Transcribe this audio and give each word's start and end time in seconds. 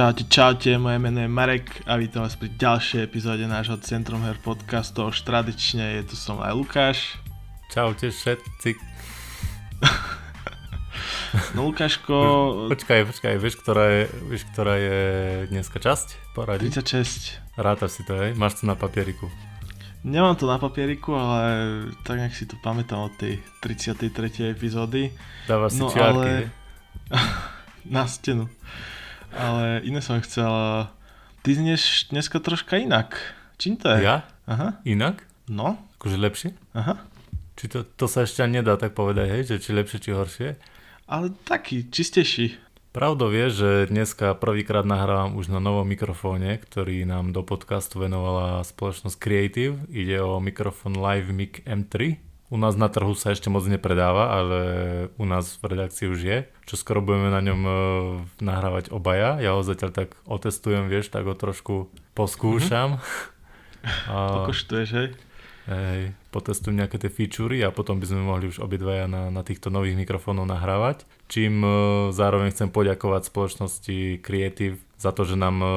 Čaute, 0.00 0.24
čaute, 0.32 0.78
moje 0.80 0.96
meno 0.96 1.20
je 1.20 1.28
Marek 1.28 1.84
a 1.84 2.00
vítam 2.00 2.24
vás 2.24 2.32
pri 2.32 2.48
ďalšej 2.56 3.04
epizóde 3.04 3.44
nášho 3.44 3.76
Centrum 3.84 4.24
Her 4.24 4.40
podcastu. 4.40 5.04
Už 5.12 5.20
tradične 5.28 6.00
je 6.00 6.08
tu 6.08 6.16
som 6.16 6.40
aj 6.40 6.56
Lukáš. 6.56 7.20
Čaute 7.68 8.08
všetci. 8.08 8.80
No 11.52 11.68
Lukáško... 11.68 12.16
Počkaj, 12.72 13.12
počkaj, 13.12 13.34
vieš, 13.44 13.60
ktorá 13.60 13.84
je, 13.92 14.02
vieš, 14.24 14.48
ktorá 14.56 14.80
je 14.80 14.98
dneska 15.52 15.76
časť? 15.76 16.32
Poradí. 16.32 16.72
36. 16.72 17.60
Rátaš 17.60 18.00
si 18.00 18.02
to, 18.08 18.16
hej? 18.16 18.32
Máš 18.40 18.64
to 18.64 18.72
na 18.72 18.80
papieriku. 18.80 19.28
Nemám 20.00 20.32
to 20.40 20.48
na 20.48 20.56
papieriku, 20.56 21.12
ale 21.12 21.44
tak 22.08 22.24
nejak 22.24 22.32
si 22.32 22.48
to 22.48 22.56
pamätám 22.64 23.04
od 23.04 23.12
tej 23.20 23.36
33. 23.60 24.48
epizódy. 24.48 25.12
Dávaš 25.44 25.76
si 25.76 25.84
No, 25.84 25.92
čiarky, 25.92 26.32
ale- 26.32 26.48
na 28.00 28.08
stenu. 28.08 28.48
Ale 29.34 29.82
iné 29.86 30.00
som 30.02 30.18
chcel... 30.22 30.50
Ty 31.40 31.50
znieš 31.56 32.12
dneska 32.12 32.36
troška 32.36 32.76
inak. 32.76 33.16
Čím 33.56 33.80
to 33.80 33.88
je? 33.88 34.04
Ja? 34.04 34.28
Aha. 34.44 34.76
Inak? 34.84 35.24
No. 35.48 35.80
Akože 35.96 36.20
lepšie? 36.20 36.52
Aha. 36.76 37.00
Či 37.56 37.64
to, 37.72 37.78
to 37.84 38.04
sa 38.08 38.28
ešte 38.28 38.44
nedá 38.44 38.76
tak 38.76 38.92
povedať, 38.92 39.26
hej? 39.32 39.42
Že 39.48 39.56
či 39.60 39.70
lepšie, 39.72 39.98
či 40.04 40.10
horšie? 40.12 40.48
Ale 41.08 41.32
taký, 41.48 41.88
čistejší. 41.88 42.60
Pravdou 42.90 43.30
je, 43.30 43.46
že 43.54 43.70
dneska 43.86 44.34
prvýkrát 44.34 44.82
nahrávam 44.82 45.38
už 45.38 45.46
na 45.46 45.62
novom 45.62 45.86
mikrofóne, 45.86 46.58
ktorý 46.58 47.06
nám 47.06 47.30
do 47.30 47.46
podcastu 47.46 48.02
venovala 48.02 48.66
spoločnosť 48.66 49.14
Creative. 49.14 49.78
Ide 49.94 50.18
o 50.20 50.42
mikrofón 50.42 50.98
Live 50.98 51.30
Mic 51.30 51.62
M3. 51.64 52.18
U 52.50 52.58
nás 52.58 52.74
na 52.74 52.90
trhu 52.90 53.14
sa 53.14 53.30
ešte 53.30 53.46
moc 53.46 53.62
nepredáva, 53.70 54.34
ale 54.34 54.60
u 55.14 55.24
nás 55.24 55.54
v 55.62 55.70
redakcii 55.70 56.06
už 56.10 56.20
je. 56.20 56.38
Čo 56.66 56.74
skoro 56.74 56.98
budeme 56.98 57.30
na 57.30 57.38
ňom 57.38 57.60
e, 57.62 57.72
nahrávať 58.42 58.90
obaja. 58.90 59.38
Ja 59.38 59.54
ho 59.54 59.62
zatiaľ 59.62 59.94
tak 59.94 60.18
otestujem, 60.26 60.90
vieš, 60.90 61.14
tak 61.14 61.30
ho 61.30 61.38
trošku 61.38 61.94
poskúšam. 62.18 62.98
A, 64.10 64.42
Pokoštuješ, 64.42 64.90
hej? 64.98 65.08
hej, 65.70 66.02
potestujem 66.34 66.82
nejaké 66.82 66.98
tie 66.98 67.06
featurey 67.06 67.62
a 67.62 67.70
potom 67.70 68.02
by 68.02 68.06
sme 68.10 68.26
mohli 68.26 68.50
už 68.50 68.58
obidvaja 68.58 69.06
na, 69.06 69.30
na 69.30 69.46
týchto 69.46 69.70
nových 69.70 69.94
mikrofónoch 69.94 70.50
nahrávať. 70.50 71.06
Čím 71.30 71.62
e, 71.62 71.68
zároveň 72.10 72.50
chcem 72.50 72.74
poďakovať 72.74 73.30
spoločnosti 73.30 74.18
Creative 74.26 74.82
za 74.98 75.14
to, 75.14 75.22
že 75.22 75.38
nám 75.38 75.56
e, 75.62 75.68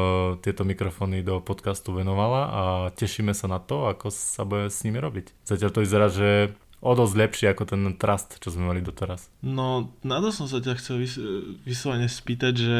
tieto 0.41 0.65
mikrofóny 0.65 1.21
do 1.21 1.37
podcastu 1.37 1.93
venovala 1.93 2.41
a 2.49 2.63
tešíme 2.97 3.37
sa 3.37 3.45
na 3.45 3.61
to, 3.61 3.85
ako 3.85 4.09
sa 4.09 4.43
bude 4.43 4.73
s 4.73 4.81
nimi 4.81 4.97
robiť. 4.97 5.45
Zatiaľ 5.45 5.69
to 5.69 5.83
vyzerá, 5.85 6.07
že 6.09 6.57
o 6.83 6.91
dosť 6.91 7.15
lepšie 7.15 7.47
ako 7.55 7.63
ten 7.63 7.81
trust, 7.95 8.43
čo 8.43 8.51
sme 8.51 8.67
mali 8.67 8.83
doteraz. 8.83 9.31
No, 9.39 9.95
na 10.03 10.19
to 10.19 10.35
som 10.35 10.51
sa 10.51 10.59
ťa 10.59 10.75
chcel 10.75 10.99
vys- 10.99 11.23
vyslovene 11.63 12.11
spýtať, 12.11 12.53
že 12.53 12.79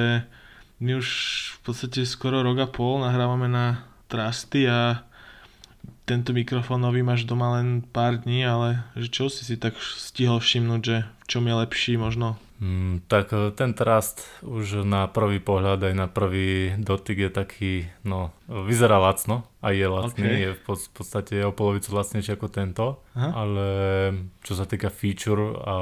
my 0.83 0.99
už 0.99 1.07
v 1.55 1.59
podstate 1.63 2.03
skoro 2.03 2.43
rok 2.43 2.59
a 2.59 2.67
pol 2.67 2.99
nahrávame 2.99 3.47
na 3.47 3.87
Trusty 4.11 4.67
a 4.67 5.07
tento 6.03 6.35
mikrofón 6.35 6.83
nový 6.83 6.99
máš 6.99 7.23
doma 7.23 7.55
len 7.55 7.79
pár 7.79 8.19
dní, 8.19 8.43
ale 8.43 8.83
že 8.99 9.07
čo 9.07 9.31
si 9.31 9.47
si 9.47 9.55
tak 9.55 9.79
stihol 9.79 10.43
všimnúť, 10.43 10.81
že 10.83 10.97
v 11.07 11.25
čom 11.31 11.43
je 11.47 11.55
lepší 11.55 11.95
možno? 11.95 12.35
Mm, 12.63 13.03
tak 13.11 13.35
e, 13.35 13.51
ten 13.51 13.75
trust 13.75 14.23
už 14.39 14.87
na 14.87 15.11
prvý 15.11 15.43
pohľad 15.43 15.83
aj 15.83 15.93
na 15.99 16.07
prvý 16.07 16.71
dotyk 16.79 17.27
je 17.27 17.31
taký, 17.33 17.73
no, 18.07 18.31
vyzerá 18.47 19.03
lacno 19.03 19.43
a 19.59 19.75
je 19.75 19.83
lacný, 19.83 20.23
Ok. 20.23 20.39
je 20.39 20.49
v 20.55 20.59
pod- 20.63 20.87
v 20.87 20.91
podstate 20.95 21.35
o 21.43 21.51
polovicu 21.51 21.91
lacnejší 21.91 22.39
ako 22.39 22.47
tento, 22.47 23.03
Aha. 23.19 23.29
ale 23.35 23.67
čo 24.47 24.55
sa 24.55 24.63
týka 24.63 24.87
feature 24.87 25.59
a 25.59 25.77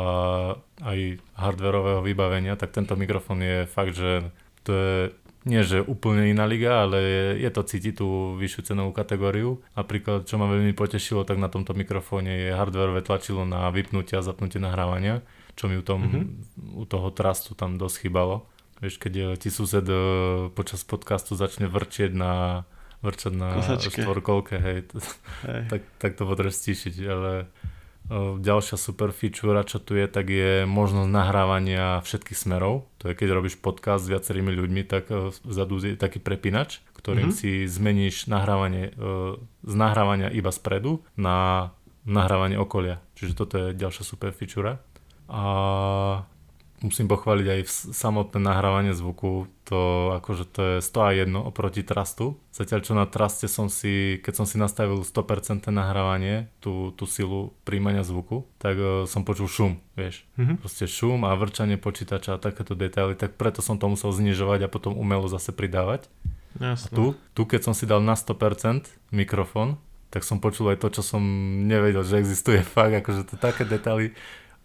aj 0.81 1.21
hardwareového 1.37 2.01
vybavenia, 2.01 2.57
tak 2.57 2.73
tento 2.73 2.97
mikrofón 2.97 3.45
je 3.45 3.69
fakt, 3.69 3.93
že 3.93 4.25
to 4.65 4.73
je 4.73 4.97
nie 5.41 5.65
že 5.65 5.81
úplne 5.81 6.29
iná 6.29 6.45
liga, 6.45 6.85
ale 6.85 6.97
je, 7.01 7.25
je 7.45 7.49
to 7.49 7.61
cítiť 7.65 7.93
tú 7.97 8.37
vyššiu 8.37 8.61
cenovú 8.73 8.93
kategóriu. 8.93 9.57
Napríklad, 9.73 10.29
čo 10.29 10.37
ma 10.37 10.45
veľmi 10.45 10.73
potešilo, 10.77 11.25
tak 11.25 11.41
na 11.41 11.49
tomto 11.49 11.73
mikrofóne 11.73 12.29
je 12.29 12.49
hardwareové 12.53 13.01
tlačidlo 13.01 13.41
na 13.49 13.65
vypnutie 13.73 14.13
a 14.17 14.25
zapnutie 14.25 14.61
nahrávania, 14.61 15.25
čo 15.53 15.65
mi 15.65 15.75
u, 15.75 15.81
tom, 15.81 16.01
Mhm. 16.03 16.21
u 16.73 16.83
toho 16.83 17.09
trustu 17.09 17.53
tam 17.53 17.75
dosť 17.75 17.95
chýbalo. 18.01 18.45
Vieš, 18.77 18.97
keď 18.97 19.13
eh, 19.15 19.35
ti 19.35 19.47
sused 19.47 19.83
eh, 19.83 19.99
počas 20.49 20.81
podcastu 20.81 21.33
začne 21.33 21.65
vrčieť 21.65 22.11
na 22.11 22.63
vrčať 22.99 23.33
na 23.33 23.49
Kosačke. 23.55 23.97
štvorkolke, 23.99 24.55
hej, 24.57 24.85
Hej. 25.43 25.63
tak, 25.67 25.81
tak 25.97 26.11
to 26.13 26.23
potrebuješ 26.23 26.53
stíšiť, 26.55 26.95
ale 27.03 27.49
o, 28.07 28.37
ďalšia 28.37 28.77
super 28.77 29.09
feature, 29.09 29.57
čo 29.63 29.77
tu 29.77 29.95
je, 29.95 30.05
tak 30.05 30.27
je 30.27 30.69
možnosť 30.69 31.09
nahrávania 31.09 31.97
všetkých 31.99 32.37
smerov. 32.37 32.85
To 32.97 33.09
je, 33.09 33.15
keď 33.15 33.33
robíš 33.33 33.57
podcast 33.57 34.05
s 34.05 34.11
viacerými 34.11 34.51
ľuďmi, 34.51 34.81
tak 34.83 35.09
vzadu 35.41 35.81
je 35.81 35.95
taký 35.95 36.19
prepínač, 36.19 36.77
ktorým 36.93 37.29
Mhm. 37.29 37.35
si 37.35 37.65
zmeníš 37.65 38.27
nahrávanie 38.27 38.93
z 39.59 39.73
nahrávania 39.73 40.29
iba 40.29 40.51
spredu 40.51 41.01
na 41.15 41.69
nahrávanie 42.03 42.53
okolia. 42.55 43.01
Čiže 43.15 43.33
toto 43.35 43.57
je 43.59 43.73
ďalšia 43.73 44.03
super 44.03 44.29
feature. 44.29 44.77
A 45.31 45.43
musím 46.81 47.05
pochváliť 47.07 47.47
aj 47.47 47.61
samotné 47.93 48.41
nahrávanie 48.41 48.91
zvuku, 48.97 49.47
to 49.63 50.11
akože 50.17 50.45
to 50.49 50.61
je 50.61 50.75
100 50.83 51.07
a 51.07 51.09
1 51.13 51.31
oproti 51.37 51.85
Trustu. 51.85 52.41
Zatiaľ 52.51 52.79
čo 52.81 52.93
na 52.97 53.05
Truste 53.05 53.45
som 53.45 53.69
si, 53.69 54.19
keď 54.19 54.43
som 54.43 54.45
si 54.49 54.57
nastavil 54.57 55.05
100% 55.05 55.71
nahrávanie, 55.71 56.49
tú, 56.59 56.91
tú 56.97 57.05
silu 57.05 57.53
príjmania 57.63 58.03
zvuku, 58.03 58.43
tak 58.57 58.75
uh, 58.75 59.05
som 59.05 59.23
počul 59.23 59.47
šum, 59.47 59.79
vieš. 59.95 60.25
Mhm. 60.35 60.59
Proste 60.59 60.89
šum 60.89 61.23
a 61.23 61.31
vrčanie 61.37 61.77
počítača 61.79 62.35
a 62.35 62.41
takéto 62.41 62.73
detaily, 62.73 63.13
tak 63.15 63.37
preto 63.37 63.63
som 63.63 63.77
to 63.77 63.87
musel 63.87 64.11
znižovať 64.11 64.67
a 64.67 64.73
potom 64.73 64.97
umelo 64.97 65.29
zase 65.29 65.53
pridávať. 65.53 66.09
A 66.59 66.75
Jasné. 66.75 66.91
tu, 66.91 67.15
tu 67.31 67.47
keď 67.47 67.71
som 67.71 67.73
si 67.77 67.87
dal 67.87 68.03
na 68.03 68.17
100% 68.17 68.89
mikrofón, 69.15 69.79
tak 70.11 70.27
som 70.27 70.43
počul 70.43 70.75
aj 70.75 70.83
to, 70.83 70.99
čo 70.99 71.15
som 71.15 71.23
nevedel, 71.63 72.03
že 72.03 72.19
existuje 72.19 72.59
fakt, 72.75 72.91
akože 72.99 73.31
to 73.31 73.35
také 73.39 73.63
detaily. 73.63 74.11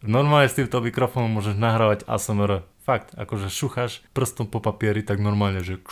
Normálne 0.04 0.48
s 0.48 0.56
týmto 0.56 0.80
mikrofónom 0.80 1.32
môžeš 1.32 1.56
nahrávať 1.56 2.04
ASMR. 2.04 2.64
Fakt, 2.84 3.16
akože 3.16 3.50
šucháš 3.50 4.04
prstom 4.12 4.46
po 4.46 4.60
papieri, 4.62 5.02
tak 5.02 5.18
normálne, 5.18 5.64
že 5.64 5.82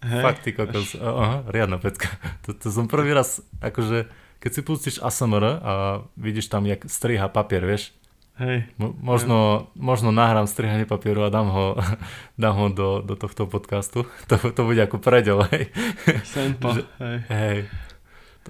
Hej. 0.00 0.22
fakt 0.22 0.40
ty 0.46 0.54
kokos. 0.54 0.96
Aha, 0.96 1.44
riadna 1.50 1.76
pecka. 1.76 2.08
To, 2.46 2.54
to 2.54 2.70
som 2.70 2.86
prvý 2.86 3.12
raz, 3.12 3.42
akože 3.58 4.08
keď 4.38 4.50
si 4.52 4.60
pustíš 4.62 4.96
ASMR 5.02 5.44
a 5.60 5.72
vidíš 6.14 6.48
tam, 6.48 6.64
jak 6.64 6.86
striha 6.86 7.26
papier, 7.28 7.64
vieš, 7.64 7.92
Hej. 8.36 8.68
Mo- 8.76 8.92
možno, 9.00 9.72
možno 9.72 10.12
nahrám 10.12 10.44
strihanie 10.44 10.84
papieru 10.84 11.24
a 11.24 11.32
dám 11.32 11.48
ho, 11.48 11.64
dám 12.42 12.52
ho 12.54 12.66
do, 12.68 13.00
do 13.00 13.16
tohto 13.16 13.48
podcastu. 13.48 14.04
To, 14.28 14.36
to 14.36 14.60
bude 14.60 14.76
ako 14.76 15.00
predel, 15.00 15.40
hej. 15.48 15.72
Že- 16.60 16.84
Hej. 17.00 17.18
Hej. 17.32 17.58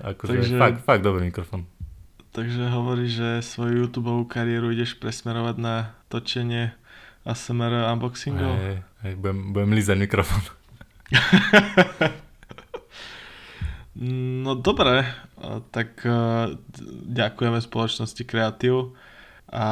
Akože 0.02 0.32
Takže- 0.42 0.58
fakt, 0.58 0.78
fakt 0.82 1.02
dobrý 1.06 1.30
mikrofón. 1.30 1.70
Takže 2.36 2.68
hovoríš, 2.68 3.12
že 3.16 3.30
svoju 3.40 3.88
YouTube 3.88 4.12
kariéru 4.28 4.68
ideš 4.68 5.00
presmerovať 5.00 5.56
na 5.56 5.96
točenie 6.12 6.76
ASMR 7.24 7.88
unboxingov? 7.96 8.52
Hej, 8.60 8.76
hej, 9.08 9.14
budem, 9.16 9.56
budem 9.56 9.72
lízať 9.72 9.96
mikrofón. 9.96 10.44
No 13.96 14.52
dobre, 14.52 15.08
a 15.40 15.64
tak 15.72 16.04
eh, 16.04 16.52
ďakujeme 17.08 17.56
spoločnosti 17.64 18.28
Creative 18.28 18.92
a 19.48 19.66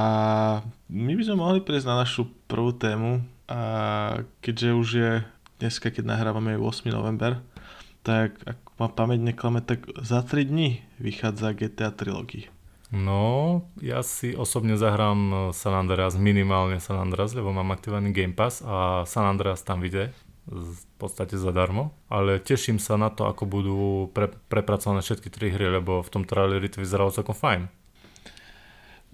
my 0.88 1.12
by 1.12 1.22
sme 1.28 1.36
mohli 1.36 1.60
prejsť 1.60 1.84
na 1.84 2.00
našu 2.00 2.32
prvú 2.48 2.72
tému 2.72 3.20
a 3.44 3.60
keďže 4.40 4.68
už 4.72 4.88
je 4.96 5.12
dneska, 5.60 5.92
keď 5.92 6.08
nahrávame 6.08 6.56
je 6.56 6.64
8. 6.64 6.88
november, 6.88 7.44
tak 8.00 8.40
ak 8.48 8.56
ma 8.80 8.88
pamäť 8.88 9.20
neklame, 9.28 9.60
tak 9.60 9.84
za 10.00 10.24
3 10.24 10.48
dní 10.48 10.80
vychádza 10.96 11.52
GTA 11.52 11.92
Trilogy. 11.92 12.53
No, 12.94 13.66
ja 13.82 14.06
si 14.06 14.38
osobne 14.38 14.78
zahrám 14.78 15.18
e, 15.18 15.36
San 15.50 15.74
Andreas, 15.74 16.14
minimálne 16.14 16.78
San 16.78 17.02
Andreas, 17.02 17.34
lebo 17.34 17.50
mám 17.50 17.74
aktivovaný 17.74 18.14
Game 18.14 18.38
Pass 18.38 18.62
a 18.62 19.02
San 19.02 19.26
Andreas 19.26 19.66
tam 19.66 19.82
vyjde 19.82 20.14
v 20.46 20.82
podstate 21.00 21.34
zadarmo, 21.34 21.90
ale 22.06 22.38
teším 22.38 22.78
sa 22.78 22.94
na 22.94 23.10
to, 23.10 23.26
ako 23.26 23.48
budú 23.48 23.78
pre, 24.12 24.30
prepracované 24.46 25.00
všetky 25.02 25.32
tri 25.32 25.50
hry, 25.50 25.72
lebo 25.80 26.04
v 26.04 26.12
tom 26.12 26.22
traileri 26.22 26.70
to 26.70 26.84
vyzeralo 26.84 27.10
celkom 27.10 27.34
fajn. 27.34 27.66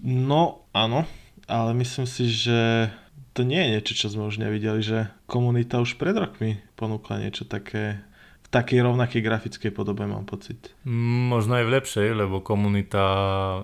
No 0.03 0.67
áno, 0.75 1.07
ale 1.47 1.71
myslím 1.73 2.05
si, 2.05 2.27
že 2.27 2.91
to 3.31 3.47
nie 3.47 3.63
je 3.63 3.71
niečo, 3.79 3.93
čo 3.95 4.07
sme 4.11 4.27
už 4.27 4.43
nevideli, 4.43 4.83
že 4.83 5.07
komunita 5.25 5.79
už 5.79 5.95
pred 5.95 6.13
rokmi 6.13 6.59
ponúkla 6.75 7.23
niečo 7.23 7.47
také 7.47 8.03
takej 8.51 8.83
rovnakej 8.83 9.21
grafickej 9.21 9.71
podobe, 9.71 10.03
mám 10.03 10.23
pocit. 10.23 10.75
Mm, 10.83 11.31
Možno 11.31 11.55
aj 11.55 11.65
v 11.65 11.73
lepšej, 11.73 12.07
lebo 12.13 12.43
komunita 12.43 13.03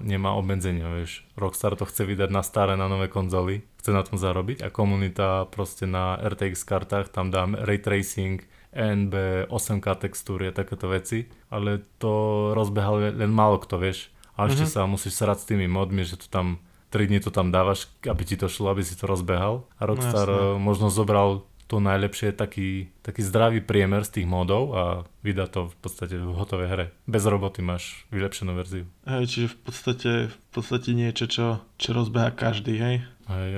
nemá 0.02 0.32
obmedzenia, 0.32 0.88
vieš. 0.90 1.28
Rockstar 1.36 1.76
to 1.76 1.84
chce 1.84 2.08
vydať 2.08 2.30
na 2.30 2.40
staré, 2.40 2.74
na 2.74 2.88
nové 2.88 3.08
konzoly, 3.08 3.62
chce 3.78 3.92
na 3.92 4.02
tom 4.02 4.16
zarobiť 4.16 4.64
a 4.64 4.72
komunita 4.72 5.28
proste 5.48 5.84
na 5.84 6.16
RTX 6.18 6.64
kartách 6.64 7.12
tam 7.12 7.28
dá 7.28 7.44
ray 7.46 7.78
tracing, 7.78 8.40
NB, 8.72 9.14
8K 9.50 9.86
textúry 10.00 10.50
a 10.50 10.56
takéto 10.56 10.88
veci, 10.88 11.26
ale 11.50 11.84
to 11.98 12.12
rozbehal 12.54 13.12
len 13.12 13.32
málo 13.32 13.58
kto, 13.58 13.76
vieš. 13.76 14.08
A 14.38 14.46
ešte 14.46 14.64
Mhm. 14.64 14.72
sa 14.72 14.82
musíš 14.86 15.18
srať 15.18 15.38
s 15.42 15.50
tými 15.50 15.66
modmi, 15.66 16.02
že 16.02 16.16
to 16.16 16.30
tam 16.30 16.62
3 16.88 17.04
dní 17.04 17.20
to 17.20 17.34
tam 17.34 17.52
dávaš, 17.52 17.90
aby 18.06 18.24
ti 18.24 18.38
to 18.38 18.48
šlo, 18.48 18.72
aby 18.72 18.80
si 18.80 18.96
to 18.96 19.04
rozbehal. 19.04 19.68
A 19.76 19.84
Rockstar 19.84 20.24
No 20.24 20.56
eh, 20.56 20.60
možno 20.62 20.88
zobral 20.88 21.44
to 21.68 21.84
najlepšie 21.84 22.32
je 22.32 22.36
taký, 22.36 22.70
taký 23.04 23.22
zdravý 23.24 23.60
priemer 23.60 24.08
z 24.08 24.20
tých 24.20 24.28
modov 24.28 24.64
a 24.72 24.84
vydá 25.20 25.52
to 25.52 25.68
v 25.68 25.76
podstate 25.84 26.16
v 26.16 26.32
hotovej 26.32 26.68
hre. 26.72 26.86
Bez 27.04 27.28
roboty 27.28 27.60
máš 27.60 28.08
vylepšenú 28.10 28.56
verziu. 28.56 28.88
Hej, 29.04 29.28
čiže 29.28 29.48
v 29.52 29.58
podstate, 29.68 30.12
v 30.32 30.50
podstate 30.56 30.90
niečo, 30.96 31.28
čo, 31.28 31.60
čo 31.76 31.90
rozbeha 31.92 32.32
každý, 32.32 32.80
hej? 32.80 32.96
Hej, 33.28 33.50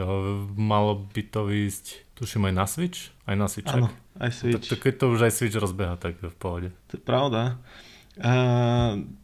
malo 0.58 1.06
by 1.14 1.22
to 1.30 1.46
ísť, 1.54 2.18
tuším 2.18 2.50
aj 2.50 2.54
na 2.58 2.66
Switch, 2.66 3.14
aj 3.30 3.36
na 3.38 3.46
Switch. 3.46 3.70
Áno, 3.70 3.94
aj 4.18 4.32
Switch. 4.34 4.66
Tak, 4.66 4.74
tak 4.74 4.80
keď 4.90 4.94
to 4.98 5.06
už 5.14 5.20
aj 5.30 5.34
Switch 5.38 5.58
rozbeha, 5.62 5.94
tak 6.02 6.18
v 6.18 6.36
pohode. 6.42 6.70
To 6.90 6.98
je 6.98 7.02
pravda. 7.06 7.62
A 8.19 8.33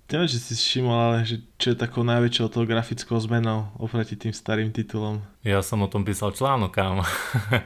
neviem, 0.07 0.29
či 0.31 0.39
si 0.39 0.53
všimol, 0.55 0.95
ale 0.95 1.17
že, 1.27 1.43
čo 1.59 1.75
je 1.75 1.77
takou 1.77 2.07
najväčšou 2.07 2.47
toho 2.47 2.63
grafickou 2.63 3.19
zmenou 3.19 3.75
oproti 3.75 4.15
tým 4.15 4.31
starým 4.31 4.71
titulom. 4.71 5.19
Ja 5.43 5.59
som 5.59 5.83
o 5.83 5.91
tom 5.91 6.07
písal 6.07 6.31
článok, 6.31 6.71
kámo. 6.71 7.03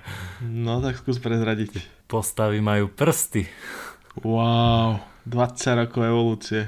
no 0.65 0.81
tak 0.81 0.97
skús 0.97 1.21
prezradiť. 1.21 1.85
Postavy 2.09 2.65
majú 2.65 2.89
prsty. 2.89 3.45
Wow, 4.25 5.05
20 5.29 5.85
rokov 5.85 6.01
evolúcie. 6.01 6.61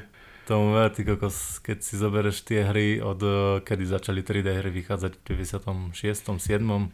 Tomu 0.45 0.77
ver, 0.77 0.93
ty 0.93 1.05
kokos, 1.07 1.61
keď 1.61 1.77
si 1.81 1.93
zoberieš 1.97 2.43
tie 2.45 2.65
hry 2.65 2.99
od 3.01 3.19
eh, 3.21 3.35
kedy 3.65 3.83
začali 3.87 4.21
3D 4.21 4.61
hry 4.61 4.69
vychádzať 4.69 5.17
v 5.17 5.21
96. 5.49 5.95
7. 6.37 6.91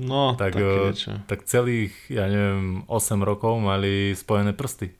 No, 0.00 0.38
tak, 0.38 0.54
eh, 0.54 0.94
tak 1.26 1.44
celých, 1.44 1.92
ja 2.06 2.30
neviem, 2.30 2.86
8 2.86 3.20
rokov 3.20 3.58
mali 3.58 4.14
spojené 4.14 4.54
prsty. 4.54 4.94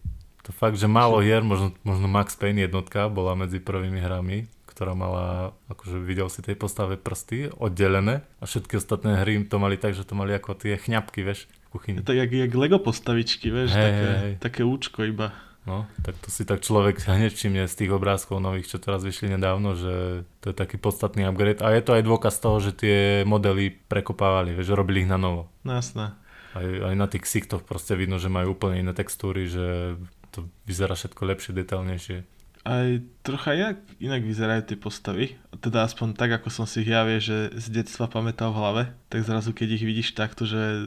To 0.51 0.59
fakt, 0.59 0.83
že 0.83 0.91
málo 0.91 1.23
hier, 1.23 1.47
možno, 1.47 1.71
možno 1.87 2.11
Max 2.11 2.35
Payne 2.35 2.67
jednotka 2.67 3.07
bola 3.07 3.39
medzi 3.39 3.63
prvými 3.63 4.03
hrami, 4.03 4.51
ktorá 4.67 4.99
mala, 4.99 5.55
akože 5.71 6.03
videl 6.03 6.27
si 6.27 6.43
tej 6.43 6.59
postave 6.59 6.99
prsty 6.99 7.55
oddelené 7.55 8.27
a 8.43 8.51
všetky 8.51 8.75
ostatné 8.75 9.23
hry 9.23 9.39
to 9.47 9.63
mali 9.63 9.79
tak, 9.79 9.95
že 9.95 10.03
to 10.03 10.19
mali 10.19 10.35
ako 10.35 10.59
tie 10.59 10.75
chňapky, 10.75 11.23
vieš, 11.23 11.47
kuchyni. 11.71 12.03
Je 12.03 12.11
to 12.11 12.19
jak, 12.19 12.35
jak 12.35 12.51
Lego 12.51 12.83
postavičky, 12.83 13.47
vieš, 13.47 13.79
hey, 13.79 13.87
také, 13.87 14.09
hey. 14.11 14.33
také 14.43 14.61
účko 14.67 15.07
iba. 15.07 15.31
No, 15.71 15.87
tak 16.03 16.19
to 16.19 16.35
si 16.35 16.43
tak 16.43 16.67
človek 16.67 16.99
hneď 17.07 17.31
všimne 17.31 17.71
z 17.71 17.75
tých 17.79 17.95
obrázkov 17.95 18.43
nových, 18.43 18.67
čo 18.67 18.83
teraz 18.83 19.07
vyšli 19.07 19.39
nedávno, 19.39 19.79
že 19.79 20.27
to 20.43 20.51
je 20.51 20.57
taký 20.59 20.83
podstatný 20.83 21.31
upgrade. 21.31 21.63
A 21.63 21.79
je 21.79 21.83
to 21.87 21.95
aj 21.95 22.03
dôkaz 22.03 22.43
toho, 22.43 22.59
že 22.59 22.75
tie 22.75 23.23
modely 23.23 23.71
prekopávali, 23.87 24.59
vieš, 24.59 24.75
robili 24.75 25.07
ich 25.07 25.11
na 25.13 25.21
novo. 25.21 25.47
No 25.63 25.79
jasné. 25.79 26.19
Aj, 26.59 26.67
aj 26.67 26.95
na 26.99 27.07
tých 27.07 27.23
ksichtoch 27.23 27.63
proste 27.63 27.95
vidno, 27.95 28.19
že 28.19 28.27
majú 28.27 28.59
úplne 28.59 28.83
iné 28.83 28.91
textúry, 28.91 29.47
že 29.47 29.95
to 30.31 30.49
vyzerá 30.65 30.95
všetko 30.95 31.23
lepšie, 31.27 31.53
detailnejšie. 31.55 32.19
Aj 32.61 33.01
trocha 33.25 33.57
jak 33.57 33.81
inak 34.05 34.21
vyzerajú 34.21 34.69
tie 34.69 34.77
postavy. 34.77 35.25
Teda 35.65 35.89
aspoň 35.89 36.13
tak, 36.13 36.37
ako 36.37 36.53
som 36.53 36.69
si 36.69 36.85
ich 36.85 36.93
ja 36.93 37.09
že 37.17 37.57
z 37.57 37.67
detstva 37.73 38.05
pamätal 38.05 38.53
v 38.53 38.61
hlave. 38.61 38.83
Tak 39.09 39.25
zrazu, 39.25 39.57
keď 39.57 39.81
ich 39.81 39.85
vidíš 39.89 40.13
takto, 40.13 40.45
že 40.45 40.61
e, 40.61 40.83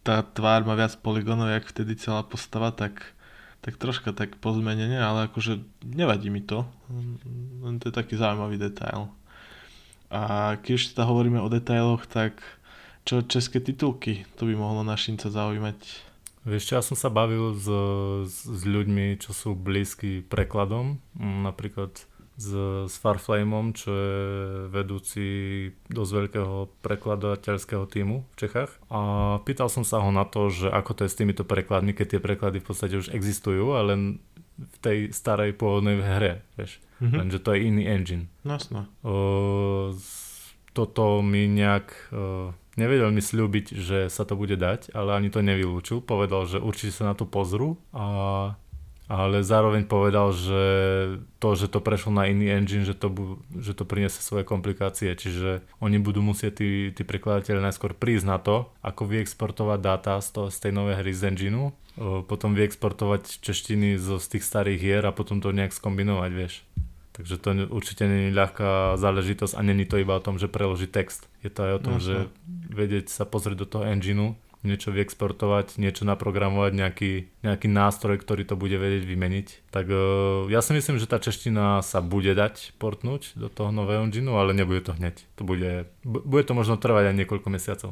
tá 0.00 0.24
tvár 0.24 0.64
má 0.64 0.72
viac 0.72 0.96
poligónov, 1.04 1.52
jak 1.52 1.68
vtedy 1.68 2.00
celá 2.00 2.24
postava, 2.24 2.72
tak, 2.72 3.12
tak 3.60 3.76
troška 3.76 4.16
tak 4.16 4.40
pozmenenie, 4.40 4.96
ale 4.96 5.28
akože 5.28 5.60
nevadí 5.84 6.32
mi 6.32 6.40
to. 6.40 6.64
Len 7.60 7.76
to 7.76 7.92
je 7.92 7.94
taký 7.94 8.16
zaujímavý 8.16 8.56
detail. 8.56 9.12
A 10.08 10.54
keď 10.64 10.72
už 10.80 10.84
teda 10.96 11.04
hovoríme 11.04 11.44
o 11.44 11.52
detailoch, 11.52 12.08
tak 12.08 12.40
čo 13.04 13.20
české 13.20 13.60
titulky, 13.60 14.24
to 14.40 14.48
by 14.48 14.56
mohlo 14.56 14.80
našinca 14.80 15.28
zaujímať. 15.28 15.76
Vieš 16.44 16.64
ja 16.76 16.80
som 16.84 16.92
sa 16.92 17.08
bavil 17.08 17.56
s, 17.56 17.64
s, 18.28 18.36
s 18.44 18.62
ľuďmi, 18.68 19.16
čo 19.16 19.32
sú 19.32 19.56
blízky 19.56 20.20
prekladom, 20.20 21.00
mm, 21.16 21.40
napríklad 21.48 21.96
s, 22.36 22.48
s 22.90 22.94
Farflameom, 22.98 23.72
čo 23.72 23.90
je 23.90 24.18
vedúci 24.68 25.26
dosť 25.88 26.10
veľkého 26.12 26.56
prekladateľského 26.82 27.84
týmu 27.86 28.26
v 28.26 28.36
Čechách. 28.36 28.70
A 28.90 29.00
pýtal 29.46 29.70
som 29.70 29.86
sa 29.86 30.02
ho 30.02 30.10
na 30.10 30.26
to, 30.26 30.50
že 30.50 30.68
ako 30.68 30.92
to 30.92 31.00
je 31.06 31.12
s 31.14 31.18
týmito 31.18 31.46
prekladmi, 31.46 31.94
keď 31.94 32.18
tie 32.18 32.20
preklady 32.20 32.58
v 32.60 32.66
podstate 32.66 32.94
už 32.98 33.14
existujú, 33.14 33.78
ale 33.78 34.20
v 34.54 34.76
tej 34.82 34.98
starej 35.10 35.54
pôvodnej 35.58 35.98
hre, 35.98 36.42
vieš. 36.58 36.78
Mm-hmm. 37.02 37.18
Lenže 37.18 37.38
to 37.42 37.50
je 37.54 37.58
iný 37.66 37.84
engine. 37.90 38.24
Jasno. 38.46 38.86
Uh, 39.02 39.94
toto 40.74 41.22
mi 41.22 41.46
nejak... 41.50 42.14
Uh, 42.14 42.54
Nevedel 42.74 43.14
mi 43.14 43.22
slúbiť, 43.22 43.66
že 43.78 43.98
sa 44.10 44.26
to 44.26 44.34
bude 44.34 44.58
dať, 44.58 44.90
ale 44.90 45.14
ani 45.14 45.30
to 45.30 45.38
nevylúčil. 45.46 46.02
Povedal, 46.02 46.50
že 46.50 46.58
určite 46.58 46.90
sa 46.90 47.10
na 47.10 47.14
to 47.14 47.22
pozrú, 47.22 47.78
a, 47.94 48.58
ale 49.06 49.46
zároveň 49.46 49.86
povedal, 49.86 50.34
že 50.34 50.62
to, 51.38 51.54
že 51.54 51.70
to 51.70 51.78
prešlo 51.78 52.10
na 52.10 52.26
iný 52.26 52.50
engine, 52.50 52.82
že 52.82 52.98
to, 52.98 53.12
bu, 53.14 53.38
že 53.54 53.78
to 53.78 53.86
priniesie 53.86 54.24
svoje 54.24 54.42
komplikácie. 54.42 55.14
Čiže 55.14 55.62
oni 55.78 56.02
budú 56.02 56.18
musieť, 56.24 56.64
tí, 56.64 56.90
tí 56.90 57.06
prekladateľe 57.06 57.62
najskôr 57.62 57.94
prísť 57.94 58.26
na 58.26 58.42
to, 58.42 58.72
ako 58.82 59.06
vyexportovať 59.06 59.78
dáta 59.78 60.18
z, 60.18 60.28
to, 60.34 60.42
z 60.50 60.56
tej 60.58 60.72
novej 60.74 60.98
hry 60.98 61.12
z 61.14 61.30
engineu, 61.30 61.76
potom 62.26 62.58
vyexportovať 62.58 63.38
češtiny 63.38 64.02
zo, 64.02 64.18
z 64.18 64.26
tých 64.34 64.44
starých 64.44 64.80
hier 64.82 65.02
a 65.06 65.14
potom 65.14 65.38
to 65.38 65.54
nejak 65.54 65.70
skombinovať, 65.70 66.30
vieš. 66.34 66.66
Takže 67.14 67.38
to 67.38 67.70
určite 67.70 68.02
je 68.02 68.34
ľahká 68.34 68.98
záležitosť 68.98 69.54
a 69.54 69.62
není 69.62 69.86
to 69.86 70.02
iba 70.02 70.18
o 70.18 70.24
tom, 70.24 70.34
že 70.34 70.50
preložiť 70.50 70.90
text. 70.90 71.30
Je 71.46 71.50
to 71.50 71.62
aj 71.62 71.72
o 71.78 71.82
tom, 71.82 71.96
no, 71.96 72.02
že 72.02 72.26
vedieť 72.74 73.06
sa 73.06 73.22
pozrieť 73.22 73.62
do 73.62 73.66
toho 73.70 73.86
engineu, 73.86 74.34
niečo 74.66 74.90
vyexportovať, 74.90 75.78
niečo 75.78 76.02
naprogramovať, 76.08 76.72
nejaký, 76.74 77.12
nejaký 77.46 77.68
nástroj, 77.70 78.18
ktorý 78.18 78.42
to 78.48 78.58
bude 78.58 78.74
vedieť 78.74 79.06
vymeniť. 79.06 79.46
Tak 79.70 79.86
uh, 79.86 80.50
ja 80.50 80.58
si 80.64 80.74
myslím, 80.74 80.98
že 80.98 81.06
tá 81.06 81.22
čeština 81.22 81.86
sa 81.86 82.02
bude 82.02 82.34
dať 82.34 82.74
portnúť 82.82 83.38
do 83.38 83.46
toho 83.46 83.70
nového 83.70 84.02
engineu, 84.08 84.34
ale 84.34 84.56
nebude 84.56 84.82
to 84.82 84.96
hneď. 84.96 85.22
To 85.38 85.46
bude, 85.46 85.86
bude 86.02 86.44
to 86.48 86.56
možno 86.56 86.80
trvať 86.80 87.14
aj 87.14 87.18
niekoľko 87.22 87.48
mesiacov. 87.52 87.90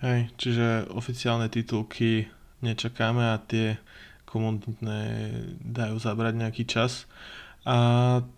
Hej, 0.00 0.30
čiže 0.38 0.88
oficiálne 0.94 1.50
titulky 1.50 2.30
nečakáme 2.62 3.34
a 3.34 3.42
tie 3.42 3.76
komunitné 4.24 5.00
dajú 5.58 5.98
zabrať 5.98 6.34
nejaký 6.38 6.64
čas. 6.64 7.10
A 7.66 7.76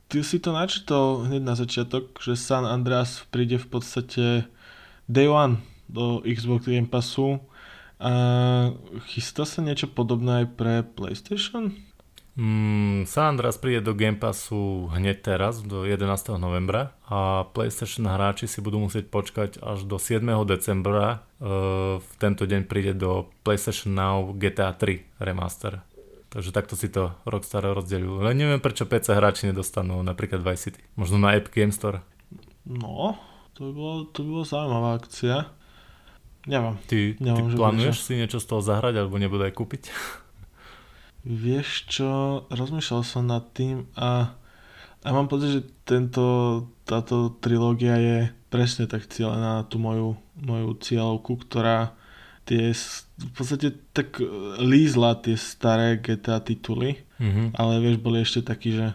ty 0.08 0.24
si 0.24 0.40
to 0.40 0.52
načítal 0.52 1.28
hneď 1.28 1.42
na 1.44 1.54
začiatok, 1.54 2.16
že 2.20 2.38
San 2.38 2.64
Andreas 2.64 3.24
príde 3.28 3.60
v 3.60 3.68
podstate 3.68 4.24
day 5.10 5.28
one 5.28 5.60
do 5.90 6.22
Xbox 6.22 6.66
Game 6.70 6.88
Passu. 6.88 7.42
A 8.00 8.12
chystá 9.12 9.44
sa 9.44 9.60
niečo 9.60 9.90
podobné 9.90 10.44
aj 10.44 10.46
pre 10.56 10.74
PlayStation? 10.82 11.76
Mm, 12.40 13.04
San 13.04 13.36
Andreas 13.36 13.60
príde 13.60 13.84
do 13.84 13.92
Game 13.92 14.16
Passu 14.16 14.88
hneď 14.96 15.20
teraz, 15.20 15.60
do 15.60 15.84
11. 15.84 16.40
novembra 16.40 16.96
a 17.04 17.44
PlayStation 17.52 18.08
hráči 18.08 18.48
si 18.48 18.64
budú 18.64 18.80
musieť 18.80 19.12
počkať 19.12 19.60
až 19.60 19.84
do 19.84 20.00
7. 20.00 20.24
decembra. 20.48 21.26
Uh, 21.36 22.00
v 22.00 22.12
tento 22.16 22.48
deň 22.48 22.64
príde 22.64 22.96
do 22.96 23.28
PlayStation 23.44 23.92
Now 23.92 24.32
GTA 24.32 24.72
3 24.72 25.20
Remaster. 25.20 25.84
Takže 26.30 26.54
takto 26.54 26.78
si 26.78 26.86
to 26.86 27.10
Rockstar 27.26 27.66
rozdeľujú. 27.66 28.22
Len 28.22 28.38
neviem, 28.38 28.62
prečo 28.62 28.86
PC 28.86 29.18
hráči 29.18 29.50
nedostanú 29.50 29.98
napríklad 30.06 30.46
Vice 30.46 30.70
City. 30.70 30.80
Možno 30.94 31.18
na 31.18 31.34
Epic 31.34 31.50
Game 31.50 31.74
Store. 31.74 32.06
No, 32.62 33.18
to 33.58 33.66
by, 33.66 33.72
bolo, 33.74 33.96
to 34.14 34.22
by 34.22 34.30
bola 34.38 34.46
zaujímavá 34.46 34.90
akcia. 35.02 35.36
Neviem. 36.46 36.78
Ty, 36.86 36.98
neviem, 37.18 37.50
ty 37.50 37.58
plánuješ 37.58 37.96
si 38.06 38.12
niečo 38.14 38.38
z 38.38 38.46
toho 38.46 38.62
zahrať 38.62 39.02
alebo 39.02 39.18
nebude 39.18 39.50
aj 39.50 39.54
kúpiť? 39.58 39.82
Vieš 41.44 41.90
čo, 41.90 42.10
rozmýšľal 42.48 43.02
som 43.04 43.26
nad 43.26 43.44
tým 43.52 43.90
a, 43.98 44.32
a 45.04 45.08
mám 45.10 45.28
pocit, 45.28 45.50
že 45.52 45.62
tento, 45.84 46.24
táto 46.88 47.36
trilógia 47.42 47.98
je 47.98 48.18
presne 48.48 48.88
tak 48.88 49.04
cieľená 49.10 49.60
na 49.60 49.64
tú 49.68 49.76
moju, 49.76 50.16
moju 50.38 50.78
cieľovku, 50.80 51.44
ktorá 51.44 51.92
tie 52.50 52.74
v 52.74 53.32
podstate 53.38 53.70
tak 53.94 54.18
e, 54.18 54.26
lízla 54.58 55.14
tie 55.22 55.38
staré 55.38 56.02
GTA 56.02 56.42
tituly, 56.42 56.98
mm-hmm. 57.22 57.54
ale 57.54 57.78
vieš, 57.78 57.96
boli 58.02 58.18
ešte 58.18 58.42
takí, 58.42 58.74
že 58.74 58.90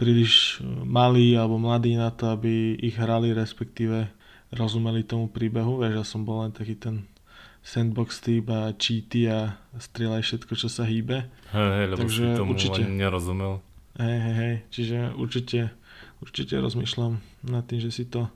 príliš 0.00 0.64
e, 0.64 0.64
malí 0.88 1.36
alebo 1.36 1.60
mladí 1.60 2.00
na 2.00 2.08
to, 2.08 2.32
aby 2.32 2.80
ich 2.80 2.96
hrali, 2.96 3.36
respektíve 3.36 4.08
rozumeli 4.56 5.04
tomu 5.04 5.28
príbehu, 5.28 5.84
vieš, 5.84 5.94
ja 6.00 6.04
som 6.08 6.24
bol 6.24 6.48
len 6.48 6.56
taký 6.56 6.80
ten 6.80 7.04
sandbox 7.60 8.24
typ 8.24 8.48
a 8.48 8.72
cheaty 8.72 9.28
a 9.28 9.60
strieľaj 9.76 10.24
všetko, 10.24 10.52
čo 10.56 10.68
sa 10.72 10.88
hýbe. 10.88 11.28
Hej, 11.52 11.70
hej, 11.76 11.86
lebo 11.92 12.00
Takže 12.00 12.24
si 12.24 12.38
tomu 12.40 12.52
určite, 12.56 12.80
nerozumel. 12.88 13.52
Hej, 14.00 14.16
hej, 14.16 14.34
hej, 14.36 14.54
čiže 14.72 14.98
určite, 15.20 15.60
určite 16.24 16.56
rozmýšľam 16.56 17.20
nad 17.52 17.64
tým, 17.68 17.84
že 17.84 17.92
si 17.92 18.04
to 18.08 18.32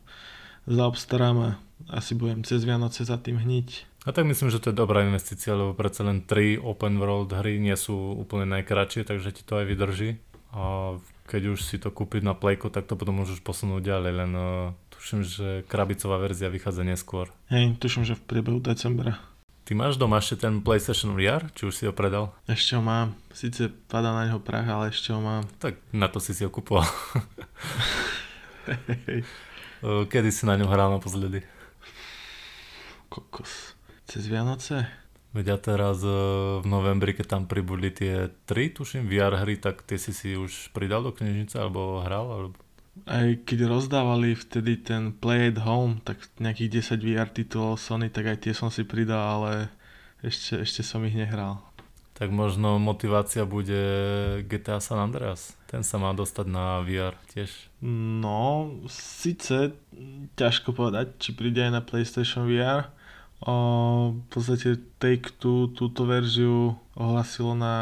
zaobstarám 0.68 1.36
a 1.40 1.50
asi 1.88 2.12
budem 2.12 2.44
cez 2.44 2.64
Vianoce 2.68 3.00
za 3.04 3.16
tým 3.16 3.40
hniť. 3.40 3.87
A 4.08 4.12
tak 4.12 4.24
myslím, 4.24 4.48
že 4.48 4.56
to 4.56 4.72
je 4.72 4.80
dobrá 4.80 5.04
investícia, 5.04 5.52
lebo 5.52 5.76
predsa 5.76 6.00
len 6.00 6.24
3 6.24 6.56
open 6.64 6.96
world 6.96 7.28
hry 7.28 7.60
nie 7.60 7.76
sú 7.76 7.92
úplne 8.16 8.48
najkračšie, 8.56 9.04
takže 9.04 9.36
ti 9.36 9.44
to 9.44 9.60
aj 9.60 9.68
vydrží. 9.68 10.16
A 10.56 10.96
keď 11.28 11.52
už 11.52 11.60
si 11.60 11.76
to 11.76 11.92
kúpiť 11.92 12.24
na 12.24 12.32
Playko, 12.32 12.72
tak 12.72 12.88
to 12.88 12.96
potom 12.96 13.20
môžeš 13.20 13.44
posunúť 13.44 13.84
ďalej, 13.84 14.12
len 14.16 14.32
uh, 14.32 14.72
tuším, 14.96 15.20
že 15.28 15.60
krabicová 15.68 16.16
verzia 16.16 16.48
vychádza 16.48 16.88
neskôr. 16.88 17.28
Hej, 17.52 17.76
tuším, 17.76 18.08
že 18.08 18.16
v 18.16 18.24
priebehu 18.24 18.64
decembra. 18.64 19.20
Ty 19.68 19.76
máš 19.76 20.00
doma 20.00 20.24
ešte 20.24 20.48
ten 20.48 20.64
PlayStation 20.64 21.12
VR, 21.12 21.44
či 21.52 21.68
už 21.68 21.76
si 21.76 21.84
ho 21.84 21.92
predal? 21.92 22.32
Ešte 22.48 22.80
ho 22.80 22.82
mám. 22.82 23.12
Sice 23.36 23.68
padá 23.68 24.16
na 24.16 24.24
neho 24.24 24.40
prach, 24.40 24.64
ale 24.64 24.88
ešte 24.88 25.12
ho 25.12 25.20
mám. 25.20 25.44
Tak 25.60 25.76
na 25.92 26.08
to 26.08 26.16
si 26.16 26.32
si 26.32 26.40
ho 26.40 26.48
kupoval. 26.48 26.88
Kedy 30.08 30.32
si 30.32 30.48
na 30.48 30.56
ňom 30.56 30.72
hral 30.72 30.88
naposledy? 30.96 31.44
Kokos. 33.12 33.77
Cez 34.08 34.24
Vianoce? 34.24 34.88
Veď 35.36 35.60
teraz 35.60 36.00
e, 36.00 36.08
v 36.58 36.66
novembri, 36.66 37.12
keď 37.12 37.26
tam 37.28 37.42
pribudli 37.44 37.92
tie 37.92 38.32
tri, 38.48 38.72
tuším, 38.72 39.04
VR 39.04 39.44
hry, 39.44 39.60
tak 39.60 39.84
tie 39.84 40.00
si 40.00 40.16
si 40.16 40.32
už 40.32 40.72
pridal 40.72 41.04
do 41.04 41.12
knižnice 41.12 41.60
alebo 41.60 42.00
hral? 42.00 42.26
Alebo... 42.32 42.56
Aj 43.04 43.28
keď 43.44 43.68
rozdávali 43.68 44.32
vtedy 44.32 44.80
ten 44.80 45.12
Play 45.12 45.52
at 45.52 45.60
Home, 45.60 46.00
tak 46.00 46.24
nejakých 46.40 46.96
10 46.96 47.04
VR 47.04 47.28
titulov 47.28 47.76
Sony, 47.76 48.08
tak 48.08 48.32
aj 48.32 48.48
tie 48.48 48.56
som 48.56 48.72
si 48.72 48.88
pridal, 48.88 49.20
ale 49.20 49.52
ešte, 50.24 50.64
ešte 50.64 50.80
som 50.80 51.04
ich 51.04 51.12
nehral. 51.12 51.60
Tak 52.16 52.32
možno 52.32 52.80
motivácia 52.80 53.44
bude 53.44 53.78
GTA 54.48 54.80
San 54.80 54.98
Andreas. 54.98 55.52
Ten 55.68 55.84
sa 55.84 56.00
má 56.00 56.16
dostať 56.16 56.46
na 56.48 56.80
VR 56.80 57.14
tiež. 57.30 57.52
No, 57.84 58.72
síce 58.88 59.76
ťažko 60.34 60.72
povedať, 60.72 61.14
či 61.20 61.36
príde 61.36 61.60
aj 61.62 61.72
na 61.76 61.82
PlayStation 61.84 62.48
VR, 62.48 62.90
v 63.38 64.24
podstate 64.34 64.82
Take-Two 64.98 65.70
túto 65.70 66.02
verziu 66.02 66.74
ohlasilo 66.98 67.54
na 67.54 67.76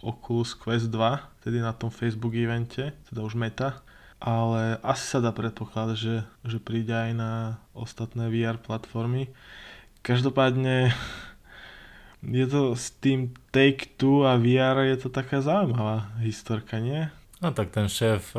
Oculus 0.00 0.56
Quest 0.56 0.88
2, 0.88 1.44
tedy 1.44 1.60
na 1.60 1.76
tom 1.76 1.92
Facebook 1.92 2.32
evente, 2.32 2.96
teda 3.12 3.20
už 3.20 3.36
meta. 3.36 3.84
Ale 4.24 4.80
asi 4.80 5.04
sa 5.04 5.20
dá 5.20 5.36
predpokladať, 5.36 5.96
že, 6.00 6.16
že 6.48 6.56
príde 6.56 6.96
aj 6.96 7.12
na 7.12 7.32
ostatné 7.76 8.32
VR 8.32 8.56
platformy. 8.56 9.28
Každopádne 10.00 10.96
je 12.40 12.46
to 12.48 12.72
s 12.72 12.96
tým 12.96 13.36
Take-Two 13.52 14.24
a 14.24 14.40
VR 14.40 14.88
je 14.88 14.96
to 15.04 15.08
taká 15.12 15.44
zaujímavá 15.44 16.16
historka, 16.24 16.80
nie? 16.80 17.12
No 17.44 17.52
tak 17.52 17.76
ten 17.76 17.92
šéf, 17.92 18.32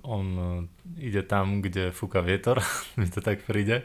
on 0.00 0.26
ide 0.96 1.20
tam, 1.28 1.60
kde 1.60 1.92
fúka 1.92 2.24
vietor, 2.24 2.64
mi 2.96 3.04
to 3.12 3.20
tak 3.20 3.44
príde. 3.44 3.84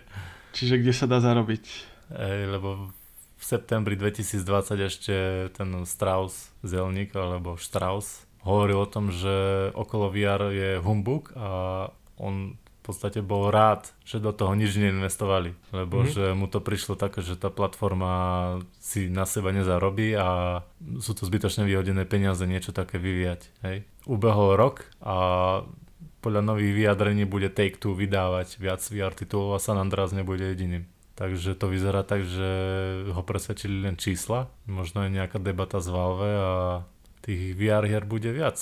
Čiže 0.55 0.79
kde 0.79 0.93
sa 0.95 1.05
dá 1.11 1.19
zarobiť? 1.19 1.88
Ej, 2.13 2.49
lebo 2.49 2.89
v 3.39 3.43
septembri 3.43 3.95
2020 3.95 4.43
ešte 4.83 5.15
ten 5.55 5.69
Strauss, 5.87 6.51
zelník 6.65 7.15
alebo 7.15 7.55
Strauss, 7.55 8.27
hovoril 8.43 8.83
o 8.83 8.89
tom, 8.89 9.11
že 9.11 9.69
okolo 9.75 10.11
VR 10.11 10.51
je 10.51 10.69
humbug 10.83 11.31
a 11.35 11.49
on 12.19 12.59
v 12.59 12.81
podstate 12.83 13.21
bol 13.21 13.53
rád, 13.53 13.93
že 14.01 14.17
do 14.17 14.33
toho 14.33 14.57
nič 14.57 14.73
neinvestovali, 14.73 15.53
lebo 15.69 16.01
mm-hmm. 16.01 16.13
že 16.15 16.25
mu 16.33 16.49
to 16.49 16.57
prišlo 16.57 16.97
také, 16.97 17.21
že 17.21 17.37
tá 17.37 17.53
platforma 17.53 18.57
si 18.81 19.11
na 19.13 19.29
seba 19.29 19.53
nezarobí 19.53 20.17
a 20.17 20.61
sú 20.97 21.13
to 21.13 21.29
zbytočne 21.29 21.69
vyhodené 21.69 22.09
peniaze 22.09 22.41
niečo 22.49 22.73
také 22.73 22.97
vyvíjať. 22.97 23.41
Hej. 23.61 23.85
Ubehol 24.09 24.57
rok 24.57 24.89
a 25.05 25.15
podľa 26.19 26.41
nových 26.41 26.73
vyjadrení 26.75 27.23
bude 27.29 27.53
Take-Two 27.53 27.93
vydávať 27.93 28.57
viac 28.57 28.81
VR 28.89 29.13
titulov 29.13 29.55
a 29.55 29.63
San 29.63 29.77
Andreas 29.77 30.11
nebude 30.11 30.49
jediným. 30.49 30.89
Takže 31.19 31.59
to 31.59 31.67
vyzerá 31.67 32.07
tak, 32.07 32.23
že 32.23 32.47
ho 33.11 33.21
presvedčili 33.27 33.83
len 33.83 33.99
čísla. 33.99 34.47
Možno 34.71 35.03
je 35.03 35.11
nejaká 35.11 35.35
debata 35.35 35.83
z 35.83 35.91
Valve 35.91 36.31
a 36.31 36.51
tých 37.19 37.59
VR 37.59 37.83
hier 37.83 38.07
bude 38.07 38.31
viac. 38.31 38.55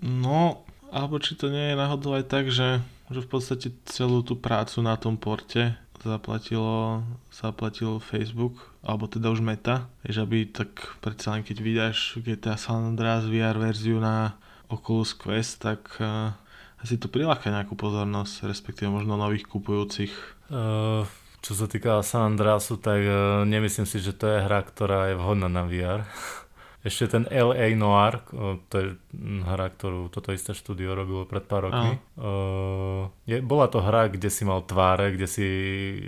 No, 0.00 0.64
alebo 0.88 1.20
či 1.20 1.36
to 1.36 1.52
nie 1.52 1.72
je 1.72 1.76
náhodou 1.76 2.16
aj 2.16 2.24
tak, 2.24 2.48
že, 2.48 2.80
že 3.12 3.20
v 3.20 3.28
podstate 3.28 3.68
celú 3.84 4.24
tú 4.24 4.40
prácu 4.40 4.80
na 4.80 4.96
tom 4.96 5.20
porte 5.20 5.76
zaplatilo, 6.02 7.04
zaplatil 7.30 8.00
Facebook, 8.00 8.72
alebo 8.82 9.06
teda 9.06 9.30
už 9.30 9.44
Meta, 9.44 9.86
že 10.02 10.24
aby 10.24 10.48
tak 10.48 10.72
predsa 11.04 11.36
len 11.36 11.46
keď 11.46 11.56
vydáš 11.62 12.18
GTA 12.18 12.58
San 12.58 12.96
Andreas 12.96 13.28
VR 13.28 13.54
verziu 13.60 14.02
na 14.02 14.34
Oculus 14.66 15.14
Quest, 15.14 15.62
tak 15.62 15.84
uh, 16.02 16.34
asi 16.82 16.98
to 16.98 17.06
priláka 17.06 17.52
nejakú 17.52 17.78
pozornosť, 17.78 18.50
respektíve 18.50 18.90
možno 18.90 19.14
nových 19.14 19.46
kupujúcich. 19.46 20.10
Uh, 20.50 21.06
čo 21.42 21.58
sa 21.58 21.66
týka 21.66 21.98
San 22.06 22.34
Andreasu, 22.34 22.78
tak 22.78 23.02
uh, 23.02 23.42
nemyslím 23.42 23.84
si, 23.84 23.98
že 23.98 24.14
to 24.14 24.30
je 24.30 24.46
hra, 24.46 24.62
ktorá 24.62 25.10
je 25.10 25.18
vhodná 25.18 25.50
na 25.50 25.66
VR. 25.66 26.06
Ešte 26.82 27.14
ten 27.14 27.30
LA 27.30 27.78
Noir, 27.78 28.26
uh, 28.30 28.58
to 28.70 28.74
je 28.78 28.86
hra, 29.46 29.70
ktorú 29.74 30.10
toto 30.10 30.30
isté 30.30 30.54
štúdio 30.54 30.94
robilo 30.94 31.26
pred 31.26 31.42
pár 31.42 31.70
rokmi. 31.70 31.98
Uh, 32.14 33.10
je, 33.26 33.42
bola 33.42 33.66
to 33.66 33.82
hra, 33.82 34.06
kde 34.06 34.30
si 34.30 34.46
mal 34.46 34.62
tváre, 34.62 35.14
kde 35.18 35.26
si 35.26 35.46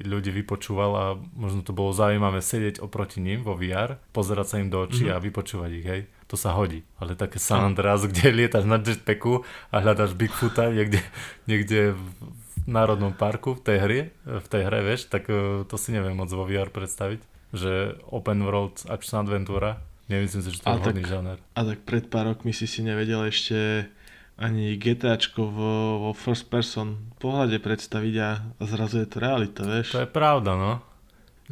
ľudí 0.06 0.30
vypočúval 0.30 0.90
a 0.94 1.04
možno 1.34 1.66
to 1.66 1.74
bolo 1.74 1.90
zaujímavé 1.90 2.38
sedieť 2.38 2.78
oproti 2.78 3.18
nim 3.18 3.42
vo 3.42 3.58
VR, 3.58 3.98
pozerať 4.14 4.46
sa 4.46 4.56
im 4.62 4.70
do 4.70 4.86
očí 4.86 5.10
mm-hmm. 5.10 5.18
a 5.18 5.22
vypočúvať 5.22 5.70
ich, 5.74 5.86
hej 5.86 6.02
to 6.24 6.40
sa 6.40 6.56
hodí. 6.56 6.82
Ale 6.98 7.14
také 7.14 7.38
San 7.38 7.62
Andreas, 7.62 8.06
kde 8.10 8.34
lietaš 8.34 8.66
na 8.66 8.82
jetpacku 8.82 9.46
a 9.70 9.76
hľadaš 9.78 10.18
Bigfoota 10.18 10.74
niekde, 10.74 11.02
niekde 11.46 11.94
v 11.94 12.43
Národnom 12.64 13.12
parku 13.12 13.52
v 13.56 13.62
tej 13.62 13.78
hre, 13.80 14.00
v 14.25 14.47
tej 14.49 14.62
hre, 14.64 14.80
vieš, 14.80 15.12
tak 15.12 15.28
e, 15.28 15.68
to 15.68 15.76
si 15.76 15.92
neviem 15.92 16.16
moc 16.16 16.33
vo 16.33 16.49
VR 16.49 16.73
predstaviť, 16.73 17.21
že 17.52 18.00
open 18.09 18.40
world 18.40 18.88
action 18.88 19.21
adventúra, 19.21 19.85
nemyslím 20.09 20.40
si, 20.40 20.50
že 20.52 20.64
to 20.64 20.73
je 20.73 20.80
vhodný 20.80 21.04
žáner. 21.04 21.38
A 21.56 21.61
tak 21.64 21.85
pred 21.85 22.09
pár 22.09 22.33
rokmi 22.33 22.56
si 22.56 22.64
si 22.64 22.80
nevedel 22.80 23.28
ešte 23.28 23.88
ani 24.35 24.75
GTAčko 24.75 25.47
vo, 25.47 25.75
vo 26.09 26.11
first 26.16 26.50
person 26.50 27.14
pohľade 27.23 27.61
predstaviť 27.62 28.14
a, 28.18 28.30
zrazu 28.66 29.04
je 29.04 29.09
to 29.12 29.18
realita, 29.23 29.62
vieš. 29.62 29.94
To 29.94 30.02
je 30.02 30.11
pravda, 30.11 30.59
no. 30.59 30.73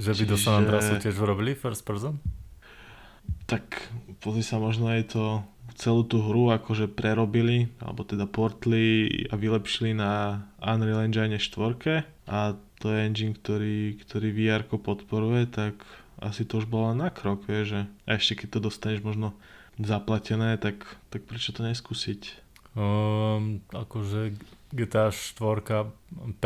Že 0.00 0.10
by 0.16 0.24
Čiže... 0.24 0.32
do 0.32 0.36
San 0.40 0.54
Andreasu 0.64 0.96
tiež 0.96 1.14
robili 1.20 1.52
first 1.52 1.84
person? 1.84 2.18
Tak 3.46 3.62
pozri 4.24 4.40
sa, 4.40 4.56
možno 4.56 4.88
je 4.90 5.04
to 5.04 5.24
celú 5.82 6.06
tú 6.06 6.22
hru 6.22 6.54
akože 6.54 6.86
prerobili, 6.86 7.66
alebo 7.82 8.06
teda 8.06 8.30
portli 8.30 9.10
a 9.26 9.34
vylepšili 9.34 9.98
na 9.98 10.46
Unreal 10.62 11.02
Engine 11.02 11.42
4 11.42 12.30
a 12.30 12.54
to 12.78 12.90
je 12.90 12.98
engine, 13.02 13.34
ktorý, 13.34 13.98
ktorý 14.02 14.28
VR 14.30 14.62
podporuje, 14.66 15.50
tak 15.50 15.82
asi 16.22 16.46
to 16.46 16.62
už 16.62 16.70
bola 16.70 16.94
na 16.94 17.10
krok, 17.10 17.42
vieš, 17.46 17.66
že 17.74 17.80
a 18.06 18.10
ešte 18.14 18.42
keď 18.42 18.58
to 18.58 18.66
dostaneš 18.70 19.02
možno 19.02 19.34
zaplatené, 19.78 20.54
tak, 20.58 20.86
tak 21.10 21.26
prečo 21.26 21.50
to 21.50 21.66
neskúsiť? 21.66 22.42
Um, 22.78 23.62
akože 23.74 24.38
GTA 24.70 25.10
4, 25.10 25.90
5 26.38 26.40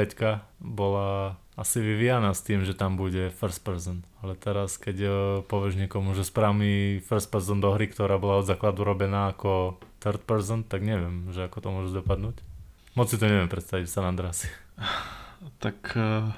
bola 0.61 1.41
asi 1.57 1.81
vyvíjana 1.81 2.37
s 2.37 2.45
tým, 2.45 2.69
že 2.69 2.77
tam 2.77 3.01
bude 3.01 3.33
first 3.33 3.65
person. 3.65 4.05
Ale 4.21 4.37
teraz, 4.37 4.77
keď 4.77 4.97
uh, 5.03 5.13
povieš 5.49 5.81
niekomu, 5.81 6.13
že 6.13 6.29
sprav 6.29 6.53
mi 6.53 7.01
first 7.01 7.33
person 7.33 7.65
do 7.65 7.73
hry, 7.73 7.89
ktorá 7.89 8.21
bola 8.21 8.45
od 8.45 8.49
základu 8.49 8.85
robená 8.85 9.33
ako 9.33 9.81
third 10.05 10.21
person, 10.29 10.61
tak 10.69 10.85
neviem, 10.85 11.33
že 11.33 11.49
ako 11.49 11.59
to 11.65 11.69
môže 11.73 11.91
dopadnúť. 11.97 12.45
Moc 12.93 13.09
si 13.09 13.17
to 13.17 13.25
neviem 13.25 13.49
predstaviť 13.49 13.89
San 13.89 14.07
Andreas. 14.07 14.45
Tak 15.61 15.95
uh, 16.01 16.33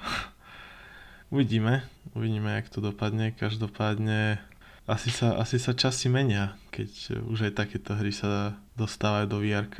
uvidíme, 1.31 1.87
uvidíme, 2.19 2.59
jak 2.59 2.67
to 2.69 2.83
dopadne. 2.83 3.31
Každopádne 3.31 4.43
asi 4.91 5.09
sa, 5.15 5.39
asi 5.39 5.57
sa 5.63 5.73
časy 5.73 6.11
menia, 6.11 6.59
keď 6.75 7.23
už 7.31 7.49
aj 7.49 7.63
takéto 7.63 7.95
hry 7.95 8.11
sa 8.11 8.59
dostávajú 8.75 9.27
do 9.31 9.39
vr 9.39 9.71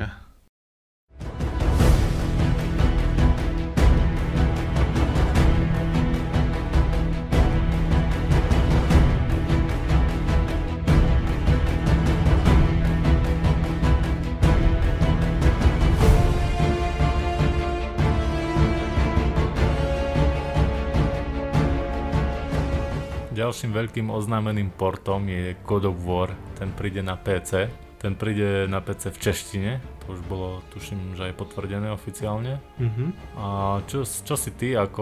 Ďalším 23.49 23.73
veľkým 23.73 24.13
oznámeným 24.13 24.69
portom 24.77 25.25
je 25.25 25.57
God 25.65 25.89
of 25.89 25.97
War, 26.05 26.29
ten 26.53 26.69
príde 26.69 27.01
na 27.01 27.17
PC. 27.17 27.65
Ten 27.97 28.13
príde 28.13 28.69
na 28.69 28.77
PC 28.77 29.09
v 29.09 29.17
češtine, 29.25 29.71
to 30.05 30.13
už 30.13 30.21
bolo, 30.29 30.61
tuším, 30.69 31.17
že 31.17 31.33
aj 31.33 31.33
potvrdené 31.33 31.89
oficiálne. 31.89 32.61
Mm-hmm. 32.77 33.09
A 33.41 33.81
čo, 33.89 34.05
čo 34.05 34.37
si 34.37 34.53
ty 34.53 34.77
ako 34.77 35.01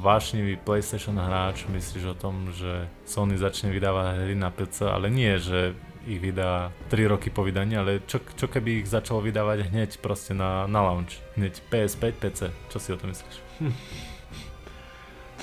vášnivý 0.00 0.64
PlayStation 0.64 1.20
hráč 1.20 1.68
myslíš 1.68 2.04
o 2.08 2.16
tom, 2.16 2.56
že 2.56 2.88
Sony 3.04 3.36
začne 3.36 3.68
vydávať 3.68 4.32
hry 4.32 4.32
na 4.32 4.48
PC, 4.48 4.88
ale 4.88 5.12
nie, 5.12 5.36
že 5.36 5.76
ich 6.08 6.24
vydá 6.24 6.72
3 6.88 7.12
roky 7.12 7.28
po 7.28 7.44
vydaní, 7.44 7.76
ale 7.76 8.00
čo, 8.08 8.16
čo 8.32 8.48
keby 8.48 8.80
ich 8.80 8.88
začal 8.88 9.20
vydávať 9.20 9.68
hneď 9.68 10.00
proste 10.00 10.32
na, 10.32 10.64
na 10.64 10.80
launch, 10.80 11.20
hneď 11.36 11.60
PS5, 11.68 12.16
PC, 12.16 12.48
čo 12.72 12.80
si 12.80 12.88
o 12.88 12.96
tom 12.96 13.12
myslíš? 13.12 13.36
Hm. 13.60 13.76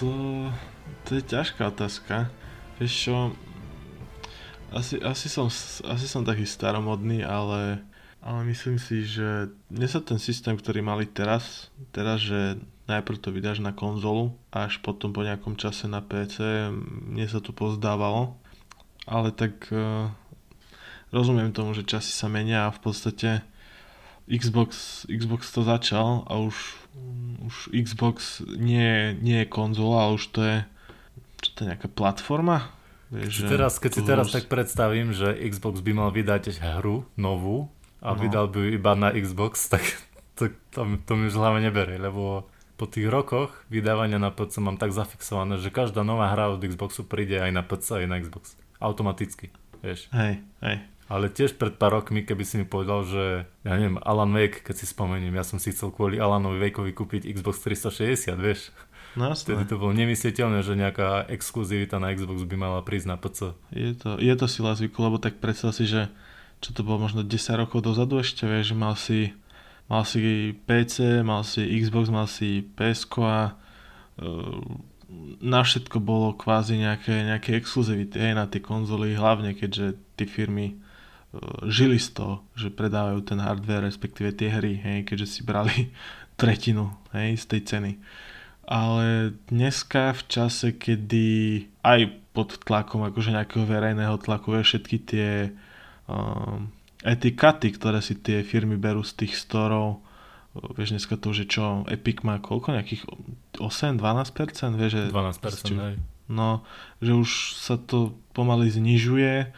To 0.01 0.10
to 1.05 1.17
je 1.17 1.23
ťažká 1.23 1.67
otázka. 1.67 2.29
Vieš 2.77 2.93
čo, 3.09 3.15
asi, 4.71 4.97
asi, 5.03 5.27
som, 5.27 5.51
asi 5.85 6.05
som 6.07 6.23
taký 6.23 6.47
staromodný, 6.47 7.27
ale, 7.27 7.83
ale 8.23 8.39
myslím 8.47 8.79
si, 8.79 9.03
že 9.03 9.51
mne 9.67 9.88
sa 9.88 10.00
ten 10.00 10.17
systém, 10.17 10.55
ktorý 10.55 10.79
mali 10.79 11.03
teraz, 11.05 11.67
teraz, 11.91 12.23
že 12.23 12.55
najprv 12.88 13.17
to 13.19 13.29
vydáš 13.35 13.59
na 13.59 13.75
konzolu, 13.75 14.35
až 14.51 14.79
potom 14.79 15.11
po 15.11 15.27
nejakom 15.27 15.59
čase 15.59 15.91
na 15.91 16.00
PC, 16.00 16.71
mne 17.11 17.25
sa 17.27 17.43
to 17.43 17.51
pozdávalo. 17.51 18.39
Ale 19.09 19.33
tak 19.33 19.67
uh, 19.73 20.07
rozumiem 21.11 21.51
tomu, 21.51 21.75
že 21.75 21.83
časy 21.83 22.15
sa 22.15 22.31
menia 22.31 22.65
a 22.65 22.73
v 22.73 22.79
podstate 22.79 23.43
Xbox, 24.29 25.03
Xbox 25.09 25.49
to 25.53 25.63
začal 25.63 26.25
a 26.29 26.37
už, 26.37 26.55
už 27.45 27.55
Xbox 27.71 28.43
nie, 28.45 29.17
nie 29.21 29.43
je 29.43 29.47
konzola, 29.47 30.09
ale 30.09 30.19
už 30.19 30.25
to 30.29 30.41
je 30.41 30.57
čo 31.41 31.49
to 31.57 31.59
je 31.65 31.67
nejaká 31.73 31.89
platforma, 31.89 32.69
Vieš, 33.11 33.43
si 33.43 33.43
teraz, 33.43 33.75
keď 33.75 33.91
si 33.91 34.01
teraz 34.07 34.31
tak 34.31 34.47
predstavím, 34.47 35.11
že 35.11 35.35
Xbox 35.35 35.83
by 35.83 35.91
mal 35.91 36.09
vydať 36.15 36.63
hru 36.79 37.03
novú 37.19 37.67
a 37.99 38.15
no. 38.15 38.23
vydal 38.23 38.47
by 38.47 38.71
iba 38.71 38.95
na 38.95 39.11
Xbox, 39.11 39.65
tak 39.73 39.83
to, 40.39 40.47
to, 40.71 40.87
to 41.03 41.11
mi 41.19 41.27
už 41.27 41.35
hlave 41.35 41.59
neberie, 41.59 41.99
lebo 41.99 42.47
po 42.79 42.87
tých 42.87 43.11
rokoch 43.11 43.51
vydávania 43.67 44.17
na 44.17 44.31
PC 44.31 44.63
mám 44.63 44.79
tak 44.79 44.95
zafixované, 44.95 45.59
že 45.59 45.69
každá 45.69 46.07
nová 46.07 46.31
hra 46.31 46.55
od 46.55 46.63
Xboxu 46.63 47.03
príde 47.03 47.35
aj 47.37 47.51
na 47.51 47.61
PC, 47.67 48.07
aj 48.07 48.07
na 48.07 48.17
Xbox. 48.23 48.55
Automaticky, 48.79 49.51
vieš. 49.83 50.07
Hej, 50.15 50.41
hej. 50.63 50.77
Ale 51.11 51.27
tiež 51.27 51.59
pred 51.59 51.75
pár 51.75 51.99
rokmi, 51.99 52.23
keby 52.23 52.47
si 52.47 52.55
mi 52.55 52.63
povedal, 52.63 53.03
že 53.03 53.43
ja 53.67 53.75
neviem, 53.75 53.99
Alan 53.99 54.31
Wake, 54.31 54.63
keď 54.63 54.79
si 54.79 54.87
spomeniem, 54.87 55.35
ja 55.35 55.43
som 55.43 55.59
si 55.59 55.75
chcel 55.75 55.91
kvôli 55.91 56.15
Alanovi 56.15 56.55
Wakeovi 56.63 56.95
kúpiť 56.95 57.27
Xbox 57.35 57.59
360, 57.67 58.39
vieš. 58.39 58.71
No 59.19 59.27
jasné. 59.27 59.59
Vtedy 59.59 59.67
to 59.67 59.75
bolo 59.75 59.91
nemysliteľné, 59.91 60.63
že 60.63 60.79
nejaká 60.79 61.27
exkluzivita 61.27 61.99
na 61.99 62.15
Xbox 62.15 62.47
by 62.47 62.55
mala 62.55 62.79
prísť 62.79 63.11
na 63.11 63.19
PC. 63.19 63.51
Je 63.75 63.91
to, 63.99 64.15
je 64.23 64.33
to 64.39 64.47
sila 64.47 64.71
zvyku, 64.71 65.03
lebo 65.03 65.19
tak 65.19 65.43
predstav 65.43 65.75
si, 65.75 65.83
že 65.83 66.07
čo 66.63 66.71
to 66.71 66.87
bolo 66.87 67.03
možno 67.03 67.27
10 67.27 67.59
rokov 67.59 67.83
dozadu 67.83 68.23
ešte, 68.23 68.47
vieš, 68.47 68.71
že 68.71 68.75
mal 68.79 68.95
si, 68.95 69.35
mal 69.91 70.07
si 70.07 70.55
PC, 70.63 71.27
mal 71.27 71.43
si 71.43 71.59
Xbox, 71.75 72.07
mal 72.07 72.31
si 72.31 72.63
PS 72.79 73.03
a 73.19 73.59
uh, 73.59 74.63
na 75.43 75.59
všetko 75.59 75.99
bolo 75.99 76.31
kvázi 76.39 76.79
nejaké, 76.79 77.27
nejaké 77.27 77.59
exkluzivity 77.59 78.15
aj 78.15 78.33
na 78.39 78.45
tie 78.47 78.63
konzoly, 78.63 79.11
hlavne 79.11 79.51
keďže 79.51 79.99
tie 80.15 80.23
firmy 80.23 80.79
žili 81.63 81.95
z 81.95 82.11
toho, 82.11 82.43
že 82.59 82.67
predávajú 82.67 83.23
ten 83.23 83.39
hardware, 83.39 83.88
respektíve 83.88 84.35
tie 84.35 84.51
hry, 84.51 84.75
hej, 84.83 85.00
keďže 85.07 85.27
si 85.27 85.41
brali 85.47 85.91
tretinu 86.39 86.91
hej, 87.15 87.39
z 87.39 87.45
tej 87.47 87.61
ceny. 87.63 87.91
Ale 88.67 89.35
dneska 89.51 90.15
v 90.15 90.21
čase, 90.27 90.75
kedy 90.75 91.27
aj 91.83 92.01
pod 92.31 92.55
tlakom 92.63 93.03
akože 93.03 93.35
nejakého 93.35 93.67
verejného 93.67 94.15
tlaku 94.23 94.55
je 94.59 94.63
všetky 94.63 94.97
tie 95.03 95.29
um, 96.07 96.71
etikaty, 97.03 97.75
ktoré 97.75 98.00
si 98.00 98.15
tie 98.19 98.43
firmy 98.47 98.79
berú 98.79 99.03
z 99.03 99.25
tých 99.25 99.35
storov, 99.35 100.00
vieš 100.75 100.95
dneska 100.95 101.15
to, 101.15 101.31
že 101.31 101.47
čo, 101.47 101.88
Epic 101.88 102.23
má 102.27 102.39
koľko, 102.39 102.75
nejakých 102.75 103.07
8-12%, 103.59 104.79
vieš, 104.79 104.91
že... 104.91 105.03
12%, 105.11 105.79
hej. 105.79 105.95
No, 106.31 106.63
že 107.03 107.11
už 107.11 107.59
sa 107.59 107.75
to 107.75 108.15
pomaly 108.31 108.71
znižuje 108.71 109.51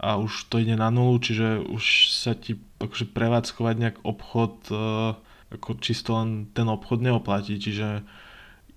a 0.00 0.16
už 0.16 0.48
to 0.48 0.56
ide 0.64 0.80
na 0.80 0.88
nulu, 0.88 1.20
čiže 1.20 1.60
už 1.60 2.08
sa 2.08 2.32
ti 2.32 2.56
akože 2.80 3.12
prevádzkovať 3.12 3.74
nejak 3.76 3.96
obchod, 4.00 4.54
uh, 4.72 5.12
ako 5.52 5.76
čisto 5.84 6.16
len 6.16 6.48
ten 6.56 6.64
obchod 6.64 7.04
neoplatí, 7.04 7.60
čiže 7.60 8.00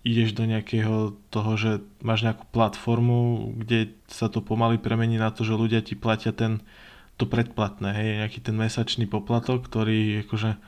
ideš 0.03 0.35
do 0.35 0.43
nejakého 0.43 1.15
toho, 1.31 1.51
že 1.55 1.71
máš 2.03 2.27
nejakú 2.27 2.43
platformu, 2.51 3.51
kde 3.55 3.95
sa 4.11 4.27
to 4.27 4.43
pomaly 4.43 4.75
premení 4.75 5.15
na 5.15 5.31
to, 5.31 5.47
že 5.47 5.55
ľudia 5.55 5.79
ti 5.79 5.95
platia 5.95 6.35
ten, 6.35 6.59
to 7.15 7.23
predplatné, 7.23 7.95
hej, 7.95 8.09
nejaký 8.19 8.43
ten 8.43 8.59
mesačný 8.59 9.07
poplatok, 9.07 9.63
ktorý 9.63 10.27
akože 10.27 10.59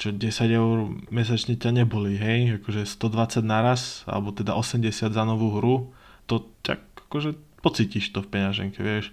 čo 0.00 0.16
10 0.16 0.32
eur 0.48 0.88
mesačne 1.12 1.60
ťa 1.60 1.84
neboli, 1.84 2.16
hej, 2.16 2.56
akože 2.56 2.88
120 2.88 3.44
naraz, 3.44 4.00
alebo 4.08 4.32
teda 4.32 4.56
80 4.56 4.88
za 5.12 5.24
novú 5.28 5.60
hru, 5.60 5.92
to 6.24 6.48
tak 6.64 6.80
akože 6.96 7.36
pocítiš 7.60 8.08
to 8.16 8.24
v 8.24 8.32
peňaženke, 8.32 8.80
vieš. 8.80 9.12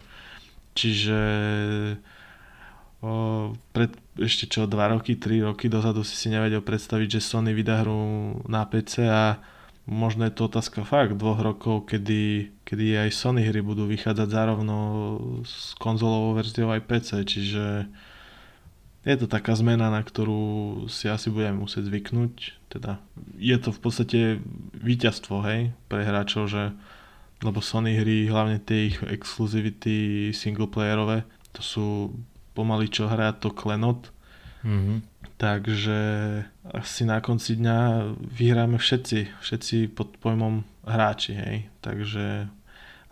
Čiže 0.77 1.19
o, 3.01 3.49
pred 3.73 3.89
ešte 4.21 4.45
čo 4.45 4.69
2 4.69 4.93
roky, 4.93 5.17
3 5.17 5.49
roky 5.49 5.65
dozadu 5.73 6.05
si 6.05 6.13
si 6.13 6.29
nevedel 6.29 6.61
predstaviť, 6.61 7.17
že 7.17 7.25
Sony 7.25 7.57
vydá 7.57 7.81
hru 7.81 8.37
na 8.45 8.61
PC 8.69 9.09
a 9.09 9.41
možno 9.89 10.29
je 10.29 10.37
to 10.37 10.45
otázka 10.45 10.85
fakt 10.85 11.17
dvoch 11.17 11.41
rokov, 11.41 11.89
kedy, 11.89 12.53
kedy 12.61 13.07
aj 13.07 13.09
Sony 13.09 13.41
hry 13.41 13.65
budú 13.65 13.89
vychádzať 13.89 14.27
zárovno 14.29 14.77
s 15.41 15.73
konzolovou 15.81 16.37
verziou 16.37 16.69
aj 16.69 16.85
PC, 16.85 17.09
čiže 17.25 17.65
je 19.07 19.15
to 19.15 19.31
taká 19.31 19.55
zmena, 19.55 19.87
na 19.87 20.03
ktorú 20.03 20.85
si 20.91 21.07
asi 21.07 21.31
budeme 21.31 21.63
musieť 21.63 21.87
zvyknúť. 21.87 22.59
Teda 22.67 22.99
je 23.39 23.55
to 23.55 23.71
v 23.71 23.79
podstate 23.79 24.19
víťazstvo, 24.75 25.39
hej, 25.47 25.71
pre 25.87 26.03
hráčov, 26.03 26.51
že 26.51 26.75
lebo 27.43 27.62
Sony 27.62 27.97
hry, 27.97 28.26
hlavne 28.30 28.58
tie 28.62 28.93
ich 28.93 28.97
exkluzivity 29.04 30.30
singleplayerové, 30.34 31.26
to 31.54 31.62
sú 31.62 31.86
pomaly 32.58 32.89
čo 32.89 33.06
hrá 33.06 33.34
to 33.38 33.54
klenot. 33.54 34.10
Mm-hmm 34.65 35.17
Takže 35.38 36.00
asi 36.73 37.06
na 37.06 37.21
konci 37.21 37.62
dňa 37.62 38.10
vyhráme 38.17 38.82
všetci, 38.82 39.38
všetci 39.38 39.93
pod 39.93 40.17
pojmom 40.17 40.65
hráči, 40.82 41.38
hej. 41.38 41.69
Takže 41.86 42.50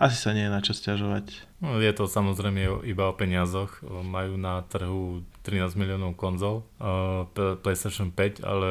asi 0.02 0.18
sa 0.18 0.34
nie 0.34 0.50
je 0.50 0.54
na 0.54 0.58
čo 0.66 0.74
stiažovať. 0.74 1.46
No, 1.62 1.78
je 1.78 1.94
to 1.94 2.10
samozrejme 2.10 2.82
iba 2.82 3.06
o 3.06 3.14
peniazoch. 3.14 3.78
Majú 3.86 4.42
na 4.42 4.66
trhu 4.66 5.22
13 5.46 5.78
miliónov 5.78 6.18
konzol, 6.18 6.66
uh, 6.82 7.30
PlayStation 7.62 8.10
5, 8.10 8.42
ale 8.42 8.70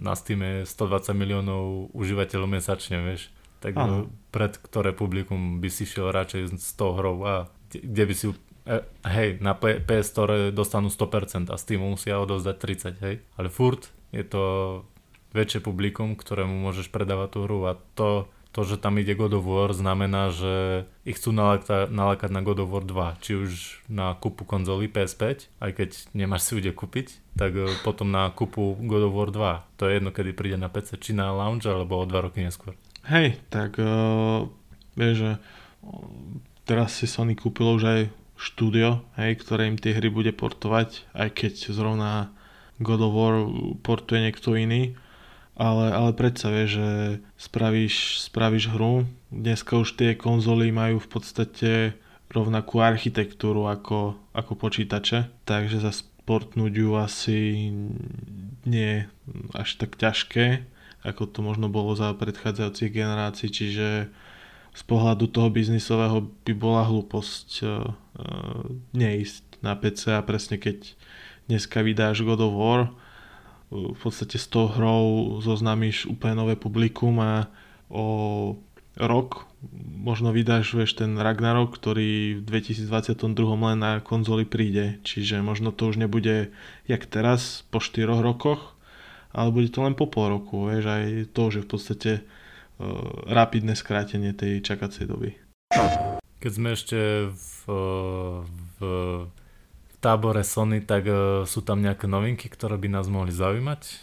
na 0.00 0.16
Steam 0.16 0.40
je 0.40 0.64
120 0.64 1.12
miliónov 1.12 1.92
užívateľov 1.92 2.56
mesačne, 2.56 3.04
vieš. 3.04 3.28
Tak 3.62 3.78
ano. 3.78 4.10
pred 4.34 4.58
ktoré 4.58 4.90
publikum 4.90 5.62
by 5.62 5.70
si 5.70 5.86
šiel 5.86 6.10
radšej 6.10 6.58
s 6.58 6.74
tou 6.74 6.98
hrou 6.98 7.22
a 7.22 7.46
kde 7.70 8.04
by 8.04 8.14
si 8.18 8.26
ju 8.26 8.34
E, 8.62 8.78
hej, 9.02 9.42
na 9.42 9.58
PS 9.58 10.14
Store 10.14 10.54
dostanú 10.54 10.86
100% 10.86 11.50
a 11.50 11.56
Steam 11.58 11.82
musia 11.82 12.22
odovzdať 12.22 12.56
30, 12.94 13.02
hej. 13.02 13.14
Ale 13.34 13.48
furt 13.50 13.90
je 14.14 14.22
to 14.22 14.42
väčšie 15.34 15.64
publikum, 15.64 16.14
ktorému 16.14 16.62
môžeš 16.62 16.92
predávať 16.94 17.28
tú 17.34 17.38
hru 17.48 17.66
a 17.66 17.74
to, 17.98 18.30
to, 18.54 18.62
že 18.62 18.78
tam 18.78 19.02
ide 19.02 19.18
God 19.18 19.34
of 19.34 19.48
War, 19.48 19.74
znamená, 19.74 20.30
že 20.30 20.86
ich 21.02 21.18
chcú 21.18 21.34
nalakať, 21.34 21.90
nalakať 21.90 22.30
na 22.30 22.40
God 22.44 22.62
of 22.62 22.70
War 22.70 22.84
2, 22.86 23.24
či 23.24 23.32
už 23.34 23.50
na 23.90 24.14
kupu 24.14 24.46
konzoly 24.46 24.86
PS5, 24.86 25.50
aj 25.58 25.70
keď 25.74 25.90
nemáš 26.14 26.46
si 26.46 26.62
kde 26.62 26.70
kúpiť, 26.70 27.34
tak 27.34 27.58
e, 27.58 27.66
potom 27.82 28.14
na 28.14 28.30
kupu 28.30 28.78
God 28.78 29.10
of 29.10 29.16
War 29.16 29.30
2. 29.34 29.82
To 29.82 29.90
je 29.90 29.98
jedno, 29.98 30.14
kedy 30.14 30.30
príde 30.38 30.58
na 30.60 30.70
PC, 30.70 31.02
či 31.02 31.18
na 31.18 31.34
launch, 31.34 31.66
alebo 31.66 31.98
o 31.98 32.06
2 32.06 32.14
roky 32.30 32.46
neskôr. 32.46 32.78
Hej, 33.02 33.42
tak 33.50 33.82
uh, 33.82 34.46
vieš, 34.94 35.14
že 35.18 35.30
teraz 36.62 36.94
si 36.94 37.10
Sony 37.10 37.34
kúpilo 37.34 37.74
už 37.74 37.84
aj 37.84 38.00
štúdio, 38.38 39.02
hej, 39.18 39.38
ktoré 39.42 39.66
im 39.70 39.78
tie 39.78 39.94
hry 39.94 40.06
bude 40.10 40.30
portovať, 40.30 41.06
aj 41.14 41.28
keď 41.34 41.52
zrovna 41.74 42.30
God 42.82 43.02
of 43.02 43.14
War 43.14 43.34
portuje 43.82 44.22
niekto 44.22 44.54
iný. 44.54 44.94
Ale, 45.52 45.92
ale 45.92 46.16
predsa 46.16 46.48
vie, 46.48 46.64
že 46.64 46.88
spravíš, 47.36 48.24
spravíš 48.24 48.72
hru. 48.72 49.04
Dneska 49.28 49.76
už 49.76 50.00
tie 50.00 50.16
konzoly 50.16 50.72
majú 50.72 50.96
v 50.96 51.08
podstate 51.12 51.70
rovnakú 52.32 52.80
architektúru 52.80 53.68
ako, 53.68 54.16
ako 54.32 54.52
počítače, 54.56 55.28
takže 55.44 55.84
za 55.84 55.92
sportnúť 55.92 56.72
ju 56.72 56.90
asi 56.96 57.68
nie 58.64 59.04
až 59.52 59.68
tak 59.76 60.00
ťažké, 60.00 60.64
ako 61.02 61.28
to 61.28 61.40
možno 61.42 61.66
bolo 61.66 61.94
za 61.98 62.14
predchádzajúcich 62.14 62.90
generácií, 62.94 63.50
čiže 63.50 64.08
z 64.72 64.82
pohľadu 64.88 65.28
toho 65.28 65.52
biznisového 65.52 66.32
by 66.48 66.52
bola 66.56 66.88
hlúposť 66.88 67.48
uh, 67.62 67.92
neísť 68.96 69.60
na 69.60 69.76
PC 69.76 70.16
a 70.16 70.24
presne 70.24 70.56
keď 70.56 70.96
dneska 71.46 71.84
vydáš 71.84 72.24
God 72.24 72.40
of 72.40 72.54
War, 72.56 72.82
v 73.72 73.96
podstate 73.96 74.36
s 74.36 74.46
tou 74.52 74.68
hrou 74.68 75.38
zoznámiš 75.40 76.04
úplne 76.04 76.36
nové 76.36 76.54
publikum 76.60 77.16
a 77.24 77.48
o 77.88 78.56
rok 79.00 79.48
možno 79.96 80.34
vydáš 80.34 80.74
vieš, 80.74 80.98
ten 80.98 81.16
Ragnarok, 81.16 81.72
ktorý 81.72 82.36
v 82.36 82.44
2022 82.44 83.16
len 83.72 83.78
na 83.80 83.92
konzoli 84.02 84.44
príde. 84.44 85.00
Čiže 85.06 85.40
možno 85.40 85.70
to 85.72 85.88
už 85.88 86.02
nebude 86.02 86.50
jak 86.84 87.02
teraz 87.06 87.64
po 87.70 87.78
4 87.78 88.20
rokoch, 88.20 88.74
ale 89.32 89.48
bude 89.50 89.68
to 89.72 89.80
len 89.82 89.96
po 89.96 90.08
pol 90.08 90.32
roku. 90.32 90.68
Vieš, 90.68 90.84
aj 90.86 91.04
to, 91.32 91.42
že 91.48 91.60
v 91.64 91.68
podstate 91.68 92.12
Eh, 92.82 92.88
rapidné 93.30 93.78
skrátenie 93.78 94.34
tej 94.34 94.58
čakacej 94.58 95.06
doby. 95.06 95.38
Keď 96.42 96.50
sme 96.50 96.74
ešte 96.74 97.30
v, 97.30 97.62
v, 98.42 98.78
v 98.82 99.94
tábore 100.02 100.42
Sony, 100.42 100.82
tak 100.82 101.06
uh, 101.06 101.46
sú 101.46 101.62
tam 101.62 101.78
nejaké 101.78 102.10
novinky, 102.10 102.50
ktoré 102.50 102.74
by 102.74 102.90
nás 102.90 103.06
mohli 103.06 103.30
zaujímať? 103.30 104.02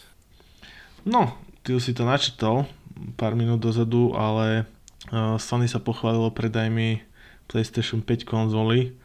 No, 1.03 1.35
ty 1.67 1.75
si 1.83 1.91
to 1.91 2.07
načítal 2.07 2.63
pár 3.19 3.35
minút 3.35 3.59
dozadu, 3.59 4.15
ale 4.15 4.63
uh, 5.11 5.35
Sony 5.35 5.67
sa 5.67 5.83
pochválilo 5.83 6.31
predajmi 6.31 7.03
PlayStation 7.51 7.99
5 7.99 8.23
konzoly 8.23 8.95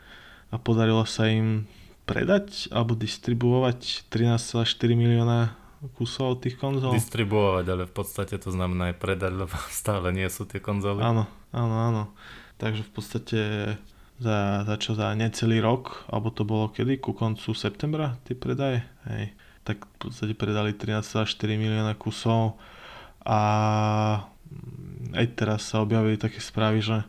a 0.54 0.62
podarilo 0.62 1.02
sa 1.02 1.26
im 1.26 1.66
predať 2.06 2.70
alebo 2.70 2.94
distribuovať 2.94 4.06
13,4 4.14 4.62
milióna 4.94 5.63
kusov 5.92 6.40
tých 6.40 6.57
konzol. 6.57 6.97
Distribuovať, 6.97 7.64
ale 7.68 7.83
v 7.85 7.94
podstate 7.94 8.40
to 8.40 8.49
znamená 8.49 8.92
aj 8.92 8.97
predať, 8.97 9.33
lebo 9.35 9.57
stále 9.73 10.09
nie 10.11 10.27
sú 10.33 10.49
tie 10.49 10.59
konzoly. 10.59 11.05
Áno, 11.05 11.29
áno, 11.53 11.77
áno. 11.77 12.03
Takže 12.57 12.87
v 12.87 12.90
podstate 12.94 13.40
za, 14.16 14.64
za 14.64 14.77
čo 14.81 14.97
za 14.97 15.12
necelý 15.12 15.61
rok, 15.61 16.07
alebo 16.09 16.31
to 16.31 16.47
bolo 16.47 16.70
kedy, 16.70 17.03
ku 17.03 17.12
koncu 17.12 17.51
septembra 17.53 18.16
tie 18.25 18.38
predaje, 18.38 18.87
hej, 19.11 19.35
tak 19.66 19.85
v 19.85 20.09
podstate 20.09 20.33
predali 20.38 20.70
13,4 20.73 21.27
milióna 21.59 21.99
kusov 21.99 22.57
a 23.27 23.40
aj 25.12 25.27
teraz 25.35 25.66
sa 25.66 25.83
objavili 25.83 26.14
také 26.14 26.38
správy, 26.38 26.79
že 26.79 27.03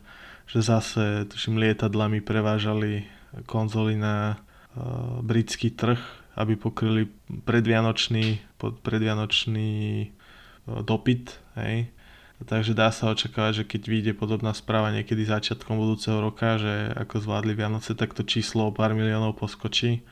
že 0.46 0.62
zase, 0.62 1.26
tuším, 1.26 1.58
lietadlami 1.58 2.22
prevážali 2.22 3.10
konzoly 3.50 3.98
na 3.98 4.38
uh, 4.38 5.18
britský 5.20 5.74
trh, 5.74 5.98
aby 6.36 6.54
pokryli 6.54 7.08
predvianočný, 7.48 8.38
predvianočný 8.60 9.72
uh, 10.06 10.84
dopyt, 10.84 11.40
hej. 11.56 11.88
Takže 12.36 12.76
dá 12.76 12.92
sa 12.92 13.08
očakávať, 13.16 13.64
že 13.64 13.64
keď 13.64 13.82
vyjde 13.88 14.12
podobná 14.12 14.52
správa 14.52 14.92
niekedy 14.92 15.24
začiatkom 15.24 15.80
budúceho 15.80 16.20
roka, 16.20 16.60
že 16.60 16.92
ako 16.92 17.24
zvládli 17.24 17.56
Vianoce, 17.56 17.96
tak 17.96 18.12
to 18.12 18.28
číslo 18.28 18.68
o 18.68 18.76
pár 18.76 18.92
miliónov 18.92 19.40
poskočí. 19.40 20.04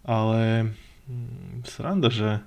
Ale 0.00 0.72
mm, 1.04 1.68
sranda, 1.68 2.08
že, 2.08 2.40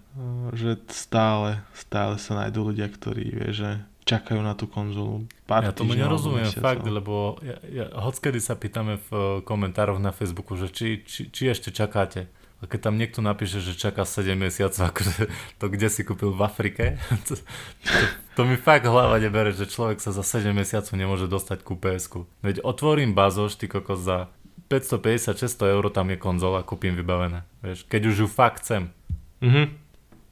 že 0.57 0.81
stále, 0.89 1.61
stále 1.77 2.17
sa 2.17 2.41
nájdú 2.41 2.73
ľudia, 2.73 2.89
ktorí 2.89 3.37
vie, 3.37 3.49
že 3.53 3.85
čakajú 4.03 4.41
na 4.41 4.57
tú 4.57 4.65
konzolu. 4.65 5.29
Pár 5.47 5.63
ja 5.63 5.71
tomu 5.71 5.95
nerozumiem 5.95 6.51
fakt, 6.51 6.83
lebo 6.83 7.39
ja, 7.45 7.57
ja, 7.69 7.85
hockedy 7.93 8.41
sa 8.41 8.57
pýtame 8.57 8.97
v 8.97 9.09
eh, 9.13 9.21
komentároch 9.45 10.01
na 10.01 10.09
Facebooku, 10.09 10.59
že 10.59 10.73
či, 10.73 10.87
či, 11.05 11.31
či 11.31 11.53
ešte 11.53 11.71
čakáte. 11.71 12.27
A 12.63 12.67
keď 12.71 12.87
tam 12.87 12.95
niekto 12.95 13.19
napíše, 13.19 13.59
že 13.59 13.75
čaká 13.75 14.07
7 14.07 14.39
mesiacov, 14.39 14.87
akože 14.95 15.27
to 15.59 15.65
kde 15.67 15.87
si 15.91 16.07
kúpil 16.07 16.31
v 16.31 16.41
Afrike, 16.47 16.95
to, 17.27 17.35
to, 17.35 17.93
to 18.39 18.41
mi 18.47 18.55
fakt 18.55 18.87
hlava 18.87 19.19
nebere, 19.19 19.51
že 19.51 19.67
človek 19.67 19.99
sa 19.99 20.15
za 20.15 20.23
7 20.23 20.55
mesiacov 20.55 20.95
nemôže 20.95 21.27
dostať 21.27 21.67
ku 21.67 21.75
ps 21.75 22.07
Veď 22.39 22.63
otvorím 22.63 23.11
bazoš, 23.11 23.59
ty 23.59 23.67
kokos 23.67 23.99
za 23.99 24.31
550-600 24.71 25.75
eur 25.75 25.83
tam 25.91 26.07
je 26.09 26.17
konzola, 26.17 26.63
kúpim 26.63 26.95
vybavené. 26.95 27.43
Vieš, 27.59 27.83
keď 27.85 28.01
už 28.09 28.15
ju 28.23 28.27
fakt 28.31 28.63
chcem. 28.63 28.95
Mhm. 29.43 29.63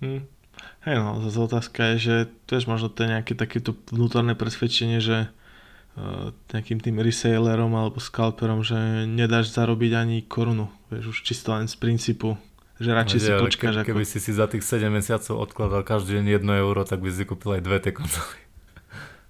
Mm. 0.01 0.23
Hej 0.81 0.95
no, 0.97 1.21
zase 1.21 1.37
otázka 1.37 1.79
je, 1.93 1.95
že 1.97 2.15
tiež 2.49 2.65
možno 2.65 2.89
to 2.89 3.05
nejaké 3.05 3.37
takéto 3.37 3.77
vnútorné 3.93 4.33
presvedčenie, 4.33 4.97
že 4.97 5.29
uh, 5.29 6.33
nejakým 6.53 6.81
tým 6.81 6.97
resellerom 6.97 7.69
alebo 7.77 8.01
scalperom, 8.01 8.65
že 8.65 9.05
nedáš 9.05 9.53
zarobiť 9.53 9.91
ani 9.93 10.17
korunu. 10.25 10.73
Vieš, 10.91 11.15
už 11.15 11.17
čisto 11.23 11.55
len 11.55 11.71
z 11.71 11.79
princípu, 11.79 12.35
že 12.75 12.91
radšej 12.91 13.19
no, 13.23 13.23
si 13.23 13.31
počkáš. 13.47 13.73
Ke, 13.79 13.95
keby 13.95 14.03
ako... 14.03 14.11
si 14.11 14.17
si 14.19 14.31
za 14.35 14.51
tých 14.51 14.67
7 14.67 14.91
mesiacov 14.91 15.39
odkladal 15.39 15.87
každý 15.87 16.19
deň 16.19 16.43
1 16.43 16.61
euro, 16.67 16.83
tak 16.83 16.99
by 16.99 17.07
si 17.15 17.23
kúpil 17.23 17.55
aj 17.55 17.63
dve 17.63 17.79
tie 17.79 17.95
konzoly. 17.95 18.41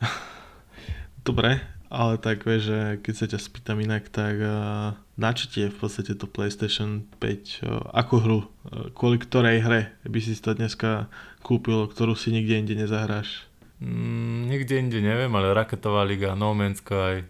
Dobre, 1.28 1.62
ale 1.94 2.18
tak 2.18 2.50
vieš, 2.50 2.74
že 2.74 2.80
keď 3.06 3.14
sa 3.14 3.26
ťa 3.30 3.40
spýtam 3.46 3.78
inak, 3.78 4.10
tak 4.10 4.42
uh, 4.42 4.98
na 5.22 5.30
čo 5.38 5.46
ti 5.46 5.62
je 5.62 5.70
v 5.70 5.78
podstate 5.78 6.18
to 6.18 6.26
PlayStation 6.26 7.06
5? 7.22 7.62
Uh, 7.62 7.86
akú 7.94 8.18
hru? 8.18 8.50
Uh, 8.66 8.90
kvôli 8.98 9.22
ktorej 9.22 9.62
hre 9.62 9.94
by 10.02 10.18
si 10.18 10.34
to 10.42 10.58
dneska 10.58 11.14
kúpil, 11.46 11.86
ktorú 11.86 12.18
si 12.18 12.34
nikde 12.34 12.58
inde 12.58 12.74
nezahráš? 12.74 13.46
Mm, 13.78 14.50
nikde 14.50 14.82
inde 14.82 14.98
neviem, 14.98 15.30
ale 15.38 15.54
Raketová 15.54 16.02
liga, 16.10 16.34
No 16.34 16.58
Man's 16.58 16.82
Sky. 16.82 17.22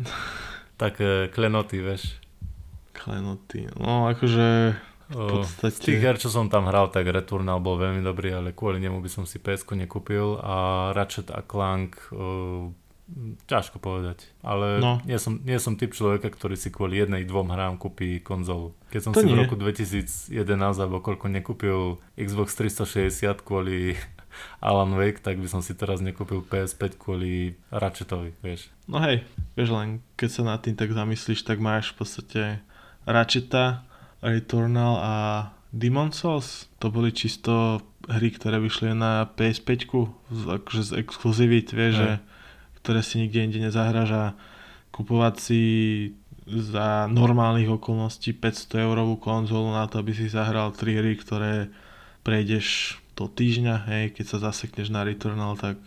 Také 0.80 1.28
klenoty, 1.28 1.84
vieš 1.84 2.19
klenoty. 3.00 3.72
No 3.80 4.04
akože 4.12 4.76
v 5.10 5.42
podstate... 5.42 5.74
Z 5.74 5.86
tých 5.90 6.02
her, 6.06 6.16
čo 6.20 6.30
som 6.30 6.46
tam 6.46 6.70
hral, 6.70 6.92
tak 6.94 7.10
Returnal 7.10 7.58
bol 7.58 7.80
veľmi 7.80 8.04
dobrý, 8.04 8.30
ale 8.30 8.54
kvôli 8.54 8.78
nemu 8.78 9.02
by 9.02 9.10
som 9.10 9.24
si 9.26 9.42
ps 9.42 9.66
nekúpil 9.66 10.38
a 10.38 10.90
Ratchet 10.94 11.34
a 11.34 11.42
Clank 11.42 11.98
uh, 12.14 12.70
ťažko 13.50 13.82
povedať. 13.82 14.30
Ale 14.46 14.78
no. 14.78 15.02
nie, 15.02 15.18
som, 15.18 15.42
nie 15.42 15.58
som 15.58 15.74
typ 15.74 15.90
človeka, 15.98 16.30
ktorý 16.30 16.54
si 16.54 16.70
kvôli 16.70 17.02
jednej, 17.02 17.26
dvom 17.26 17.50
hrám 17.50 17.74
kúpi 17.74 18.22
konzolu. 18.22 18.78
Keď 18.94 19.00
som 19.02 19.12
to 19.12 19.22
si 19.22 19.26
nie. 19.26 19.34
v 19.34 19.42
roku 19.42 19.58
2011 19.58 20.30
alebo 20.78 21.02
koľko 21.02 21.26
nekúpil 21.26 21.98
Xbox 22.14 22.54
360 22.54 23.42
kvôli 23.42 23.98
Alan 24.62 24.94
Wake, 24.94 25.26
tak 25.26 25.42
by 25.42 25.50
som 25.50 25.58
si 25.58 25.74
teraz 25.74 25.98
nekúpil 25.98 26.46
PS5 26.46 26.94
kvôli 26.94 27.58
Ratchetovi, 27.74 28.30
vieš. 28.46 28.70
No 28.86 29.02
hej, 29.02 29.26
vieš 29.58 29.74
len, 29.74 30.06
keď 30.14 30.28
sa 30.30 30.42
nad 30.46 30.62
tým 30.62 30.78
tak 30.78 30.94
zamyslíš, 30.94 31.42
tak 31.42 31.58
máš 31.58 31.90
v 31.90 31.96
podstate 31.98 32.42
Ratcheta, 33.06 33.84
Returnal 34.20 34.94
a 35.00 35.14
Demon 35.72 36.12
Souls. 36.12 36.68
To 36.82 36.92
boli 36.92 37.14
čisto 37.14 37.80
hry, 38.10 38.34
ktoré 38.34 38.58
vyšli 38.58 38.92
na 38.92 39.28
PS5, 39.28 39.70
akože 40.60 40.82
z 40.82 40.90
exkluzivit, 41.00 41.70
vieš, 41.70 41.94
že, 42.00 42.12
ktoré 42.82 43.00
si 43.04 43.22
nikde 43.22 43.40
inde 43.44 43.58
nezahraš 43.62 44.10
a 44.12 44.24
kupovať 44.90 45.34
si 45.38 45.62
za 46.50 47.06
normálnych 47.06 47.70
okolností 47.70 48.34
500 48.34 48.82
eurovú 48.82 49.22
konzolu 49.22 49.70
na 49.70 49.86
to, 49.86 50.02
aby 50.02 50.10
si 50.10 50.26
zahral 50.26 50.74
3 50.74 50.98
hry, 50.98 51.14
ktoré 51.14 51.70
prejdeš 52.26 52.98
do 53.14 53.30
týždňa, 53.30 53.74
hej, 53.86 54.04
keď 54.16 54.24
sa 54.26 54.38
zasekneš 54.50 54.88
na 54.90 55.06
Returnal, 55.06 55.54
tak 55.54 55.78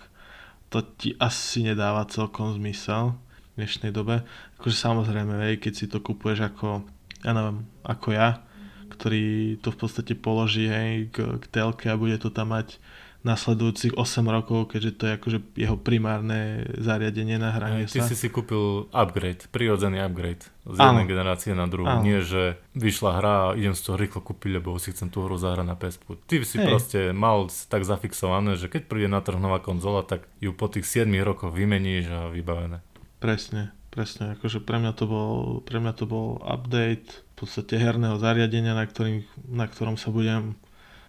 to 0.70 0.86
ti 0.98 1.18
asi 1.20 1.66
nedáva 1.66 2.06
celkom 2.08 2.54
zmysel 2.56 3.18
v 3.54 3.62
dnešnej 3.62 3.92
dobe. 3.92 4.22
Akože 4.58 4.78
samozrejme, 4.78 5.34
hej, 5.50 5.56
keď 5.60 5.74
si 5.74 5.86
to 5.90 6.00
kupuješ 6.00 6.54
ako 6.54 6.86
ja 7.24 7.32
neviem, 7.32 7.66
ako 7.84 8.08
ja, 8.12 8.44
ktorý 8.92 9.58
to 9.64 9.74
v 9.74 9.78
podstate 9.80 10.14
položí 10.14 10.70
hej, 10.70 11.10
k, 11.10 11.42
k 11.42 11.46
telke 11.50 11.90
a 11.90 11.98
bude 11.98 12.20
to 12.22 12.30
tam 12.30 12.54
mať 12.54 12.78
nasledujúcich 13.24 13.96
8 13.96 14.20
rokov, 14.28 14.76
keďže 14.76 14.92
to 15.00 15.04
je 15.08 15.14
akože 15.16 15.40
jeho 15.56 15.80
primárne 15.80 16.68
zariadenie 16.76 17.40
na 17.40 17.56
hranie 17.56 17.88
Ty 17.88 18.04
sa. 18.04 18.12
si 18.12 18.20
si 18.20 18.28
kúpil 18.28 18.92
upgrade, 18.92 19.48
prirodzený 19.48 20.04
upgrade 20.04 20.44
z 20.68 20.76
jednej 20.76 21.08
generácie 21.08 21.56
na 21.56 21.64
druhú. 21.72 21.88
Áno. 21.88 22.04
Nie, 22.04 22.20
že 22.20 22.60
vyšla 22.76 23.12
hra 23.24 23.34
a 23.34 23.48
idem 23.56 23.72
z 23.72 23.82
toho 23.88 23.96
rýchlo 23.96 24.20
kúpiť, 24.20 24.60
lebo 24.60 24.76
si 24.76 24.92
chcem 24.92 25.08
tú 25.08 25.24
hru 25.24 25.40
zahrať 25.40 25.64
na 25.64 25.80
PS. 25.80 26.04
Ty 26.28 26.36
si 26.44 26.60
Hej. 26.60 26.68
proste 26.68 27.00
mal 27.16 27.48
tak 27.48 27.88
zafixované, 27.88 28.60
že 28.60 28.68
keď 28.68 28.92
príde 28.92 29.08
na 29.08 29.24
trh 29.24 29.40
nová 29.40 29.64
konzola, 29.64 30.04
tak 30.04 30.28
ju 30.44 30.52
po 30.52 30.68
tých 30.68 30.84
7 30.84 31.08
rokoch 31.24 31.56
vymeníš 31.56 32.06
a 32.12 32.20
vybavené. 32.28 32.84
Presne. 33.24 33.72
Presne, 33.94 34.34
akože 34.34 34.58
pre 34.66 34.82
mňa 34.82 34.94
to 34.98 35.06
bol, 35.06 35.62
pre 35.62 35.78
mňa 35.78 35.94
to 35.94 36.10
bol 36.10 36.42
update 36.42 37.14
v 37.14 37.34
podstate 37.38 37.78
herného 37.78 38.18
zariadenia, 38.18 38.74
na, 38.74 38.90
ktorým, 38.90 39.22
na 39.46 39.70
ktorom 39.70 40.02
sa 40.02 40.10
budem 40.10 40.58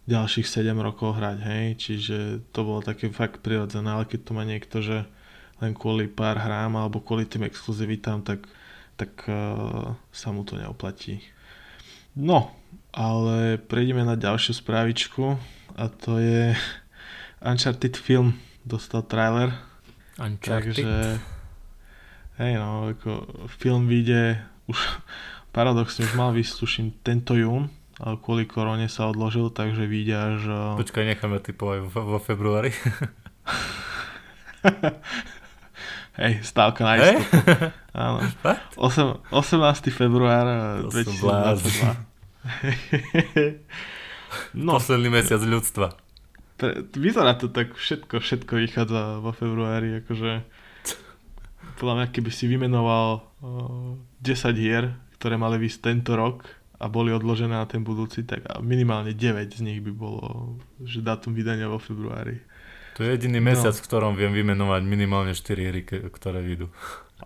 ďalších 0.05 0.45
7 0.45 0.69
rokov 0.85 1.17
hrať, 1.17 1.39
hej, 1.49 1.67
čiže 1.81 2.17
to 2.53 2.61
bolo 2.61 2.85
také 2.85 3.09
fakt 3.09 3.41
prirodzené, 3.41 3.89
ale 3.89 4.05
keď 4.05 4.21
to 4.29 4.33
má 4.37 4.45
niekto, 4.45 4.85
že 4.85 5.09
len 5.65 5.73
kvôli 5.73 6.13
pár 6.13 6.37
hrám 6.37 6.77
alebo 6.77 7.01
kvôli 7.01 7.25
tým 7.25 7.49
exkluzivitám, 7.49 8.21
tak, 8.21 8.45
tak 9.01 9.17
uh, 9.33 9.97
sa 10.13 10.29
mu 10.29 10.45
to 10.45 10.61
neoplatí. 10.61 11.25
No, 12.13 12.53
ale 12.93 13.57
prejdeme 13.57 14.05
na 14.05 14.21
ďalšiu 14.21 14.61
správičku 14.61 15.41
a 15.73 15.89
to 15.89 16.21
je 16.21 16.53
Uncharted 17.49 17.97
film 17.97 18.37
dostal 18.61 19.09
trailer. 19.09 19.57
Uncharted. 20.21 20.85
Takže 20.85 21.33
Hej 22.35 22.53
no, 22.59 22.91
ako 22.91 23.11
film 23.63 23.87
vyjde 23.87 24.43
už 24.67 24.79
paradoxne 25.55 26.03
už 26.03 26.19
mal 26.19 26.35
vysť, 26.35 26.53
tuším, 26.67 26.87
tento 27.07 27.39
jún, 27.39 27.71
ale 28.03 28.19
kvôli 28.19 28.43
korone 28.43 28.91
sa 28.91 29.07
odložil, 29.07 29.55
takže 29.55 29.87
vyjde 29.87 30.17
až... 30.19 30.41
Počkaj, 30.83 31.15
necháme 31.15 31.39
typovať 31.39 31.87
vo, 31.87 32.19
vo 32.19 32.19
februári. 32.19 32.75
Hej, 36.19 36.47
stávka 36.47 36.83
na 36.83 36.95
istotu. 36.99 37.23
Áno. 37.95 38.19
8, 38.79 39.31
18. 39.31 39.95
február 39.95 40.47
2022. 40.91 41.95
no. 44.67 44.79
Posledný 44.79 45.11
mesiac 45.11 45.43
ľudstva. 45.43 45.95
Vyzerá 46.95 47.35
to 47.35 47.51
tak, 47.51 47.75
všetko, 47.75 48.23
všetko 48.23 48.53
vychádza 48.63 49.19
vo 49.23 49.35
februári, 49.35 50.03
akože 50.07 50.47
podľa 51.81 51.95
mňa, 52.01 52.07
keby 52.13 52.31
si 52.31 52.45
vymenoval 52.47 53.21
uh, 53.21 53.99
10 54.21 54.55
hier, 54.57 54.95
ktoré 55.19 55.41
mali 55.41 55.57
vysť 55.61 55.91
tento 55.91 56.15
rok 56.15 56.45
a 56.79 56.91
boli 56.91 57.15
odložené 57.15 57.55
na 57.55 57.65
ten 57.65 57.81
budúci, 57.81 58.27
tak 58.27 58.45
minimálne 58.61 59.17
9 59.17 59.57
z 59.57 59.61
nich 59.65 59.81
by 59.81 59.93
bolo, 59.95 60.57
že 60.85 61.01
dátum 61.01 61.33
vydania 61.33 61.71
vo 61.71 61.81
februári. 61.81 62.43
To 62.95 63.03
je 63.03 63.19
jediný 63.19 63.43
mesiac, 63.43 63.75
no. 63.75 63.79
v 63.81 63.87
ktorom 63.91 64.13
viem 64.15 64.31
vymenovať 64.31 64.83
minimálne 64.87 65.35
4 65.35 65.71
hry, 65.71 65.83
ktoré 66.15 66.39
vyjdú. 66.45 66.71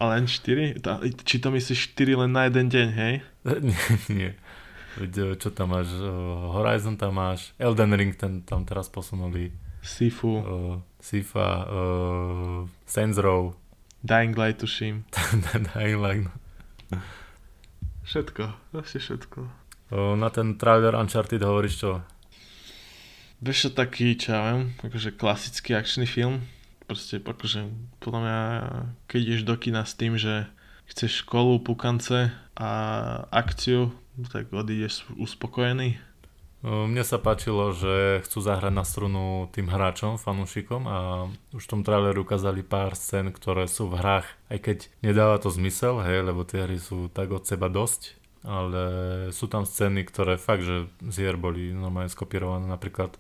A 0.01 0.15
len 0.17 0.25
4? 0.25 0.81
Či 1.27 1.37
to 1.43 1.53
myslíš 1.53 1.93
4 1.97 2.25
len 2.25 2.31
na 2.33 2.49
jeden 2.49 2.73
deň, 2.73 2.89
hej? 2.97 3.15
nie, 3.69 3.85
nie. 4.09 4.31
Veď, 4.99 5.39
čo 5.39 5.53
tam 5.53 5.77
máš? 5.77 5.93
Horizon 6.57 6.97
tam 6.97 7.21
máš, 7.21 7.53
Elden 7.61 7.95
Ring 7.95 8.17
ten 8.17 8.43
tam 8.43 8.65
teraz 8.65 8.89
posunuli. 8.89 9.53
Sifu. 9.85 10.43
Uh, 10.43 10.77
Sifa, 10.99 11.69
uh, 11.71 12.67
Saints 12.89 13.19
Row. 13.21 13.55
Dying 14.09 14.33
Light 14.39 14.57
tuším. 14.59 15.05
Dying 15.77 16.01
Light. 16.01 16.25
No. 16.25 16.33
Všetko, 18.09 18.73
vlastne 18.73 19.01
všetko. 19.05 19.39
O, 19.93 20.17
na 20.17 20.33
ten 20.33 20.57
trailer 20.57 20.97
Uncharted 20.97 21.45
hovoríš 21.45 21.85
čo? 21.85 22.01
Vieš 23.45 23.69
čo 23.69 23.71
taký, 23.77 24.17
čo 24.17 24.33
ja 24.33 24.41
viem, 24.49 24.73
akože 24.81 25.13
klasický 25.13 25.77
akčný 25.77 26.09
film. 26.09 26.41
Proste 26.89 27.21
akože 27.21 27.69
podľa 28.01 28.21
mňa, 28.25 28.41
keď 29.13 29.21
ideš 29.21 29.43
do 29.45 29.55
kina 29.61 29.85
s 29.85 29.93
tým, 29.93 30.17
že 30.17 30.49
chceš 30.89 31.29
školu, 31.29 31.61
pukance 31.61 32.33
a 32.57 32.71
akciu, 33.29 33.93
tak 34.33 34.49
odídeš 34.57 35.05
uspokojený. 35.21 36.01
Mne 36.67 37.07
sa 37.07 37.23
páčilo, 37.23 37.71
že 37.71 38.19
chcú 38.27 38.43
zahrať 38.43 38.75
na 38.75 38.83
strunu 38.83 39.47
tým 39.55 39.71
hráčom, 39.71 40.19
fanúšikom 40.19 40.83
a 40.91 40.99
už 41.55 41.63
v 41.63 41.71
tom 41.71 41.83
traileru 41.87 42.27
ukázali 42.27 42.67
pár 42.67 42.99
scén, 42.99 43.31
ktoré 43.31 43.71
sú 43.71 43.87
v 43.87 44.03
hrách, 44.03 44.27
aj 44.51 44.59
keď 44.67 44.79
nedáva 44.99 45.39
to 45.39 45.55
zmysel, 45.55 46.03
hej, 46.03 46.27
lebo 46.27 46.43
tie 46.43 46.67
hry 46.67 46.83
sú 46.83 47.15
tak 47.15 47.31
od 47.31 47.47
seba 47.47 47.71
dosť, 47.71 48.19
ale 48.43 48.83
sú 49.31 49.47
tam 49.47 49.63
scény, 49.63 50.03
ktoré 50.03 50.35
fakt, 50.35 50.67
že 50.67 50.91
z 51.07 51.15
hier 51.15 51.39
boli 51.39 51.71
normálne 51.71 52.11
skopírované, 52.11 52.67
napríklad 52.67 53.15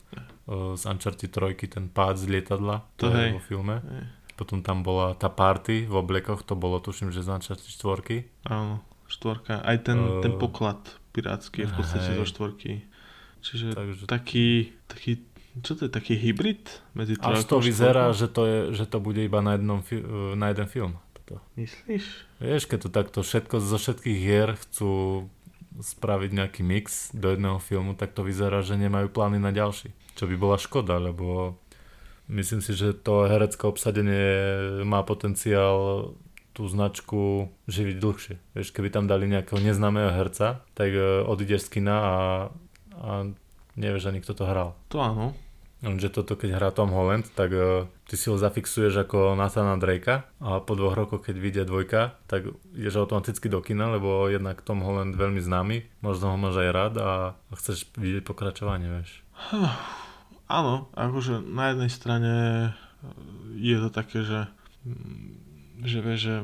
z 0.50 0.82
Uncharted 0.82 1.30
3, 1.30 1.54
ten 1.70 1.86
pád 1.86 2.18
z 2.18 2.26
lietadla, 2.26 2.90
to, 2.98 3.06
to 3.06 3.14
je 3.14 3.38
vo 3.38 3.42
filme. 3.42 3.78
Hej. 3.78 4.04
Potom 4.34 4.62
tam 4.66 4.82
bola 4.82 5.14
tá 5.14 5.30
party 5.30 5.86
v 5.86 5.94
oblekoch, 5.94 6.42
to 6.42 6.58
bolo 6.58 6.82
tuším, 6.82 7.14
že 7.14 7.22
z 7.22 7.38
Uncharted 7.38 7.70
4. 7.70 8.50
Áno, 8.50 8.82
štvorka. 9.06 9.62
Aj 9.62 9.78
ten, 9.78 9.98
uh, 9.98 10.22
ten 10.22 10.34
poklad 10.40 10.78
pirátsky 11.12 11.66
je 11.66 11.68
v 11.68 11.74
podstate 11.74 12.10
hej. 12.14 12.18
zo 12.22 12.26
štvorky. 12.26 12.87
Čiže 13.42 13.74
Takže... 13.74 14.04
taký, 14.10 14.74
taký, 14.90 15.22
čo 15.62 15.72
to 15.78 15.86
je, 15.86 15.90
taký 15.90 16.14
hybrid 16.18 16.62
medzi 16.94 17.14
Až 17.18 17.46
to 17.46 17.62
vyzerá, 17.62 18.10
že 18.12 18.26
to, 18.26 18.42
je, 18.46 18.58
že 18.74 18.84
to 18.86 18.98
bude 18.98 19.22
iba 19.22 19.40
na, 19.40 19.56
jednom, 19.56 19.80
na 20.34 20.50
jeden 20.50 20.66
film. 20.66 20.92
Toto. 21.14 21.42
Myslíš? 21.54 22.04
Vieš, 22.42 22.62
keď 22.66 22.78
to 22.86 22.90
takto 22.90 23.18
všetko 23.22 23.56
zo 23.62 23.78
všetkých 23.78 24.18
hier 24.18 24.54
chcú 24.56 25.26
spraviť 25.78 26.30
nejaký 26.34 26.62
mix 26.66 27.14
do 27.14 27.30
jedného 27.30 27.62
filmu, 27.62 27.94
tak 27.94 28.10
to 28.14 28.26
vyzerá, 28.26 28.66
že 28.66 28.74
nemajú 28.74 29.10
plány 29.10 29.38
na 29.38 29.54
ďalší. 29.54 29.94
Čo 30.18 30.26
by 30.26 30.34
bola 30.34 30.58
škoda, 30.58 30.98
lebo 30.98 31.54
myslím 32.26 32.58
si, 32.58 32.74
že 32.74 32.92
to 32.92 33.30
herecké 33.30 33.62
obsadenie 33.62 34.26
má 34.82 35.06
potenciál 35.06 36.10
tú 36.58 36.66
značku 36.66 37.54
živiť 37.70 37.96
dlhšie. 38.02 38.34
Vieš, 38.58 38.74
keby 38.74 38.90
tam 38.90 39.06
dali 39.06 39.30
nejakého 39.30 39.62
neznámeho 39.62 40.10
herca, 40.10 40.66
tak 40.74 40.90
e, 40.90 41.22
odídeš 41.22 41.70
z 41.70 41.78
kina 41.78 41.96
a 42.02 42.14
a 42.98 43.30
nevieš 43.78 44.10
ani 44.10 44.20
kto 44.20 44.34
to 44.34 44.44
hral. 44.44 44.74
To 44.90 44.98
áno. 44.98 45.26
Lenže 45.78 46.10
toto 46.10 46.34
keď 46.34 46.58
hrá 46.58 46.68
Tom 46.74 46.90
Holland, 46.90 47.30
tak 47.38 47.54
uh, 47.54 47.86
ty 48.10 48.18
si 48.18 48.26
ho 48.26 48.34
zafixuješ 48.34 49.06
ako 49.06 49.38
Nathana 49.38 49.78
Drakea 49.78 50.26
a 50.42 50.58
po 50.58 50.74
dvoch 50.74 50.98
rokoch, 50.98 51.22
keď 51.22 51.36
vyjde 51.38 51.62
dvojka, 51.70 52.18
tak 52.26 52.50
ideš 52.74 52.98
automaticky 52.98 53.46
do 53.46 53.62
kina, 53.62 53.86
lebo 53.94 54.26
jednak 54.26 54.58
Tom 54.66 54.82
Holland 54.82 55.14
veľmi 55.14 55.38
známy, 55.38 56.02
možno 56.02 56.34
ho 56.34 56.36
máš 56.36 56.58
aj 56.58 56.70
rád 56.74 56.94
a, 56.98 57.10
chceš 57.54 57.86
vidieť 57.94 58.26
pokračovanie, 58.26 58.90
vieš. 58.90 59.22
Áno, 60.48 60.90
akože 60.98 61.44
na 61.44 61.70
jednej 61.70 61.90
strane 61.92 62.32
je 63.54 63.76
to 63.78 63.88
také, 63.94 64.26
že 64.26 64.50
že 65.82 65.98
vieš, 66.02 66.20
že 66.26 66.36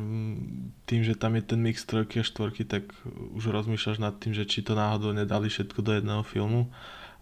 tým, 0.87 1.03
že 1.03 1.19
tam 1.19 1.35
je 1.35 1.43
ten 1.43 1.59
mix 1.59 1.83
trojky 1.83 2.23
a 2.23 2.25
štvorky, 2.27 2.63
tak 2.63 2.91
už 3.35 3.51
rozmýšľaš 3.51 3.99
nad 3.99 4.15
tým, 4.19 4.31
že 4.31 4.47
či 4.47 4.63
to 4.63 4.79
náhodou 4.79 5.11
nedali 5.11 5.51
všetko 5.51 5.81
do 5.83 5.93
jedného 5.95 6.23
filmu. 6.23 6.71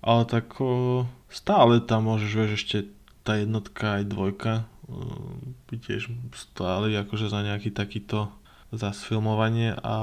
Ale 0.02 0.26
tak 0.26 0.58
o, 0.58 1.06
stále 1.30 1.80
tam 1.80 2.10
môžeš, 2.10 2.32
vieš, 2.34 2.52
ešte 2.58 2.78
tá 3.22 3.38
jednotka 3.38 4.02
aj 4.02 4.04
dvojka 4.10 4.52
by 5.70 5.74
tiež 5.78 6.10
stáli 6.34 6.98
akože 6.98 7.30
za 7.30 7.40
nejaký 7.40 7.70
takýto 7.72 8.28
zasfilmovanie 8.74 9.76
a, 9.78 9.96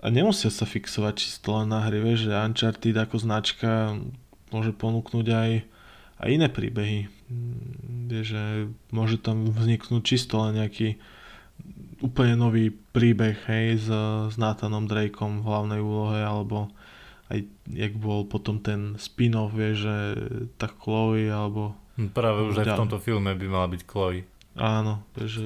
a 0.00 0.06
nemusia 0.08 0.52
sa 0.52 0.64
fixovať 0.68 1.14
čisto 1.16 1.56
len 1.58 1.72
na 1.72 1.84
hry, 1.84 2.00
vieš, 2.00 2.30
že 2.30 2.38
Uncharted 2.38 2.96
ako 2.96 3.16
značka 3.18 3.98
môže 4.54 4.72
ponúknuť 4.76 5.26
aj, 5.26 5.50
aj 6.22 6.28
iné 6.28 6.48
príbehy. 6.48 7.10
Mm, 7.26 8.08
vieš, 8.08 8.26
že 8.36 8.42
môže 8.94 9.18
tam 9.18 9.50
vzniknúť 9.50 10.02
čisto 10.06 10.38
len 10.44 10.62
nejaký 10.62 11.00
úplne 12.04 12.36
nový 12.36 12.70
príbeh, 12.70 13.36
hej, 13.48 13.88
s, 13.88 13.88
s 14.32 14.34
Nathanom 14.36 14.84
Drakeom 14.84 15.40
v 15.40 15.48
hlavnej 15.48 15.80
úlohe, 15.80 16.20
alebo 16.20 16.68
aj 17.32 17.42
jak 17.72 17.92
bol 17.98 18.28
potom 18.28 18.62
ten 18.62 18.94
spin-off, 19.00 19.50
vie, 19.56 19.74
že 19.74 19.96
tá 20.60 20.70
Chloe, 20.70 21.26
alebo... 21.26 21.74
Hm, 21.98 22.12
práve 22.12 22.46
už 22.46 22.62
aj 22.62 22.76
v 22.76 22.80
tomto 22.86 23.00
filme 23.00 23.32
by 23.34 23.46
mala 23.48 23.66
byť 23.72 23.82
Chloe. 23.88 24.22
Áno, 24.56 25.04
že... 25.16 25.44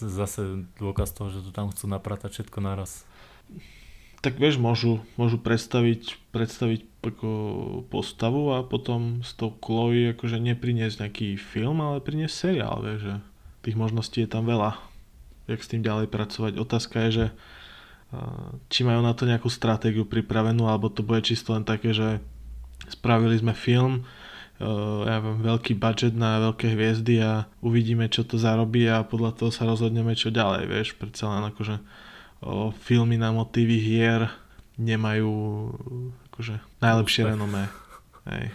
Zase 0.00 0.64
dôkaz 0.80 1.12
toho, 1.12 1.28
že 1.28 1.44
tu 1.44 1.50
tam 1.52 1.68
chcú 1.72 1.88
napratať 1.88 2.40
všetko 2.40 2.58
naraz. 2.64 3.04
Tak 4.24 4.40
vieš, 4.40 4.56
môžu, 4.56 5.04
môžu 5.20 5.36
predstaviť, 5.36 6.18
predstaviť 6.32 6.80
ako 7.06 7.30
postavu 7.86 8.58
a 8.58 8.66
potom 8.66 9.22
s 9.22 9.36
tou 9.38 9.54
Chloe 9.54 10.16
akože 10.16 10.42
nepriniesť 10.42 11.06
nejaký 11.06 11.38
film, 11.38 11.78
ale 11.78 12.02
priniesť 12.02 12.34
seriál, 12.34 12.82
vieš, 12.82 13.00
že 13.06 13.14
tých 13.62 13.76
možností 13.78 14.26
je 14.26 14.30
tam 14.30 14.46
veľa 14.46 14.78
jak 15.46 15.62
s 15.62 15.70
tým 15.70 15.82
ďalej 15.82 16.10
pracovať. 16.10 16.58
Otázka 16.58 17.06
je, 17.08 17.10
že 17.10 17.26
či 18.70 18.86
majú 18.86 19.02
na 19.02 19.14
to 19.18 19.26
nejakú 19.26 19.50
stratégiu 19.50 20.06
pripravenú, 20.06 20.70
alebo 20.70 20.86
to 20.86 21.02
bude 21.02 21.26
čisto 21.26 21.54
len 21.54 21.66
také, 21.66 21.90
že 21.90 22.22
spravili 22.86 23.34
sme 23.38 23.50
film, 23.50 24.06
ja 25.04 25.20
viem, 25.20 25.42
veľký 25.44 25.76
budget 25.76 26.16
na 26.16 26.40
veľké 26.40 26.72
hviezdy 26.72 27.20
a 27.20 27.44
uvidíme, 27.60 28.08
čo 28.08 28.24
to 28.24 28.40
zarobí 28.40 28.88
a 28.88 29.04
podľa 29.04 29.36
toho 29.36 29.50
sa 29.52 29.68
rozhodneme, 29.68 30.16
čo 30.16 30.32
ďalej, 30.32 30.64
vieš, 30.64 30.88
predsa 30.96 31.28
len 31.28 31.44
akože 31.52 31.76
o, 32.40 32.72
filmy 32.72 33.20
na 33.20 33.36
motívy 33.36 33.76
hier 33.76 34.32
nemajú 34.80 35.28
akože 36.32 36.56
najlepšie 36.80 37.22
renomé. 37.28 37.68
Hej. 38.24 38.48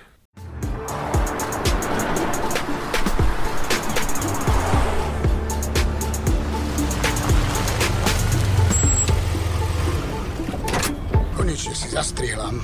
Zastrieľam. 11.91 12.63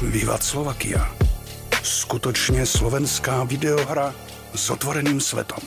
Vývad 0.00 0.40
Slovakia. 0.40 1.04
Skutočne 1.84 2.64
slovenská 2.64 3.44
videohra 3.44 4.16
s 4.56 4.72
otvoreným 4.72 5.20
svetom. 5.20 5.60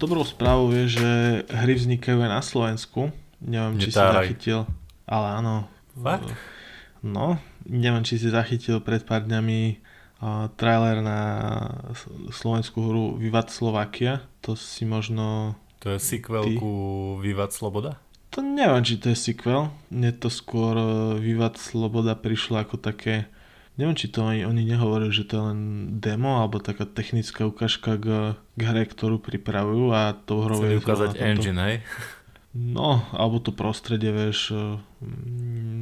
Dobrou 0.00 0.24
správou 0.24 0.72
je, 0.72 0.96
že 0.96 1.10
hry 1.52 1.76
vznikajú 1.76 2.24
aj 2.24 2.30
na 2.32 2.40
Slovensku. 2.40 3.12
Neviem, 3.44 3.76
či 3.76 3.92
si 3.92 4.00
zachytil. 4.00 4.64
Ale 5.04 5.26
áno. 5.36 5.68
Fakt? 6.00 6.32
No, 7.04 7.36
neviem, 7.68 8.08
či 8.08 8.16
si 8.16 8.32
zachytil 8.32 8.80
pred 8.80 9.04
pár 9.04 9.28
dňami 9.28 9.60
uh, 10.24 10.48
trailer 10.56 11.04
na 11.04 11.20
slovenskú 12.32 12.88
hru 12.88 13.04
Vivat 13.20 13.52
Slovakia. 13.52 14.24
To 14.48 14.56
si 14.56 14.88
možno 14.88 15.60
to 15.84 15.92
je 15.92 16.00
sequel 16.00 16.44
Ty? 16.48 16.56
ku 16.56 16.72
Vivat 17.20 17.52
Sloboda? 17.52 18.00
To 18.30 18.46
neviem, 18.46 18.82
či 18.86 18.94
to 19.02 19.10
je 19.10 19.18
sequel. 19.18 19.74
Mne 19.90 20.14
to 20.14 20.30
skôr 20.30 20.78
e, 20.78 20.86
Vivat 21.18 21.58
Sloboda 21.58 22.14
prišlo 22.14 22.62
ako 22.62 22.78
také... 22.78 23.26
Neviem, 23.74 23.96
či 23.98 24.12
to 24.12 24.22
oni, 24.22 24.46
oni 24.46 24.62
nehovorili, 24.62 25.10
že 25.10 25.26
to 25.26 25.40
je 25.40 25.44
len 25.50 25.60
demo, 25.98 26.38
alebo 26.38 26.62
taká 26.62 26.86
technická 26.86 27.48
ukážka 27.48 27.96
k, 27.96 28.06
k 28.36 28.60
hre, 28.60 28.86
ktorú 28.86 29.18
pripravujú 29.18 29.90
a 29.90 30.14
to 30.14 30.46
hrou 30.46 30.62
je... 30.62 30.78
ukázať 30.78 31.16
engine, 31.18 31.58
hej? 31.58 31.76
No, 32.54 33.02
alebo 33.14 33.38
to 33.42 33.50
prostredie, 33.54 34.14
vieš, 34.14 34.54
e, 34.54 34.78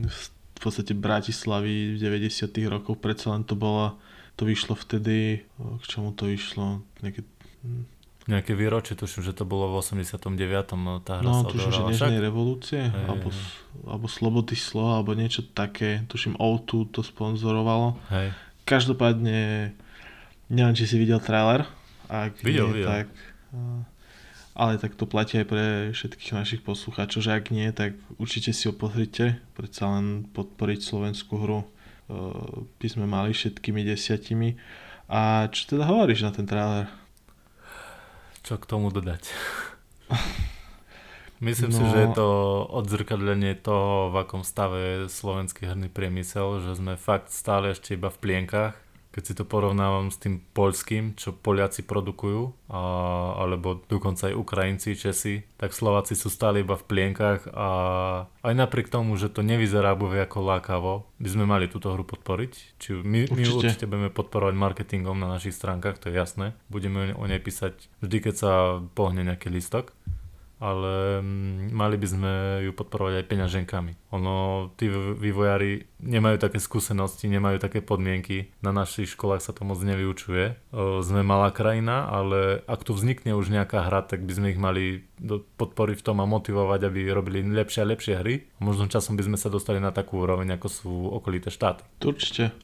v 0.08 0.58
podstate 0.60 0.96
Bratislavy 0.96 1.96
v 1.96 2.00
90 2.00 2.48
rokoch, 2.68 2.96
predsa 3.00 3.32
len 3.32 3.44
to 3.44 3.56
bolo, 3.56 3.96
to 4.40 4.48
vyšlo 4.48 4.72
vtedy, 4.76 5.44
e, 5.44 5.68
k 5.80 5.84
čomu 5.84 6.16
to 6.16 6.28
vyšlo, 6.28 6.80
nejaké 7.04 7.28
nejaké 8.28 8.52
výročie, 8.52 8.92
tuším, 8.92 9.24
že 9.24 9.32
to 9.32 9.48
bolo 9.48 9.72
v 9.72 9.80
89. 9.80 10.28
No, 10.76 11.00
tá 11.00 11.18
hra 11.18 11.26
no, 11.26 11.42
sa 11.42 11.48
tuším, 11.48 11.72
že 11.72 11.82
Nežnej 11.88 12.20
revolúcie, 12.20 12.92
hej, 12.92 13.04
alebo, 13.08 13.32
alebo 13.88 14.06
Slobody 14.06 14.52
slova, 14.52 15.00
alebo 15.00 15.16
niečo 15.16 15.40
také, 15.42 16.04
tuším 16.12 16.36
O2 16.36 16.92
to 16.92 17.00
sponzorovalo. 17.00 17.96
Hej. 18.12 18.36
Každopádne, 18.68 19.72
neviem, 20.52 20.76
či 20.76 20.84
si 20.84 21.00
videl 21.00 21.24
trailer, 21.24 21.64
ak 22.12 22.36
videl, 22.44 22.68
nie, 22.68 22.84
videl. 22.84 22.88
tak... 22.92 23.08
Ale 24.58 24.74
tak 24.74 24.98
to 24.98 25.06
platí 25.06 25.38
aj 25.38 25.46
pre 25.46 25.94
všetkých 25.94 26.34
našich 26.34 26.60
poslucháčov, 26.66 27.22
že 27.22 27.30
ak 27.30 27.54
nie, 27.54 27.70
tak 27.70 27.94
určite 28.18 28.50
si 28.50 28.66
ho 28.66 28.74
pozrite, 28.74 29.38
predsa 29.54 29.86
len 29.86 30.26
podporiť 30.34 30.82
slovenskú 30.82 31.38
hru 31.38 31.62
by 32.82 32.88
sme 32.90 33.06
mali 33.06 33.30
všetkými 33.30 33.86
desiatimi. 33.86 34.58
A 35.06 35.46
čo 35.54 35.76
teda 35.76 35.86
hovoríš 35.86 36.26
na 36.26 36.34
ten 36.34 36.42
trailer? 36.42 36.90
Čo 38.48 38.56
k 38.56 38.64
tomu 38.64 38.88
dodať. 38.88 39.28
Myslím 41.44 41.70
no. 41.70 41.76
si, 41.76 41.84
že 41.92 41.98
je 42.02 42.10
to 42.16 42.28
odzrkadlenie 42.72 43.60
toho, 43.60 44.08
v 44.08 44.24
akom 44.24 44.42
stave 44.42 44.78
je 44.80 44.96
slovenský 45.12 45.68
herný 45.68 45.92
priemysel, 45.92 46.64
že 46.64 46.80
sme 46.80 46.96
fakt 46.96 47.30
stále 47.30 47.76
ešte 47.76 47.94
iba 47.94 48.08
v 48.08 48.18
plienkach 48.18 48.74
keď 49.18 49.24
si 49.26 49.34
to 49.34 49.42
porovnávam 49.42 50.14
s 50.14 50.22
tým 50.22 50.38
poľským, 50.54 51.18
čo 51.18 51.34
Poliaci 51.34 51.82
produkujú, 51.82 52.70
a, 52.70 52.80
alebo 53.42 53.82
dokonca 53.90 54.30
aj 54.30 54.38
Ukrajinci, 54.38 54.94
Česi, 54.94 55.42
tak 55.58 55.74
Slováci 55.74 56.14
sú 56.14 56.30
stále 56.30 56.62
iba 56.62 56.78
v 56.78 56.86
plienkach 56.86 57.50
a 57.50 57.68
aj 58.46 58.54
napriek 58.54 58.86
tomu, 58.86 59.18
že 59.18 59.26
to 59.26 59.42
nevyzerá 59.42 59.98
bude 59.98 60.22
ako 60.22 60.38
lákavo, 60.38 60.92
by 61.18 61.28
sme 61.34 61.50
mali 61.50 61.66
túto 61.66 61.90
hru 61.90 62.06
podporiť. 62.06 62.78
Či 62.78 63.02
my 63.02 63.26
určite. 63.26 63.34
my 63.34 63.42
určite 63.50 63.84
budeme 63.90 64.10
podporovať 64.14 64.54
marketingom 64.54 65.18
na 65.18 65.26
našich 65.26 65.58
stránkach, 65.58 65.98
to 65.98 66.14
je 66.14 66.14
jasné. 66.14 66.54
Budeme 66.70 67.10
o 67.18 67.26
nej 67.26 67.42
písať 67.42 67.74
vždy, 67.98 68.30
keď 68.30 68.34
sa 68.38 68.52
pohne 68.94 69.26
nejaký 69.26 69.50
listok. 69.50 69.97
Ale 70.58 71.22
mm, 71.22 71.70
mali 71.70 71.96
by 71.98 72.06
sme 72.06 72.32
ju 72.66 72.72
podporovať 72.74 73.22
aj 73.22 73.28
peňaženkami. 73.30 73.92
Ono, 74.14 74.68
tí 74.74 74.90
vývojári 74.92 75.86
nemajú 76.02 76.36
také 76.42 76.58
skúsenosti, 76.58 77.30
nemajú 77.30 77.62
také 77.62 77.78
podmienky, 77.78 78.50
na 78.62 78.74
našich 78.74 79.14
školách 79.14 79.42
sa 79.42 79.54
to 79.54 79.62
moc 79.62 79.78
nevyučuje. 79.82 80.58
Sme 81.02 81.22
malá 81.22 81.54
krajina, 81.54 82.10
ale 82.10 82.62
ak 82.66 82.82
tu 82.82 82.94
vznikne 82.94 83.38
už 83.38 83.54
nejaká 83.54 83.86
hra, 83.86 84.02
tak 84.02 84.26
by 84.26 84.32
sme 84.34 84.46
ich 84.50 84.60
mali 84.60 85.06
podporiť 85.58 86.02
v 86.02 86.06
tom 86.06 86.18
a 86.22 86.26
motivovať, 86.26 86.80
aby 86.86 87.10
robili 87.10 87.42
lepšie 87.42 87.82
a 87.82 87.90
lepšie 87.90 88.14
hry. 88.18 88.34
Možno 88.58 88.90
časom 88.90 89.14
by 89.14 89.26
sme 89.26 89.38
sa 89.38 89.50
dostali 89.50 89.78
na 89.78 89.94
takú 89.94 90.22
úroveň, 90.22 90.58
ako 90.58 90.68
sú 90.70 90.92
okolité 91.14 91.50
štáty. 91.50 91.86
Určite. 92.02 92.54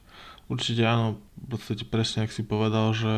Určite 0.45 0.83
áno. 0.85 1.17
V 1.35 1.57
podstate 1.57 1.83
presne, 1.87 2.27
ak 2.27 2.31
si 2.33 2.45
povedal, 2.45 2.93
že 2.93 3.13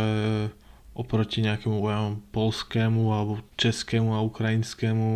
oproti 0.98 1.46
nejakému 1.46 1.78
ja 1.86 2.18
polskému 2.34 3.14
alebo 3.14 3.46
českému 3.54 4.18
a 4.18 4.26
ukrajinskému 4.26 5.10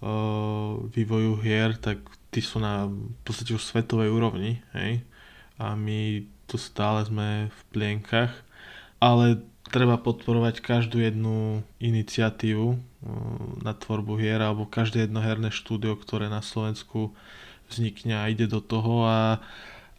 uh, 0.00 0.80
vývoju 0.88 1.36
hier, 1.44 1.76
tak 1.76 2.00
tí 2.32 2.40
sú 2.40 2.56
na 2.56 2.88
v 2.88 3.20
podstate 3.20 3.52
už 3.52 3.60
svetovej 3.60 4.08
úrovni, 4.08 4.64
hej? 4.72 5.04
A 5.60 5.76
my 5.76 6.24
tu 6.48 6.56
stále 6.56 7.04
sme 7.04 7.52
v 7.52 7.60
plienkach, 7.76 8.32
ale 8.96 9.44
treba 9.68 10.00
podporovať 10.00 10.64
každú 10.64 11.04
jednu 11.04 11.60
iniciatívu 11.76 12.66
uh, 12.72 12.78
na 13.60 13.76
tvorbu 13.76 14.16
hier 14.16 14.40
alebo 14.40 14.64
každé 14.64 15.04
jedno 15.04 15.20
herné 15.20 15.52
štúdio, 15.52 15.92
ktoré 16.00 16.32
na 16.32 16.40
Slovensku 16.40 17.12
vznikne 17.68 18.16
a 18.16 18.32
ide 18.32 18.48
do 18.48 18.64
toho 18.64 19.04
a 19.04 19.44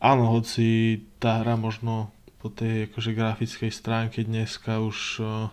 áno, 0.01 0.33
hoci 0.33 0.99
tá 1.21 1.45
hra 1.45 1.53
možno 1.53 2.09
po 2.47 2.55
tej 2.55 2.87
akože 2.87 3.11
grafickej 3.11 3.71
stránke 3.75 4.23
dneska 4.23 4.79
už 4.79 5.19
uh, 5.19 5.51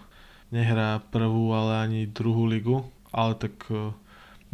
nehrá 0.54 1.02
prvú, 1.10 1.50
ale 1.50 1.82
ani 1.82 2.00
druhú 2.06 2.46
ligu, 2.46 2.86
ale 3.10 3.34
tak 3.34 3.66
uh, 3.66 3.90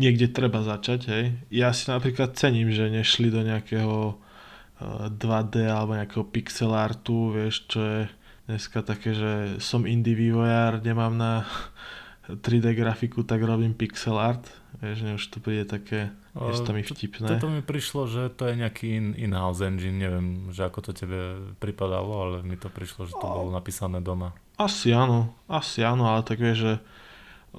niekde 0.01 0.33
treba 0.33 0.65
začať, 0.65 1.01
hej. 1.13 1.25
Ja 1.53 1.77
si 1.77 1.93
napríklad 1.93 2.41
cením, 2.41 2.73
že 2.73 2.89
nešli 2.89 3.29
do 3.29 3.45
nejakého 3.45 4.17
uh, 4.17 5.13
2D 5.13 5.69
alebo 5.69 6.01
nejakého 6.01 6.25
pixel 6.33 6.73
artu, 6.73 7.37
vieš, 7.37 7.69
čo 7.69 7.81
je 7.85 8.01
dneska 8.49 8.81
také, 8.81 9.13
že 9.13 9.61
som 9.61 9.85
indie 9.85 10.17
vývojár, 10.17 10.81
nemám 10.81 11.13
na 11.13 11.45
3D 12.49 12.73
grafiku, 12.73 13.21
tak 13.21 13.45
robím 13.45 13.77
pixel 13.77 14.17
art. 14.17 14.49
Vieš, 14.81 15.21
už 15.21 15.25
to 15.29 15.39
príde 15.45 15.69
také, 15.69 16.09
je 16.33 16.57
to 16.65 16.73
mi 16.73 16.81
vtipné. 16.81 17.37
Toto 17.37 17.53
mi 17.53 17.61
prišlo, 17.61 18.09
že 18.09 18.33
to 18.33 18.49
je 18.49 18.57
nejaký 18.57 18.97
in, 18.97 19.07
in-house 19.13 19.61
engine, 19.61 20.01
neviem, 20.01 20.49
že 20.57 20.65
ako 20.65 20.89
to 20.89 20.93
tebe 20.97 21.53
pripadalo, 21.61 22.13
ale 22.17 22.37
mi 22.41 22.57
to 22.57 22.73
prišlo, 22.73 23.05
že 23.05 23.13
to 23.13 23.27
bolo 23.29 23.53
napísané 23.53 24.01
doma. 24.01 24.33
Asi 24.57 24.97
áno, 24.97 25.37
asi 25.53 25.85
áno, 25.85 26.09
ale 26.09 26.25
tak 26.25 26.41
vieš, 26.41 26.59
že 26.65 26.73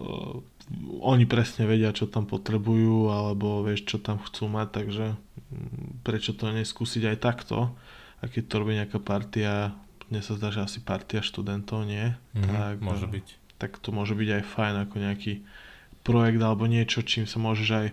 uh, 0.01 0.41
oni 1.05 1.29
presne 1.29 1.69
vedia, 1.69 1.93
čo 1.93 2.09
tam 2.09 2.25
potrebujú, 2.25 3.13
alebo 3.13 3.61
vieš, 3.61 3.85
čo 3.85 3.97
tam 4.01 4.17
chcú 4.17 4.49
mať, 4.49 4.67
takže 4.81 5.05
um, 5.13 6.01
prečo 6.01 6.33
to 6.33 6.49
neskúsiť 6.49 7.05
aj 7.05 7.17
takto, 7.21 7.69
a 8.21 8.23
keď 8.25 8.43
to 8.49 8.59
robí 8.61 8.73
nejaká 8.77 8.97
partia, 8.97 9.77
mne 10.09 10.21
sa 10.25 10.37
zdá, 10.37 10.49
že 10.49 10.65
asi 10.65 10.81
partia 10.81 11.21
študentov, 11.21 11.85
nie? 11.85 12.17
Mm, 12.33 12.49
tak, 12.49 12.75
môže 12.81 13.05
byť. 13.09 13.27
Tak 13.61 13.77
to 13.77 13.93
môže 13.93 14.13
byť 14.17 14.41
aj 14.41 14.43
fajn 14.45 14.75
ako 14.89 14.95
nejaký 15.01 15.33
projekt 16.01 16.41
alebo 16.41 16.65
niečo, 16.65 17.05
čím 17.05 17.25
sa 17.29 17.37
môžeš 17.37 17.69
aj 17.71 17.87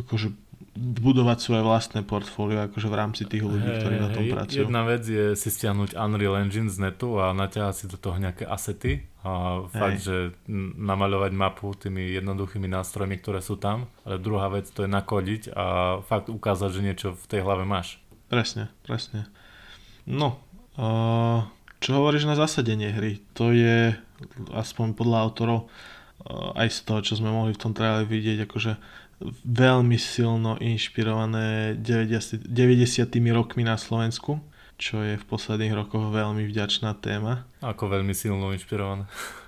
akože 0.00 0.32
budovať 0.72 1.38
svoje 1.42 1.62
vlastné 1.68 2.00
portfólio 2.00 2.64
akože 2.64 2.88
v 2.88 2.96
rámci 2.96 3.22
tých 3.28 3.44
ľudí, 3.44 3.68
hey, 3.68 3.76
ktorí 3.84 3.96
na 4.00 4.08
tom 4.08 4.24
pracujú. 4.24 4.64
Jedna 4.64 4.82
vec 4.88 5.04
je 5.04 5.36
si 5.36 5.48
stiahnuť 5.52 5.92
Unreal 5.92 6.40
Engine 6.40 6.72
z 6.72 6.88
netu 6.88 7.20
a 7.20 7.36
naťahať 7.36 7.74
si 7.76 7.84
do 7.92 8.00
toho 8.00 8.16
nejaké 8.16 8.48
asety 8.48 9.04
a 9.20 9.64
fakt, 9.68 10.00
hey. 10.00 10.06
že 10.08 10.16
namaľovať 10.80 11.32
mapu 11.36 11.76
tými 11.76 12.16
jednoduchými 12.16 12.72
nástrojmi, 12.72 13.20
ktoré 13.20 13.44
sú 13.44 13.60
tam, 13.60 13.84
ale 14.08 14.16
druhá 14.16 14.48
vec 14.48 14.64
to 14.72 14.88
je 14.88 14.90
nakodiť 14.90 15.52
a 15.52 15.64
fakt 16.08 16.32
ukázať, 16.32 16.70
že 16.72 16.80
niečo 16.80 17.08
v 17.12 17.24
tej 17.28 17.40
hlave 17.44 17.68
máš. 17.68 18.00
Presne, 18.32 18.72
presne. 18.88 19.28
No, 20.08 20.40
uh, 20.80 21.44
čo 21.84 22.00
hovoríš 22.00 22.24
na 22.24 22.32
zasadenie 22.32 22.96
hry? 22.96 23.20
To 23.36 23.52
je 23.52 23.92
aspoň 24.56 24.96
podľa 24.96 25.18
autorov 25.20 25.68
aj 26.30 26.68
z 26.70 26.78
toho, 26.86 27.00
čo 27.02 27.14
sme 27.18 27.30
mohli 27.30 27.54
v 27.54 27.62
tom 27.62 27.72
traileri 27.74 28.06
vidieť, 28.06 28.38
akože 28.46 28.72
veľmi 29.46 29.98
silno 29.98 30.58
inšpirované 30.58 31.78
90, 31.78 32.46
90. 32.50 33.06
rokmi 33.30 33.62
na 33.62 33.78
Slovensku, 33.78 34.42
čo 34.78 35.02
je 35.02 35.14
v 35.14 35.24
posledných 35.26 35.74
rokoch 35.78 36.10
veľmi 36.10 36.42
vďačná 36.46 36.98
téma. 36.98 37.46
Ako 37.62 37.86
veľmi 37.86 38.14
silno 38.14 38.50
inšpirované? 38.54 39.06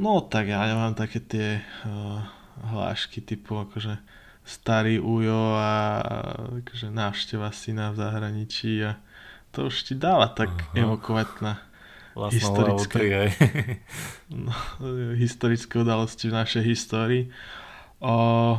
No 0.00 0.24
tak 0.24 0.48
ja 0.48 0.64
nemám 0.64 0.96
také 0.96 1.20
tie 1.20 1.60
uh, 1.60 2.24
hlášky 2.72 3.20
typu 3.20 3.60
akože 3.60 4.00
starý 4.48 4.96
ujo 4.96 5.60
a 5.60 6.00
akože 6.64 6.88
návšteva 6.88 7.52
syna 7.52 7.92
v 7.92 8.00
zahraničí 8.00 8.80
a 8.80 8.96
to 9.52 9.68
už 9.68 9.92
ti 9.92 9.94
dáva 10.00 10.32
tak 10.32 10.48
Aha. 10.72 10.88
evokovať 10.88 11.28
historické, 12.16 13.30
no, 14.34 14.52
historické 15.14 15.80
udalosti 15.80 16.30
v 16.30 16.36
našej 16.36 16.64
histórii. 16.64 17.22
O, 18.00 18.56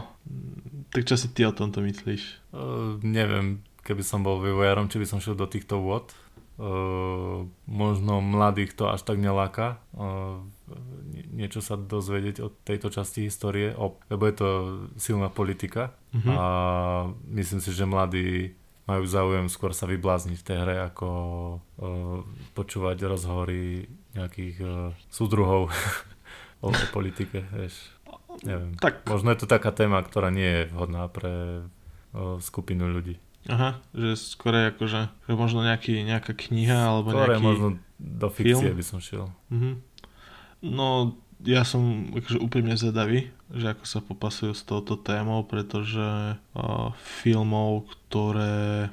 tak 0.93 1.01
čo 1.03 1.17
si 1.17 1.33
ty 1.33 1.43
o 1.47 1.55
tomto 1.55 1.81
myslíš? 1.81 2.53
Uh, 2.53 3.01
neviem, 3.01 3.65
keby 3.81 4.05
som 4.05 4.21
bol 4.21 4.39
vývojárom, 4.39 4.87
či 4.87 5.01
by 5.01 5.07
som 5.09 5.19
šiel 5.19 5.35
do 5.35 5.49
týchto 5.49 5.81
vod. 5.81 6.13
Uh, 6.61 7.49
možno 7.65 8.21
mladých 8.21 8.77
to 8.77 8.85
až 8.85 9.01
tak 9.01 9.17
neláka 9.17 9.81
uh, 9.97 10.37
niečo 11.31 11.63
sa 11.63 11.79
dozvedieť 11.79 12.43
o 12.43 12.51
tejto 12.51 12.91
časti 12.91 13.25
histórie, 13.25 13.73
lebo 14.11 14.23
je 14.27 14.35
to 14.35 14.47
silná 14.99 15.31
politika 15.31 15.95
uh-huh. 16.13 16.27
a 16.29 16.45
myslím 17.31 17.63
si, 17.63 17.71
že 17.71 17.87
mladí 17.87 18.53
majú 18.89 19.03
záujem 19.05 19.47
skôr 19.47 19.71
sa 19.71 19.85
vyblázniť 19.85 20.37
v 20.41 20.45
tej 20.47 20.57
hre, 20.61 20.75
ako 20.89 21.07
uh, 21.57 22.25
počúvať 22.57 22.97
rozhovory 23.05 23.85
nejakých 24.17 24.57
uh, 24.61 24.71
súdruhov 25.13 25.69
o, 26.65 26.67
o 26.69 26.85
politike, 26.91 27.45
vieš. 27.53 27.93
Neviem. 28.41 28.79
Tak. 28.79 29.05
Možno 29.05 29.31
je 29.35 29.43
to 29.43 29.47
taká 29.47 29.75
téma, 29.75 30.01
ktorá 30.01 30.31
nie 30.31 30.47
je 30.47 30.63
vhodná 30.71 31.05
pre 31.11 31.65
uh, 32.15 32.39
skupinu 32.39 32.87
ľudí. 32.89 33.19
Aha, 33.49 33.81
že 33.97 34.13
skôr 34.13 34.53
akože, 34.69 35.09
že 35.09 35.33
možno 35.33 35.65
nejaký, 35.65 36.05
nejaká 36.05 36.37
kniha 36.37 36.93
alebo 36.93 37.09
skôr 37.09 37.33
nejaký 37.33 37.41
možno 37.41 37.67
do 37.97 38.27
fikcie 38.29 38.69
film? 38.69 38.77
by 38.77 38.85
som 38.85 38.99
šiel. 39.01 39.33
Uh-huh. 39.49 39.81
No, 40.61 41.17
ja 41.41 41.65
som 41.65 42.13
akože 42.13 42.37
úprimne 42.37 42.77
zvedavý, 42.77 43.33
že 43.51 43.75
ako 43.75 43.85
sa 43.87 43.99
popasujú 43.99 44.53
s 44.55 44.63
touto 44.63 44.95
témou, 44.95 45.43
pretože 45.43 46.39
filmov, 47.23 47.91
ktoré 47.91 48.91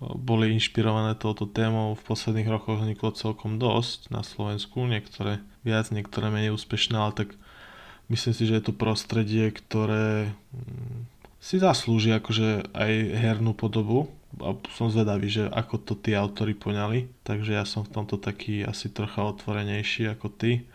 boli 0.00 0.52
inšpirované 0.52 1.16
touto 1.16 1.48
témou 1.48 1.96
v 1.96 2.02
posledných 2.04 2.52
rokoch 2.52 2.84
vzniklo 2.84 3.16
celkom 3.16 3.56
dosť 3.56 4.12
na 4.12 4.20
Slovensku, 4.20 4.84
niektoré 4.84 5.40
viac, 5.64 5.88
niektoré 5.88 6.28
menej 6.28 6.52
úspešné, 6.52 6.96
ale 7.00 7.12
tak 7.16 7.28
myslím 8.12 8.34
si, 8.36 8.44
že 8.44 8.60
je 8.60 8.64
to 8.68 8.76
prostredie, 8.76 9.48
ktoré 9.48 10.36
mm, 10.52 11.08
si 11.40 11.56
zaslúži 11.56 12.12
akože 12.12 12.76
aj 12.76 12.92
hernú 13.16 13.56
podobu. 13.56 14.12
A 14.36 14.52
som 14.76 14.92
zvedavý, 14.92 15.32
že 15.32 15.48
ako 15.48 15.80
to 15.80 15.94
tí 15.96 16.12
autory 16.12 16.52
poňali, 16.52 17.08
takže 17.24 17.56
ja 17.56 17.64
som 17.64 17.88
v 17.88 17.92
tomto 17.96 18.20
taký 18.20 18.68
asi 18.68 18.92
trocha 18.92 19.24
otvorenejší 19.24 20.12
ako 20.12 20.28
ty 20.28 20.68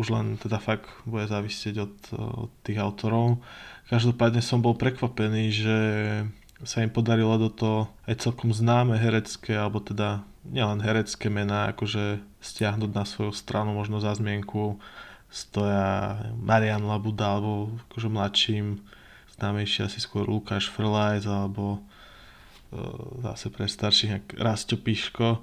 už 0.00 0.06
len 0.08 0.40
teda 0.40 0.56
fakt 0.56 0.88
bude 1.04 1.28
závisieť 1.28 1.74
od, 1.84 1.94
od 2.16 2.50
tých 2.64 2.80
autorov. 2.80 3.44
Každopádne 3.92 4.40
som 4.40 4.64
bol 4.64 4.72
prekvapený, 4.72 5.44
že 5.52 5.78
sa 6.62 6.80
im 6.80 6.88
podarilo 6.88 7.34
do 7.36 7.50
toho 7.50 7.80
aj 8.06 8.22
celkom 8.22 8.54
známe 8.54 8.96
herecké, 8.96 9.58
alebo 9.58 9.82
teda 9.82 10.24
nielen 10.48 10.80
herecké 10.80 11.28
mená, 11.28 11.70
akože 11.74 12.22
stiahnuť 12.42 12.90
na 12.90 13.04
svoju 13.04 13.34
stranu 13.34 13.74
možno 13.74 13.98
za 14.02 14.14
zmienku 14.14 14.78
stoja 15.32 16.20
Marian 16.38 16.84
Labuda, 16.84 17.36
alebo 17.38 17.72
akože 17.88 18.08
mladším, 18.08 18.66
známejší 19.38 19.88
asi 19.88 19.98
skôr 19.98 20.28
Lukáš 20.28 20.68
Frlajs, 20.68 21.24
alebo 21.24 21.78
e, 21.78 22.80
zase 23.24 23.48
pre 23.48 23.64
starších 23.64 24.36
Rasto 24.36 24.76
Piško 24.76 25.40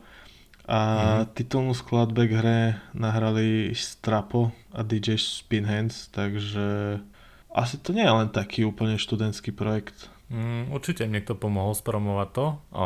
a 0.69 0.79
mm. 1.25 1.33
titulnú 1.33 1.73
skladbe 1.73 2.29
k 2.29 2.33
hre 2.37 2.59
nahrali 2.93 3.73
Strapo 3.73 4.53
a 4.69 4.85
DJ 4.85 5.17
Spinhands, 5.17 6.13
takže 6.13 7.01
asi 7.49 7.81
to 7.81 7.89
nie 7.89 8.05
je 8.05 8.13
len 8.13 8.29
taký 8.29 8.69
úplne 8.69 9.01
študentský 9.01 9.49
projekt. 9.49 10.13
Mm, 10.29 10.69
určite 10.69 11.09
niekto 11.09 11.33
pomohol 11.33 11.73
spromovať 11.73 12.29
to 12.37 12.45
a 12.69 12.85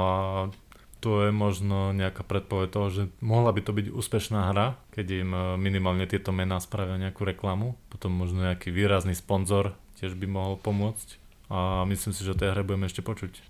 to 1.03 1.27
je 1.27 1.35
možno 1.35 1.91
nejaká 1.91 2.23
predpoveď 2.23 2.67
toho, 2.71 2.87
že 2.87 3.03
mohla 3.19 3.51
by 3.51 3.59
to 3.59 3.75
byť 3.75 3.91
úspešná 3.91 4.55
hra, 4.55 4.79
keď 4.95 5.05
im 5.19 5.31
e, 5.35 5.39
minimálne 5.59 6.07
tieto 6.07 6.31
mená 6.31 6.63
spravia 6.63 6.95
nejakú 6.95 7.27
reklamu. 7.27 7.75
Potom 7.91 8.15
možno 8.15 8.47
nejaký 8.47 8.71
výrazný 8.71 9.11
sponzor 9.11 9.75
tiež 9.99 10.15
by 10.15 10.31
mohol 10.31 10.55
pomôcť. 10.55 11.19
A 11.51 11.83
myslím 11.91 12.15
si, 12.15 12.23
že 12.23 12.39
tej 12.39 12.55
hre 12.55 12.63
budeme 12.63 12.87
ešte 12.87 13.03
počuť. 13.03 13.43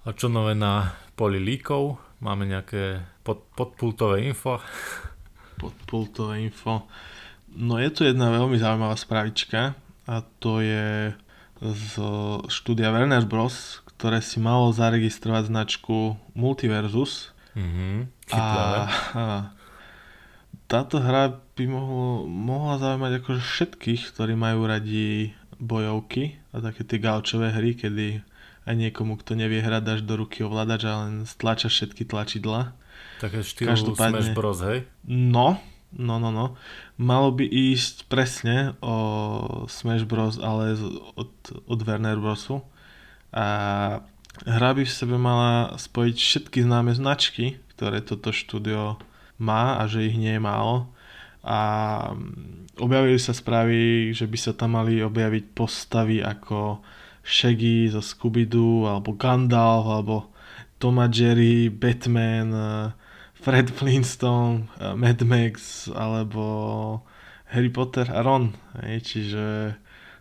A 0.00 0.16
čo 0.16 0.32
nové 0.32 0.56
na 0.56 0.96
poli 1.12 1.36
líkov? 1.36 2.00
Máme 2.24 2.48
nejaké 2.48 3.04
pod, 3.20 3.44
podpultové 3.52 4.24
info? 4.24 4.56
Podpultové 5.60 6.40
info. 6.40 6.88
No 7.52 7.76
je 7.76 7.92
tu 7.92 8.08
jedna 8.08 8.32
veľmi 8.32 8.56
zaujímavá 8.56 8.96
spravička 8.96 9.76
a 10.08 10.14
to 10.40 10.64
je 10.64 11.12
z 11.60 11.92
štúdia 12.48 12.88
Werner 12.88 13.28
Bros, 13.28 13.84
ktoré 13.92 14.24
si 14.24 14.40
malo 14.40 14.72
zaregistrovať 14.72 15.52
značku 15.52 16.16
Multiversus. 16.32 17.36
Mm-hmm. 17.52 17.96
A, 18.32 18.40
a 18.40 19.24
táto 20.64 20.96
hra 20.96 21.36
by 21.60 21.64
mohlo, 21.68 22.24
mohla 22.24 22.80
zaujímať 22.80 23.20
akože 23.20 23.42
všetkých, 23.44 24.16
ktorí 24.16 24.32
majú 24.32 24.64
radi 24.64 25.36
bojovky 25.60 26.40
a 26.56 26.64
také 26.64 26.88
tie 26.88 26.96
gaučové 26.96 27.52
hry, 27.52 27.76
kedy 27.76 28.24
aj 28.64 28.74
niekomu, 28.76 29.16
kto 29.20 29.36
nevie 29.36 29.64
hrať, 29.64 29.82
dáš 29.82 30.00
do 30.04 30.20
ruky 30.20 30.44
ovládač 30.44 30.84
a 30.88 31.06
len 31.06 31.24
stlačaš 31.24 31.72
všetky 31.76 32.04
tlačidla. 32.08 32.76
Také 33.20 33.44
štýlu 33.44 33.96
Smash 33.96 34.32
Bros, 34.32 34.60
hej? 34.64 34.88
No, 35.04 35.60
no, 35.92 36.16
no, 36.16 36.30
no. 36.32 36.46
Malo 37.00 37.32
by 37.32 37.44
ísť 37.44 38.08
presne 38.08 38.76
o 38.84 38.96
Smash 39.68 40.04
Bros, 40.04 40.40
ale 40.40 40.76
od, 41.16 41.32
od 41.68 41.80
Werner 41.84 42.20
Brosu. 42.20 42.64
A 43.32 43.46
hra 44.44 44.70
by 44.72 44.82
v 44.84 44.92
sebe 44.92 45.16
mala 45.16 45.76
spojiť 45.76 46.16
všetky 46.16 46.64
známe 46.64 46.92
značky, 46.96 47.60
ktoré 47.76 48.04
toto 48.04 48.32
štúdio 48.32 49.00
má 49.40 49.80
a 49.80 49.88
že 49.88 50.04
ich 50.04 50.16
nie 50.20 50.36
je 50.36 50.42
málo 50.42 50.92
a 51.40 51.60
objavili 52.76 53.16
sa 53.16 53.32
správy, 53.32 54.12
že 54.12 54.28
by 54.28 54.38
sa 54.38 54.52
tam 54.52 54.76
mali 54.76 55.00
objaviť 55.00 55.44
postavy 55.56 56.20
ako 56.20 56.84
Shaggy 57.24 57.92
zo 57.92 58.00
Scooby-Doo, 58.00 58.88
alebo 58.88 59.14
Gandalf, 59.14 59.86
alebo 59.86 60.14
Tom 60.80 60.98
a 60.98 61.06
Jerry, 61.12 61.68
Batman, 61.68 62.48
eh, 62.52 62.88
Fred 63.36 63.70
Flintstone, 63.78 64.68
eh, 64.80 64.96
Mad 64.96 65.20
Max, 65.22 65.86
alebo 65.92 67.04
Harry 67.52 67.70
Potter 67.70 68.08
a 68.08 68.24
Ron. 68.24 68.56
Hej, 68.80 68.98
čiže 69.04 69.44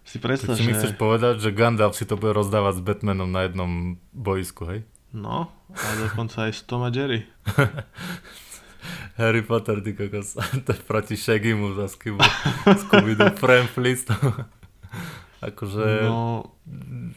si 0.03 0.17
predstav, 0.17 0.57
si 0.57 0.65
že... 0.65 0.67
mi 0.67 0.73
chceš 0.73 0.97
povedať, 0.97 1.39
že 1.39 1.53
Gandalf 1.53 1.93
si 1.93 2.03
to 2.03 2.17
bude 2.17 2.33
rozdávať 2.33 2.81
s 2.81 2.85
Batmanom 2.85 3.29
na 3.29 3.45
jednom 3.45 4.01
boisku, 4.11 4.65
hej? 4.65 4.81
No, 5.13 5.49
a 5.73 5.87
dokonca 5.97 6.49
aj 6.49 6.53
s 6.53 6.61
Tom 6.65 6.85
a 6.85 6.89
Jerry. 6.89 7.25
Harry 9.19 9.41
Potter, 9.41 9.83
ty 9.83 9.93
kokos. 9.93 10.33
to 10.65 10.71
je 10.73 10.81
proti 10.87 11.15
Shaggymu 11.19 11.75
za 11.75 11.91
Scooby-Doo. 11.91 13.35
Fran 13.35 13.67
Flintstone. 13.67 14.58
Akože 15.39 16.03
no... 16.03 16.51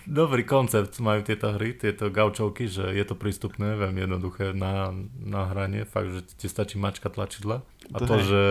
dobrý 0.06 0.46
koncept 0.46 0.94
majú 1.02 1.26
tieto 1.26 1.50
hry, 1.54 1.74
tieto 1.74 2.08
gaučovky, 2.08 2.70
že 2.70 2.94
je 2.94 3.04
to 3.06 3.18
prístupné, 3.18 3.74
veľmi 3.74 4.06
jednoduché 4.06 4.54
na, 4.54 4.94
na 5.18 5.50
hranie, 5.50 5.82
fakt, 5.82 6.14
že 6.14 6.20
ti 6.38 6.46
stačí 6.46 6.78
mačka 6.78 7.10
tlačidla. 7.10 7.66
A 7.92 7.98
to, 7.98 8.06
to 8.06 8.16
že, 8.22 8.44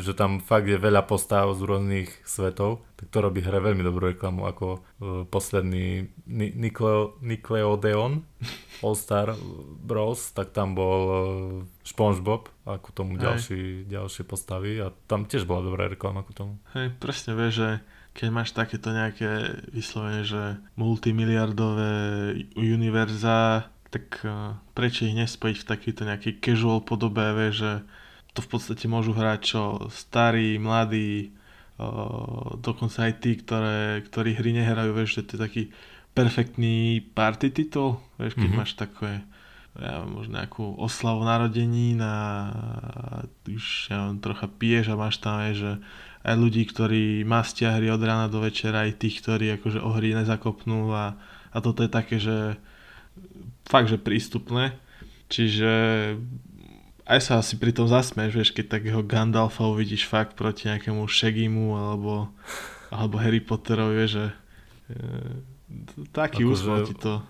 že 0.00 0.12
tam 0.16 0.40
fakt 0.40 0.64
je 0.64 0.80
veľa 0.80 1.04
postav 1.04 1.52
z 1.52 1.60
rôznych 1.60 2.10
svetov, 2.24 2.80
tak 2.96 3.12
to 3.12 3.18
robí 3.20 3.44
hre 3.44 3.60
veľmi 3.60 3.84
dobrú 3.84 4.10
reklamu, 4.16 4.48
ako 4.48 4.66
uh, 4.80 5.22
posledný 5.28 6.08
Ni- 6.24 6.54
Nicleo, 6.56 7.20
Nickelodeon 7.20 8.24
All-Star 8.84 9.36
Bros, 9.84 10.32
tak 10.32 10.56
tam 10.56 10.72
bol 10.72 11.00
uh, 11.04 11.18
SpongeBob, 11.84 12.48
ako 12.64 12.88
tomu 12.96 13.20
ďalší, 13.20 13.84
ďalšie 13.84 14.24
postavy 14.24 14.80
a 14.80 14.88
tam 15.04 15.28
tiež 15.28 15.44
bola 15.44 15.68
dobrá 15.68 15.84
reklama 15.86 16.24
ku 16.24 16.32
tomu. 16.32 16.56
Hej, 16.72 16.96
presne 16.96 17.36
vieš, 17.36 17.54
že 17.60 17.70
keď 18.18 18.28
máš 18.34 18.50
takéto 18.50 18.90
nejaké 18.90 19.62
vyslovene, 19.70 20.26
že 20.26 20.58
multimiliardové 20.74 21.94
univerza, 22.58 23.70
tak 23.94 24.26
uh, 24.26 24.58
prečo 24.74 25.06
ich 25.06 25.14
nespojiť 25.14 25.56
v 25.62 25.68
takýto 25.70 26.02
nejakej 26.02 26.42
casual 26.42 26.82
podobe, 26.82 27.22
vieš, 27.38 27.54
že 27.62 27.72
to 28.34 28.42
v 28.42 28.50
podstate 28.50 28.90
môžu 28.90 29.14
hrať 29.14 29.40
čo 29.46 29.62
starí, 29.94 30.58
mladí, 30.58 31.30
uh, 31.78 32.58
dokonca 32.58 33.06
aj 33.06 33.22
tí, 33.22 33.38
ktoré, 33.38 34.02
ktorí 34.02 34.34
hry 34.34 34.50
nehrajú, 34.50 34.98
vieš, 34.98 35.22
že 35.22 35.24
to 35.24 35.32
je 35.38 35.44
taký 35.46 35.62
perfektný 36.10 36.98
party 37.14 37.54
titul, 37.54 38.02
vieš, 38.18 38.34
keď 38.34 38.50
mm-hmm. 38.50 38.58
máš 38.58 38.74
také 38.74 39.22
ja 39.78 40.02
možno 40.02 40.42
nejakú 40.42 40.74
oslavu 40.74 41.22
narodení 41.22 41.94
na 41.94 42.14
už 43.46 43.94
ja 43.94 44.10
trocha 44.18 44.50
piješ 44.50 44.90
a 44.90 44.98
máš 44.98 45.22
tam, 45.22 45.38
vieš, 45.38 45.58
že 45.62 45.72
aj 46.28 46.36
ľudí, 46.36 46.68
ktorí 46.68 47.24
mastia 47.24 47.72
hry 47.72 47.88
od 47.88 48.04
rána 48.04 48.28
do 48.28 48.44
večera, 48.44 48.84
aj 48.84 49.00
tých, 49.00 49.24
ktorí 49.24 49.56
akože 49.56 49.80
o 49.80 49.90
hry 49.96 50.12
nezakopnú 50.12 50.92
a, 50.92 51.16
a 51.48 51.56
toto 51.64 51.80
je 51.80 51.90
také, 51.90 52.20
že 52.20 52.60
fakt, 53.64 53.88
že 53.88 53.96
prístupné. 53.96 54.76
Čiže 55.32 55.72
aj 57.08 57.20
sa 57.24 57.32
asi 57.40 57.56
pri 57.56 57.72
tom 57.72 57.88
zasmeš, 57.88 58.36
vieš, 58.36 58.50
keď 58.52 58.80
takého 58.80 59.00
Gandalfa 59.00 59.64
uvidíš 59.64 60.04
fakt 60.04 60.36
proti 60.36 60.68
nejakému 60.68 61.08
Shaggymu 61.08 61.72
alebo, 61.72 62.28
alebo 62.92 63.16
Harry 63.16 63.40
Potterovi, 63.40 63.94
vieš, 63.96 64.12
že 64.12 64.26
e, 64.28 64.34
taký 66.12 66.44
ako 66.44 66.84
ti 66.84 66.94
to. 66.96 67.24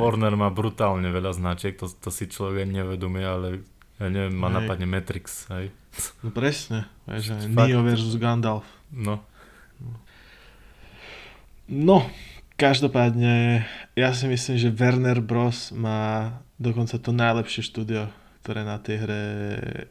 Warner 0.00 0.32
má 0.40 0.48
brutálne 0.48 1.12
veľa 1.12 1.36
značiek, 1.36 1.76
to, 1.76 1.92
to 1.92 2.08
si 2.08 2.32
človek 2.32 2.64
nevedomie, 2.64 3.20
ale 3.20 3.60
ja 4.00 4.08
neviem, 4.08 4.32
ma 4.32 4.48
napadne 4.48 4.88
Matrix, 4.88 5.46
hej. 5.52 5.68
No 6.24 6.32
presne, 6.32 6.88
vieš, 7.04 7.36
že 7.36 7.52
Neo 7.52 7.84
versus 7.84 8.16
Gandalf. 8.16 8.64
No. 8.88 9.20
No, 11.70 12.08
každopádne, 12.58 13.62
ja 13.94 14.10
si 14.10 14.26
myslím, 14.26 14.56
že 14.58 14.74
Werner 14.74 15.22
Bros. 15.22 15.70
má 15.70 16.34
dokonca 16.58 16.98
to 16.98 17.14
najlepšie 17.14 17.62
štúdio 17.62 18.10
ktoré 18.40 18.64
na 18.64 18.80
tej 18.80 18.96
hre 19.04 19.24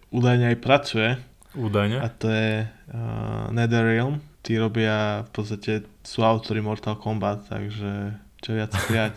údajne 0.10 0.51
aj 0.53 0.57
pracuje. 0.60 1.10
Údajne? 1.53 2.01
A 2.01 2.07
to 2.10 2.30
je 2.30 2.66
uh, 2.66 3.47
NetherRealm. 3.53 4.22
Tí 4.41 4.57
robia, 4.57 5.26
v 5.30 5.32
podstate 5.32 5.86
sú 6.01 6.26
autory 6.26 6.62
Mortal 6.62 6.97
Kombat, 6.97 7.45
takže 7.49 8.18
čo 8.41 8.49
viac 8.57 8.74
prijať. 8.89 9.16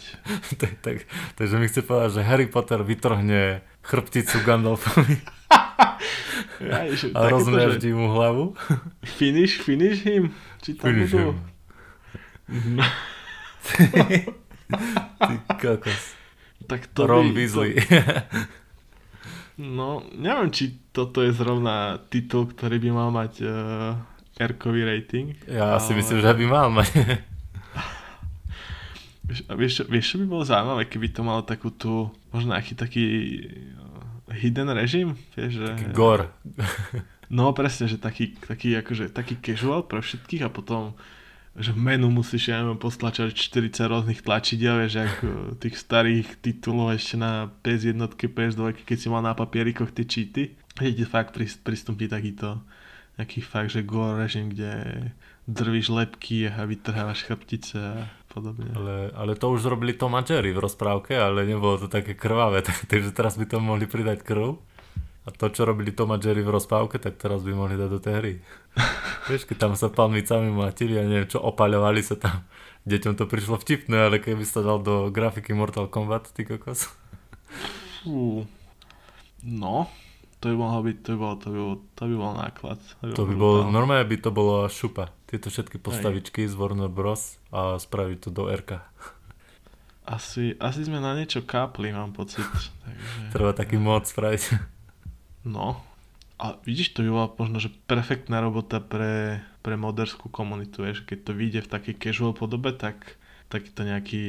tak, 0.61 0.73
tak, 0.85 0.97
takže 1.39 1.55
mi 1.57 1.67
chce 1.69 1.81
povedať, 1.83 2.21
že 2.21 2.29
Harry 2.29 2.49
Potter 2.49 2.85
vytrhne 2.85 3.65
chrbticu 3.83 4.39
Gandalfovi. 4.47 5.17
ja, 6.71 6.79
a 7.15 7.21
rozmraždí 7.29 7.93
mu 7.93 8.09
hlavu. 8.15 8.55
finish, 9.05 9.61
finish 9.63 10.03
him? 10.07 10.35
Či 10.63 10.75
tam 10.75 10.95
finish 10.95 11.13
budú? 11.13 11.35
him. 11.35 11.39
No. 12.79 12.85
Ty 15.19 15.35
kokos. 15.61 16.15
Tak 16.67 16.87
to 16.95 17.07
Ron 17.07 17.35
by, 17.35 17.35
Weasley. 17.35 17.75
To... 17.75 17.87
No, 19.63 20.01
neviem, 20.17 20.49
či 20.49 20.81
toto 20.91 21.21
je 21.21 21.31
zrovna 21.35 22.01
titul, 22.09 22.49
ktorý 22.49 22.81
by 22.81 22.91
mal 22.91 23.09
mať 23.13 23.33
uh, 23.45 24.01
R-kový 24.41 24.83
rating. 24.89 25.37
Ja 25.45 25.77
ale... 25.77 25.85
si 25.85 25.93
myslím, 25.93 26.25
že 26.25 26.33
by 26.33 26.45
mal 26.49 26.69
mať. 26.73 26.89
Vieš, 29.33 29.41
vieš, 29.49 29.75
vieš, 29.89 30.07
čo 30.13 30.17
by 30.21 30.27
bolo 30.29 30.45
zaujímavé, 30.45 30.85
keby 30.85 31.09
to 31.09 31.25
malo 31.25 31.41
takú 31.41 31.73
tú, 31.73 32.13
možno 32.29 32.53
nejaký 32.53 32.77
taký 32.77 33.07
uh, 33.81 34.37
hidden 34.37 34.69
režim, 34.77 35.17
vieš, 35.33 35.65
že... 35.65 35.69
Taký 35.73 35.89
gore. 35.97 36.29
no 37.37 37.49
presne, 37.57 37.89
že 37.89 37.97
taký, 37.97 38.37
taký, 38.37 38.77
akože, 38.77 39.09
taký 39.11 39.41
casual 39.41 39.89
pre 39.89 40.05
všetkých 40.05 40.45
a 40.45 40.51
potom 40.53 40.93
že 41.53 41.77
menu 41.77 42.09
musíš, 42.09 42.49
ja 42.49 42.65
neviem, 42.65 42.81
postlačať 42.81 43.37
40 43.37 43.85
rôznych 43.85 44.25
tlačidel, 44.25 44.81
vieš, 44.81 45.05
jak 45.05 45.15
tých 45.61 45.77
starých 45.77 46.41
titulov 46.41 46.97
ešte 46.97 47.21
na 47.21 47.53
PS1, 47.61 48.01
PS2, 48.17 48.81
keď 48.89 48.97
si 48.97 49.13
mal 49.13 49.21
na 49.21 49.37
papierikoch 49.37 49.93
tie 49.93 50.09
cheaty. 50.09 50.57
Je 50.81 50.93
ti 50.97 51.05
fakt 51.05 51.37
pristúpi 51.37 52.09
takýto 52.09 52.65
nejaký 53.21 53.45
fakt, 53.45 53.77
že 53.77 53.85
gore 53.85 54.17
režim, 54.17 54.49
kde 54.49 55.13
drvíš 55.45 55.93
lepky 55.93 56.49
a 56.49 56.65
vytrhávaš 56.65 57.29
chrbtice 57.29 57.77
a 57.77 58.09
podobne. 58.33 58.73
Ale, 58.73 59.13
ale 59.13 59.33
to 59.37 59.53
už 59.53 59.69
zrobili 59.69 59.93
Tom 59.93 60.17
a 60.17 60.25
Jerry 60.25 60.57
v 60.57 60.65
rozprávke, 60.65 61.13
ale 61.13 61.45
nebolo 61.45 61.77
to 61.77 61.93
také 61.93 62.17
krvavé, 62.17 62.65
takže 62.91 63.13
teraz 63.13 63.37
by 63.37 63.45
to 63.45 63.61
mohli 63.61 63.85
pridať 63.85 64.25
krv. 64.25 64.57
A 65.23 65.31
to, 65.31 65.55
čo 65.55 65.63
robili 65.63 65.95
Tom 65.95 66.11
a 66.11 66.19
Jerry 66.19 66.43
v 66.43 66.51
rozpávke, 66.51 66.99
tak 66.99 67.15
teraz 67.15 67.47
by 67.47 67.55
mohli 67.55 67.79
dať 67.79 67.89
do 67.93 68.01
tej 68.03 68.15
hry. 68.19 68.33
Vieš, 69.31 69.47
keď 69.47 69.57
tam 69.69 69.73
sa 69.79 69.87
palmicami 69.87 70.51
mátili 70.51 70.99
a 70.99 71.07
neviem 71.07 71.31
čo, 71.31 71.39
opaľovali 71.39 72.03
sa 72.03 72.19
tam. 72.19 72.43
Deťom 72.83 73.15
to 73.15 73.31
prišlo 73.31 73.63
vtipné, 73.63 74.11
ale 74.11 74.19
keby 74.19 74.43
sa 74.43 74.67
dal 74.67 74.83
do 74.83 75.15
grafiky 75.15 75.55
Mortal 75.55 75.87
Kombat, 75.87 76.35
ty 76.35 76.43
kokos. 76.43 76.91
Fú. 78.03 78.43
No, 79.47 79.87
to 80.43 80.51
by 80.51 80.57
mohlo 80.59 80.81
byť, 80.91 80.97
to 81.07 81.09
by 81.15 81.19
bol, 81.23 81.35
to 81.39 81.49
by 81.55 81.59
bol, 81.63 81.77
to 81.95 82.03
by 82.03 82.15
bol 82.19 82.33
náklad. 82.35 82.81
To 82.83 83.05
by, 83.07 83.15
to 83.15 83.23
by 83.31 83.35
bol, 83.39 83.55
normálne 83.71 84.03
by 84.11 84.19
to 84.19 84.35
bolo 84.35 84.67
šupa. 84.67 85.15
Tieto 85.31 85.55
všetky 85.55 85.79
postavičky 85.79 86.45
Aj. 86.45 86.51
z 86.51 86.55
Warner 86.59 86.91
Bros. 86.91 87.39
a 87.55 87.79
spraviť 87.79 88.19
to 88.27 88.31
do 88.35 88.51
RK. 88.51 88.83
Asi, 90.03 90.59
asi 90.59 90.83
sme 90.83 90.99
na 90.99 91.15
niečo 91.15 91.47
kápli, 91.47 91.95
mám 91.95 92.11
pocit. 92.11 92.43
Takže... 92.83 93.31
Treba 93.31 93.55
taký 93.55 93.79
mod 93.79 94.03
spraviť. 94.11 94.43
No, 95.47 95.79
a 96.43 96.59
vidíš, 96.67 96.99
to 96.99 97.07
by 97.07 97.11
bola 97.15 97.29
možno, 97.39 97.63
že 97.63 97.71
perfektná 97.87 98.43
robota 98.43 98.83
pre, 98.83 99.47
pre 99.63 99.79
moderskú 99.79 100.27
komunitu, 100.27 100.83
vieš, 100.83 101.07
keď 101.07 101.31
to 101.31 101.33
vyjde 101.39 101.61
v 101.67 101.71
takej 101.71 101.95
casual 102.03 102.35
podobe, 102.35 102.75
tak 102.75 102.99
takýto 103.47 103.87
nejaký 103.87 104.25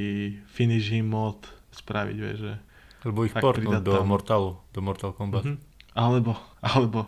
finishing 0.46 1.10
mod 1.10 1.42
spraviť, 1.74 2.18
vieš, 2.22 2.38
že... 2.38 2.54
Alebo 3.02 3.26
ich 3.26 3.34
portnúť 3.34 3.82
do 3.82 3.98
tam. 3.98 4.14
Mortalu, 4.14 4.62
do 4.78 4.80
Mortal 4.86 5.12
Kombat. 5.18 5.42
Mm-hmm. 5.42 5.73
Alebo, 5.94 6.34
alebo. 6.58 7.06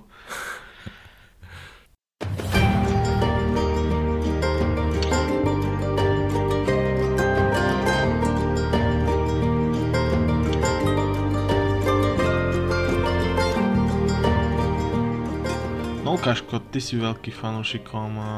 No 16.05 16.13
Lukáško, 16.13 16.61
ty 16.69 16.77
si 16.77 17.01
veľký 17.01 17.33
fanúšikom 17.33 18.11
eh, 18.21 18.29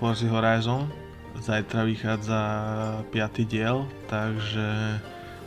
Forza 0.00 0.24
Horizon. 0.32 0.88
Zajtra 1.36 1.84
vychádza 1.84 2.40
5. 3.12 3.44
diel, 3.44 3.84
takže 4.08 4.96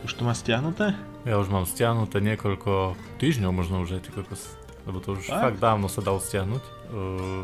už 0.04 0.12
to 0.20 0.22
má 0.22 0.36
stiahnuté? 0.36 0.92
Ja 1.24 1.40
už 1.40 1.48
mám 1.48 1.64
stiahnuté 1.64 2.20
niekoľko 2.20 2.92
týždňov, 3.16 3.50
možno 3.56 3.80
už 3.80 3.98
aj 3.98 4.02
ty 4.04 4.10
kokos. 4.12 4.52
Lebo 4.84 5.00
to 5.00 5.16
už 5.16 5.32
fakt, 5.32 5.56
fakt 5.56 5.58
dávno 5.64 5.88
sa 5.88 6.04
dalo 6.04 6.20
stiahnuť. 6.20 6.60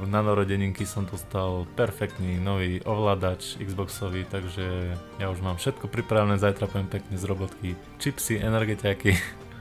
Na 0.06 0.20
narodeninky 0.20 0.84
som 0.84 1.08
dostal 1.08 1.64
perfektný 1.72 2.36
nový 2.36 2.84
ovládač 2.84 3.56
Xboxový, 3.56 4.28
takže 4.28 4.92
ja 5.16 5.26
už 5.32 5.40
mám 5.40 5.56
všetko 5.56 5.88
pripravené, 5.88 6.36
zajtra 6.36 6.68
poviem 6.68 6.92
pekne 6.92 7.16
z 7.16 7.24
robotky. 7.24 7.68
Chipsy, 7.96 8.36
energetiaky 8.36 9.16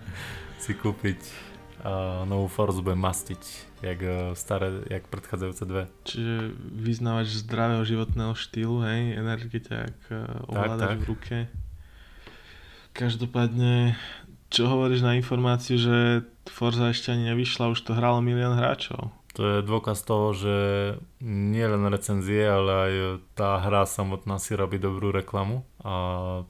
si 0.63 0.71
kúpiť 0.75 1.49
a 1.79 2.27
novú 2.27 2.51
Forzu 2.51 2.83
budem 2.83 2.99
mastiť, 2.99 3.43
jak, 3.79 3.99
e, 4.03 4.35
staré, 4.35 4.83
jak 4.91 5.07
predchádzajúce 5.07 5.63
dve. 5.63 5.87
Čiže 6.03 6.51
vyznávač 6.75 7.31
zdravého 7.39 7.87
životného 7.87 8.35
štýlu, 8.35 8.83
hej, 8.83 9.15
energetiak, 9.15 9.95
e, 10.11 10.27
ovládač 10.51 10.99
v 10.99 11.07
ruke. 11.07 11.37
Každopádne, 12.93 13.95
čo 14.49 14.67
hovoríš 14.67 15.05
na 15.05 15.15
informáciu, 15.15 15.77
že 15.79 16.27
Forza 16.49 16.89
ešte 16.89 17.13
ani 17.13 17.31
nevyšla, 17.33 17.71
už 17.71 17.79
to 17.85 17.93
hralo 17.93 18.19
milión 18.19 18.57
hráčov? 18.57 19.13
To 19.37 19.45
je 19.45 19.57
dôkaz 19.63 20.03
toho, 20.03 20.33
že 20.35 20.55
nie 21.23 21.63
len 21.63 21.85
recenzie, 21.87 22.43
ale 22.43 22.71
aj 22.73 22.93
tá 23.37 23.61
hra 23.61 23.85
samotná 23.85 24.41
si 24.41 24.57
robí 24.57 24.81
dobrú 24.81 25.13
reklamu 25.13 25.63
a 25.85 25.93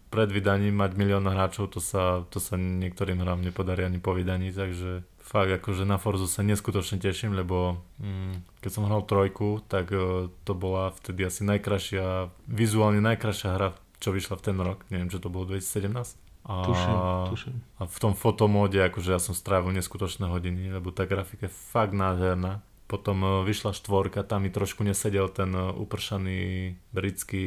pred 0.09 0.31
vydaním 0.31 0.79
mať 0.79 0.97
milión 0.97 1.27
hráčov, 1.27 1.75
to 1.75 1.83
sa, 1.83 2.25
to 2.31 2.39
sa 2.39 2.55
niektorým 2.55 3.19
hrám 3.19 3.43
nepodarí 3.43 3.83
ani 3.83 3.99
po 3.99 4.15
vydaní, 4.15 4.55
takže 4.55 5.05
fakt 5.19 5.53
akože 5.61 5.85
na 5.85 6.01
Forzu 6.01 6.25
sa 6.25 6.41
neskutočne 6.41 6.97
teším, 6.97 7.37
lebo 7.37 7.83
mm, 8.01 8.63
keď 8.63 8.71
som 8.73 8.87
hral 8.89 9.05
trojku, 9.05 9.61
tak 9.69 9.93
uh, 9.93 10.31
to 10.47 10.57
bola 10.57 10.89
vtedy 10.97 11.27
asi 11.27 11.45
najkrajšia, 11.45 12.33
vizuálne 12.49 13.03
najkrajšia 13.05 13.49
hra, 13.53 13.77
čo 14.01 14.09
vyšla 14.15 14.39
v 14.39 14.45
ten 14.49 14.57
rok, 14.57 14.87
neviem, 14.89 15.11
čo 15.11 15.21
to 15.21 15.29
bolo 15.29 15.53
2017. 15.53 16.28
A, 16.49 16.65
tuším, 16.65 16.97
tuším. 17.29 17.55
a 17.77 17.85
v 17.85 17.97
tom 18.01 18.17
fotomóde, 18.17 18.81
akože 18.81 19.13
ja 19.13 19.21
som 19.21 19.37
strávil 19.37 19.69
neskutočné 19.77 20.25
hodiny, 20.25 20.73
lebo 20.73 20.89
tá 20.89 21.05
grafika 21.05 21.45
je 21.45 21.53
fakt 21.53 21.93
nádherná. 21.93 22.65
Potom 22.89 23.21
e, 23.21 23.45
vyšla 23.45 23.77
štvorka, 23.77 24.25
tam 24.25 24.41
mi 24.41 24.49
trošku 24.49 24.81
nesedel 24.81 25.29
ten 25.29 25.53
e, 25.53 25.61
upršaný 25.77 26.73
britský 26.89 27.45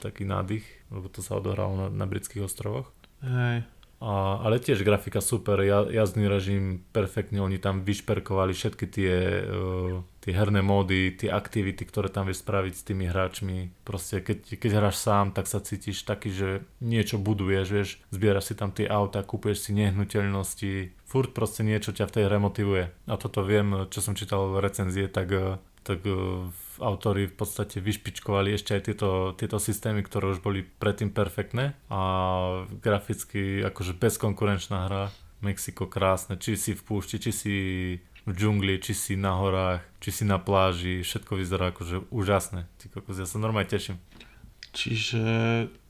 taký 0.00 0.24
nádych, 0.24 0.64
lebo 0.88 1.12
to 1.12 1.20
sa 1.20 1.36
odohralo 1.36 1.76
na, 1.76 1.86
na 1.92 2.08
britských 2.08 2.48
ostrovoch. 2.48 2.88
Hej. 3.20 3.68
A, 4.04 4.36
ale 4.44 4.60
tiež 4.60 4.84
grafika 4.84 5.24
super, 5.24 5.64
jazdný 5.64 6.28
režim 6.28 6.84
perfektne, 6.92 7.40
oni 7.40 7.56
tam 7.56 7.88
vyšperkovali 7.88 8.52
všetky 8.52 8.84
tie, 8.84 9.14
uh, 9.48 10.04
tie 10.20 10.32
herné 10.36 10.60
módy, 10.60 11.08
tie 11.16 11.32
aktivity, 11.32 11.88
ktoré 11.88 12.12
tam 12.12 12.28
vieš 12.28 12.44
spraviť 12.44 12.74
s 12.76 12.84
tými 12.84 13.08
hráčmi. 13.08 13.72
Proste 13.80 14.20
keď, 14.20 14.60
keď 14.60 14.70
hráš 14.76 15.00
sám, 15.00 15.32
tak 15.32 15.48
sa 15.48 15.64
cítiš 15.64 16.04
taký, 16.04 16.36
že 16.36 16.48
niečo 16.84 17.16
buduješ, 17.16 17.66
vieš, 17.72 17.90
zbieraš 18.12 18.52
si 18.52 18.54
tam 18.60 18.76
tie 18.76 18.84
auta, 18.84 19.24
kúpuješ 19.24 19.64
si 19.64 19.70
nehnuteľnosti, 19.72 20.92
furt 21.08 21.32
proste 21.32 21.64
niečo 21.64 21.96
ťa 21.96 22.04
v 22.04 22.14
tej 22.20 22.24
hre 22.28 22.36
motivuje. 22.36 22.92
A 23.08 23.16
toto 23.16 23.40
viem, 23.40 23.88
čo 23.88 24.04
som 24.04 24.12
čítal 24.12 24.60
recenzie, 24.60 25.08
tak, 25.08 25.32
tak 25.80 26.04
autori 26.80 27.30
v 27.30 27.36
podstate 27.36 27.78
vyšpičkovali 27.78 28.54
ešte 28.54 28.74
aj 28.78 28.82
tieto, 28.86 29.10
tieto 29.36 29.58
systémy, 29.58 30.02
ktoré 30.02 30.32
už 30.34 30.40
boli 30.42 30.62
predtým 30.64 31.12
perfektné 31.12 31.74
a 31.92 32.00
graficky 32.80 33.62
akože 33.62 33.94
bezkonkurenčná 33.98 34.88
hra. 34.88 35.04
Mexiko 35.44 35.84
krásne, 35.84 36.40
či 36.40 36.56
si 36.56 36.72
v 36.72 36.80
púšti, 36.80 37.20
či 37.20 37.30
si 37.30 37.54
v 38.24 38.32
džungli, 38.32 38.80
či 38.80 38.96
si 38.96 39.14
na 39.20 39.36
horách, 39.36 39.84
či 40.00 40.10
si 40.10 40.24
na 40.24 40.40
pláži, 40.40 41.04
všetko 41.04 41.36
vyzerá 41.36 41.68
akože 41.76 42.08
úžasné. 42.08 42.64
Ty 42.80 42.84
kokos, 42.88 43.20
ja 43.20 43.28
sa 43.28 43.36
normálne 43.36 43.68
teším. 43.68 44.00
Čiže 44.72 45.22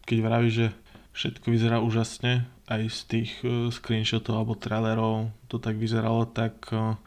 keď 0.03 0.19
vravíš, 0.19 0.55
že 0.59 0.67
všetko 1.15 1.47
vyzerá 1.55 1.79
úžasne, 1.79 2.51
aj 2.67 2.83
z 2.91 3.01
tých 3.07 3.33
uh, 3.47 3.71
screenshotov 3.71 4.35
alebo 4.35 4.59
trailerov 4.59 5.31
to 5.47 5.63
tak 5.63 5.79
vyzeralo, 5.79 6.27
tak 6.27 6.59
uh, 6.75 6.99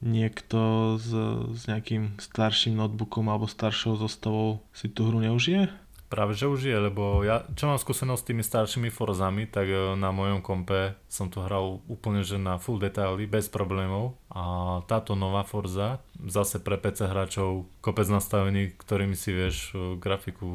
niekto 0.00 0.94
s, 0.96 1.12
s 1.52 1.62
nejakým 1.68 2.16
starším 2.16 2.76
notebookom 2.76 3.28
alebo 3.28 3.48
staršou 3.48 4.00
zostavou 4.00 4.64
si 4.72 4.88
tú 4.88 5.08
hru 5.08 5.20
neužije? 5.20 5.68
Práve 6.10 6.34
že 6.34 6.50
už 6.50 6.66
je, 6.66 6.74
lebo 6.74 7.22
ja, 7.22 7.46
čo 7.54 7.70
mám 7.70 7.78
skúsenosť 7.78 8.18
s 8.18 8.28
tými 8.34 8.42
staršími 8.42 8.90
Forzami, 8.90 9.46
tak 9.46 9.70
e, 9.70 9.94
na 9.94 10.10
mojom 10.10 10.42
kompe 10.42 10.98
som 11.06 11.30
to 11.30 11.38
hral 11.46 11.86
úplne 11.86 12.26
že 12.26 12.34
na 12.34 12.58
full 12.58 12.82
detaily, 12.82 13.30
bez 13.30 13.46
problémov. 13.46 14.18
A 14.26 14.82
táto 14.90 15.14
nová 15.14 15.46
Forza, 15.46 16.02
zase 16.18 16.58
pre 16.58 16.82
PC 16.82 17.06
hráčov, 17.06 17.70
kopec 17.78 18.10
nastavení, 18.10 18.74
ktorými 18.74 19.14
si 19.14 19.30
vieš 19.30 19.70
e, 19.70 19.94
grafiku 20.02 20.50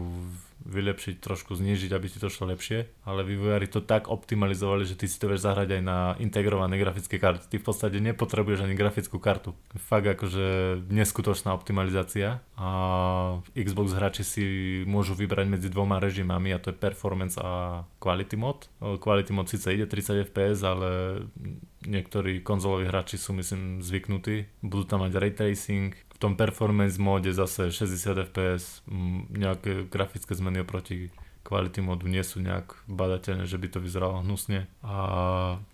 vylepšiť, 0.66 1.22
trošku 1.22 1.53
znižiť, 1.53 1.93
aby 1.93 2.07
ti 2.09 2.18
to 2.18 2.28
šlo 2.28 2.49
lepšie, 2.49 2.89
ale 3.05 3.22
vývojári 3.22 3.70
to 3.70 3.86
tak 3.86 4.09
optimalizovali, 4.09 4.84
že 4.84 4.97
ty 4.97 5.05
si 5.05 5.22
to 5.22 5.30
vieš 5.30 5.45
zahrať 5.45 5.78
aj 5.78 5.82
na 5.86 5.97
integrované 6.18 6.82
grafické 6.82 7.22
karty. 7.22 7.45
Ty 7.47 7.55
v 7.61 7.66
podstate 7.66 7.97
nepotrebuješ 8.01 8.66
ani 8.66 8.74
grafickú 8.74 9.22
kartu. 9.22 9.53
Fakt 9.78 10.09
akože 10.09 10.82
neskutočná 10.89 11.53
optimalizácia 11.53 12.41
a 12.57 12.70
Xbox 13.53 13.93
hráči 13.93 14.24
si 14.26 14.43
môžu 14.89 15.13
vybrať 15.13 15.45
medzi 15.45 15.68
dvoma 15.70 16.01
režimami 16.01 16.49
a 16.51 16.59
to 16.59 16.74
je 16.74 16.82
performance 16.82 17.38
a 17.38 17.86
quality 18.01 18.36
mod. 18.36 18.66
Quality 18.82 19.32
mod 19.32 19.47
síce 19.47 19.70
ide 19.70 19.86
30 19.86 20.26
fps, 20.34 20.59
ale 20.66 20.89
niektorí 21.86 22.41
konzoloví 22.41 22.89
hráči 22.89 23.21
sú 23.21 23.31
myslím 23.38 23.79
zvyknutí. 23.86 24.49
Budú 24.65 24.83
tam 24.86 25.05
mať 25.05 25.11
ray 25.17 25.33
tracing, 25.33 25.93
v 26.15 26.17
tom 26.17 26.39
performance 26.39 26.95
móde 26.95 27.36
zase 27.36 27.75
60 27.75 28.31
fps, 28.31 28.88
nejaké 29.36 29.91
grafické 29.91 30.31
zmeny 30.31 30.63
oproti 30.63 31.11
kvality 31.45 31.77
modu 31.86 32.09
nie 32.09 32.25
sú 32.25 32.41
nejak 32.41 32.73
badateľné, 32.89 33.45
že 33.45 33.61
by 33.61 33.67
to 33.69 33.77
vyzeralo 33.77 34.25
hnusne. 34.25 34.65
A 34.81 34.95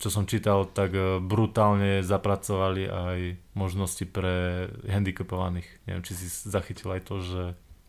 čo 0.04 0.12
som 0.12 0.28
čítal, 0.28 0.68
tak 0.68 0.92
e, 0.92 1.24
brutálne 1.24 2.04
zapracovali 2.04 2.92
aj 2.92 3.20
možnosti 3.56 4.04
pre 4.04 4.68
handicapovaných. 4.84 5.70
Neviem, 5.88 6.04
či 6.04 6.20
si 6.20 6.28
zachytil 6.28 6.92
aj 6.92 7.02
to, 7.08 7.16
že 7.24 7.44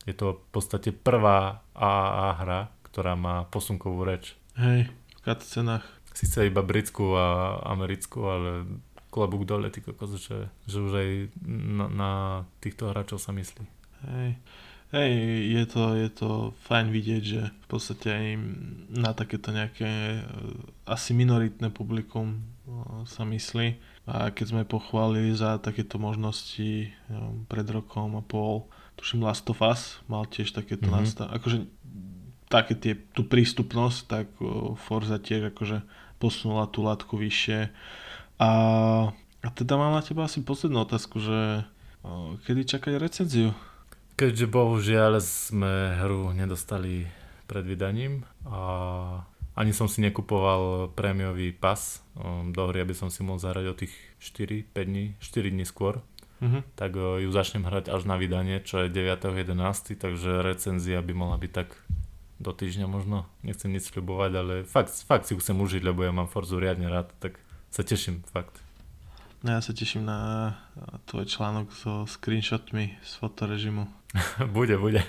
je 0.07 0.14
to 0.14 0.39
v 0.39 0.49
podstate 0.55 0.95
prvá 0.95 1.66
AA 1.75 2.31
hra, 2.39 2.61
ktorá 2.87 3.18
má 3.18 3.51
posunkovú 3.51 4.07
reč. 4.07 4.39
Hej, 4.55 4.87
v 5.27 5.43
cenách. 5.43 5.83
Sice 6.13 6.49
iba 6.49 6.61
britskú 6.61 7.17
a 7.17 7.59
americkú, 7.65 8.29
ale 8.29 8.69
klobúk 9.13 9.45
dole, 9.45 9.69
ty 9.69 9.85
kokos, 9.85 10.17
že, 10.17 10.49
že 10.65 10.79
už 10.81 10.93
aj 10.97 11.11
na, 11.45 11.87
na 11.89 12.13
týchto 12.65 12.89
hráčov 12.89 13.21
sa 13.21 13.33
myslí. 13.37 13.65
Hej. 14.09 14.31
Hej, 14.93 15.13
je 15.57 15.65
to, 15.73 15.83
je 15.97 16.09
to 16.13 16.31
fajn 16.69 16.93
vidieť, 16.93 17.23
že 17.25 17.43
v 17.49 17.67
podstate 17.69 18.09
aj 18.13 18.27
na 18.93 19.17
takéto 19.17 19.49
nejaké 19.49 19.89
eh, 19.89 20.25
asi 20.85 21.17
minoritné 21.17 21.73
publikum 21.73 22.41
eh, 22.41 23.09
sa 23.09 23.25
myslí. 23.25 23.81
A 24.05 24.29
keď 24.29 24.47
sme 24.53 24.69
pochválili 24.69 25.33
za 25.33 25.57
takéto 25.57 25.97
možnosti 25.97 26.93
neviem, 27.09 27.37
pred 27.49 27.65
rokom 27.73 28.21
a 28.21 28.23
pol, 28.25 28.69
tuším 29.01 29.25
Last 29.25 29.49
of 29.49 29.65
Us 29.65 30.05
mal 30.13 30.29
tiež 30.29 30.53
takéto 30.53 30.85
mm-hmm. 30.85 31.01
nastav... 31.01 31.33
Akože 31.33 31.65
také 32.53 32.77
tie, 32.77 32.95
tú 33.17 33.25
prístupnosť, 33.25 33.99
tak 34.05 34.27
Forza 34.77 35.17
tiež 35.17 35.57
akože 35.57 35.81
posunula 36.21 36.69
tú 36.69 36.85
látku 36.85 37.17
vyššie 37.17 37.73
a, 38.43 38.51
a 39.43 39.49
teda 39.55 39.79
mám 39.79 39.95
na 39.95 40.03
teba 40.03 40.27
asi 40.27 40.43
poslednú 40.43 40.83
otázku, 40.83 41.23
že 41.23 41.63
kedy 42.43 42.67
čakať 42.67 42.93
recenziu? 42.99 43.55
Keďže 44.19 44.47
bohužiaľ 44.51 45.23
sme 45.23 45.99
hru 46.03 46.35
nedostali 46.35 47.07
pred 47.47 47.63
vydaním 47.63 48.27
a 48.47 48.61
ani 49.53 49.77
som 49.77 49.87
si 49.87 50.01
nekupoval 50.01 50.95
prémiový 50.97 51.53
pas 51.53 52.01
do 52.51 52.63
hry, 52.73 52.83
aby 52.83 52.97
som 52.97 53.13
si 53.13 53.21
mohol 53.21 53.39
zahrať 53.39 53.65
o 53.69 53.79
tých 53.79 53.95
4-5 54.19 54.73
dní, 54.73 55.05
4 55.21 55.53
dní 55.53 55.65
skôr, 55.69 56.01
uh-huh. 56.41 56.65
tak 56.73 56.97
ju 56.97 57.29
začnem 57.29 57.69
hrať 57.69 57.93
až 57.93 58.09
na 58.09 58.17
vydanie, 58.17 58.65
čo 58.65 58.85
je 58.85 58.89
9.11, 58.89 60.01
takže 60.01 60.41
recenzia 60.41 61.05
by 61.05 61.13
mohla 61.13 61.37
byť 61.37 61.53
tak 61.53 61.77
do 62.43 62.51
týždňa 62.51 62.90
možno. 62.90 63.24
Nechcem 63.47 63.70
nič 63.70 63.88
sľubovať, 63.88 64.32
ale 64.34 64.55
fakt, 64.66 64.90
fakt 65.07 65.30
si 65.30 65.32
ju 65.32 65.40
chcem 65.40 65.55
užiť, 65.55 65.82
lebo 65.86 66.03
ja 66.03 66.11
mám 66.11 66.26
Forzu 66.26 66.59
riadne 66.59 66.90
rád, 66.90 67.14
tak 67.22 67.38
sa 67.70 67.86
teším, 67.86 68.26
fakt. 68.34 68.59
No 69.43 69.59
ja 69.59 69.61
sa 69.62 69.74
teším 69.74 70.07
na 70.07 70.55
tvoj 71.07 71.26
článok 71.26 71.74
so 71.74 72.07
screenshotmi 72.07 72.99
z 73.03 73.12
fotorežimu. 73.18 73.90
bude, 74.57 74.78
bude. 74.78 75.03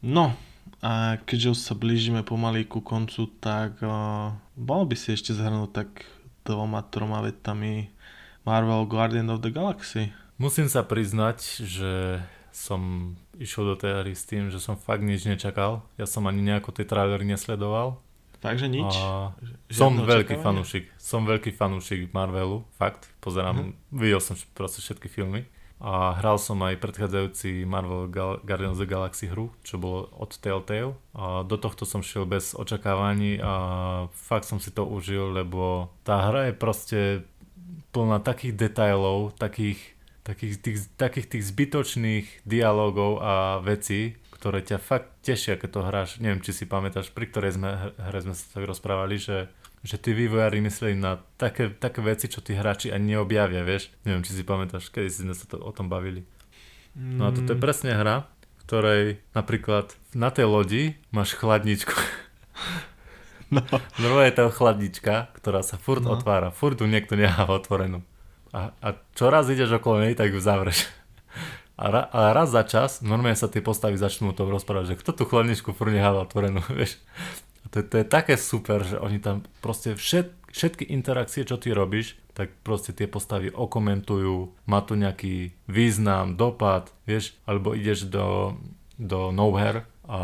No, 0.00 0.36
a 0.80 1.20
keďže 1.28 1.52
už 1.52 1.60
sa 1.60 1.74
blížime 1.76 2.24
pomaly 2.24 2.64
ku 2.64 2.80
koncu, 2.80 3.28
tak 3.40 3.80
uh, 3.84 4.32
bol 4.56 4.88
by 4.88 4.96
si 4.96 5.12
ešte 5.12 5.36
zhrnúť 5.36 5.70
tak 5.72 5.88
dvoma, 6.42 6.82
troma 6.88 7.22
vetami 7.22 7.92
Marvel 8.42 8.88
Guardian 8.90 9.30
of 9.30 9.44
the 9.44 9.52
Galaxy. 9.54 10.10
Musím 10.42 10.66
sa 10.66 10.82
priznať, 10.82 11.62
že 11.62 12.18
som 12.50 13.14
išiel 13.34 13.64
do 13.64 13.76
tej 13.76 13.92
hry 13.98 14.12
s 14.12 14.24
tým, 14.24 14.48
že 14.48 14.56
som 14.56 14.74
fakt 14.74 15.00
nič 15.00 15.24
nečakal. 15.24 15.84
Ja 15.94 16.04
som 16.04 16.24
ani 16.24 16.40
nejako 16.40 16.70
tie 16.70 16.84
trailery 16.84 17.24
nesledoval 17.24 17.96
Fakt, 18.38 18.58
že 18.58 18.66
nič? 18.66 18.90
A 18.90 19.30
som 19.70 19.94
veľký 19.96 20.34
fanúšik, 20.36 20.90
som 20.98 21.22
veľký 21.22 21.54
fanúšik 21.54 22.10
Marvelu, 22.10 22.66
fakt, 22.72 23.06
pozerám, 23.18 23.70
Mhm. 23.70 23.72
videl 23.94 24.18
som 24.18 24.34
proste 24.50 24.82
všetky 24.82 25.06
filmy 25.06 25.46
a 25.78 26.10
hral 26.12 26.38
som 26.38 26.58
aj 26.58 26.74
predchádzajúci 26.76 27.62
Marvel 27.62 28.06
Gal- 28.08 28.42
Guardians 28.42 28.74
of 28.74 28.82
the 28.82 28.90
Galaxy 28.90 29.26
hru, 29.26 29.54
čo 29.62 29.78
bolo 29.78 30.10
od 30.12 30.34
Telltale 30.34 30.90
a 31.14 31.42
do 31.42 31.54
tohto 31.54 31.86
som 31.86 32.02
šiel 32.02 32.26
bez 32.26 32.50
očakávaní 32.52 33.38
a 33.38 33.52
fakt 34.10 34.44
som 34.44 34.58
si 34.58 34.70
to 34.70 34.82
užil, 34.82 35.30
lebo 35.30 35.94
tá 36.02 36.26
hra 36.26 36.50
je 36.50 36.52
proste 36.52 36.98
plná 37.90 38.18
takých 38.18 38.58
detailov, 38.58 39.36
takých, 39.36 39.78
takých, 40.22 40.54
tých, 40.58 40.78
takých 40.94 41.26
tých 41.28 41.44
zbytočných 41.46 42.26
dialogov 42.42 43.18
a 43.18 43.58
vecí, 43.58 44.14
ktoré 44.34 44.62
ťa 44.62 44.78
fakt 44.78 45.10
tešia, 45.22 45.54
keď 45.54 45.68
to 45.70 45.80
hráš. 45.86 46.10
Neviem, 46.18 46.42
či 46.42 46.50
si 46.50 46.64
pamätáš, 46.66 47.10
pri 47.10 47.30
ktorej 47.30 47.54
sme, 47.58 47.94
hre 47.94 48.18
sme 48.22 48.34
sa 48.34 48.44
tak 48.54 48.66
rozprávali, 48.66 49.18
že, 49.18 49.46
že 49.82 49.98
tí 49.98 50.10
vývojári 50.10 50.58
mysleli 50.62 50.98
na 50.98 51.22
také, 51.38 51.70
také 51.70 52.02
veci, 52.02 52.26
čo 52.26 52.42
tí 52.42 52.54
hráči 52.54 52.90
ani 52.90 53.14
neobjavia, 53.14 53.62
vieš. 53.62 53.94
Neviem, 54.02 54.26
či 54.26 54.34
si 54.34 54.42
pamätáš, 54.42 54.90
kedy 54.90 55.10
sme 55.10 55.34
sa 55.34 55.46
to, 55.46 55.62
o 55.62 55.70
tom 55.70 55.86
bavili. 55.86 56.26
No 56.98 57.26
a 57.26 57.32
toto 57.32 57.54
je 57.54 57.58
Mm, 57.58 57.64
presne 57.64 57.90
hra, 57.96 58.26
v 58.26 58.62
ktorej 58.66 59.02
napríklad 59.32 59.94
na 60.12 60.28
tej 60.28 60.44
lodi 60.44 60.82
máš 61.08 61.34
chladničku. 61.38 61.94
No. 63.52 63.60
Druhá 64.00 64.24
je 64.28 64.32
to 64.32 64.48
chladnička, 64.48 65.28
ktorá 65.36 65.60
sa 65.60 65.76
furt 65.76 66.00
No. 66.00 66.16
otvára. 66.16 66.48
Furt 66.48 66.80
tu 66.80 66.88
niekto 66.88 67.20
necháva 67.20 67.52
otvorenú. 67.60 68.00
A, 68.52 68.76
a 68.84 68.88
čo 69.16 69.32
raz 69.32 69.48
ideš 69.48 69.80
okolo 69.80 70.04
nej, 70.04 70.12
tak 70.12 70.32
ju 70.32 70.40
zavreš. 70.40 70.84
A, 71.82 71.88
ra, 71.88 72.02
a 72.12 72.36
raz 72.36 72.52
za 72.52 72.62
čas 72.68 73.00
normálne 73.00 73.34
sa 73.34 73.48
tie 73.48 73.64
postavy 73.64 73.96
začnú 73.96 74.30
o 74.30 74.36
tom 74.36 74.52
rozprávať, 74.52 74.92
že 74.94 74.98
kto 75.00 75.10
tú 75.16 75.24
chladničku 75.24 75.72
furt 75.72 75.90
necháva 75.90 76.28
otvorenú, 76.28 76.60
vieš. 76.78 77.00
A 77.64 77.72
to, 77.72 77.80
to 77.80 77.96
je 77.98 78.06
také 78.06 78.36
super, 78.36 78.84
že 78.84 79.00
oni 79.00 79.18
tam 79.18 79.42
proste 79.64 79.96
všet, 79.96 80.52
všetky 80.52 80.84
interakcie, 80.92 81.48
čo 81.48 81.56
ty 81.56 81.72
robíš, 81.72 82.20
tak 82.36 82.52
proste 82.60 82.92
tie 82.92 83.08
postavy 83.08 83.48
okomentujú, 83.48 84.52
má 84.68 84.84
to 84.84 84.96
nejaký 84.96 85.56
význam, 85.68 86.36
dopad, 86.36 86.92
vieš, 87.08 87.36
alebo 87.48 87.72
ideš 87.72 88.08
do, 88.08 88.56
do 89.00 89.32
Nowhere 89.32 89.88
a, 90.08 90.22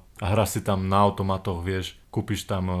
a 0.00 0.24
hráš 0.24 0.56
si 0.56 0.60
tam 0.64 0.88
na 0.88 1.04
automatoch, 1.04 1.60
vieš, 1.60 2.00
kúpiš 2.08 2.48
tam 2.48 2.64
e, 2.68 2.78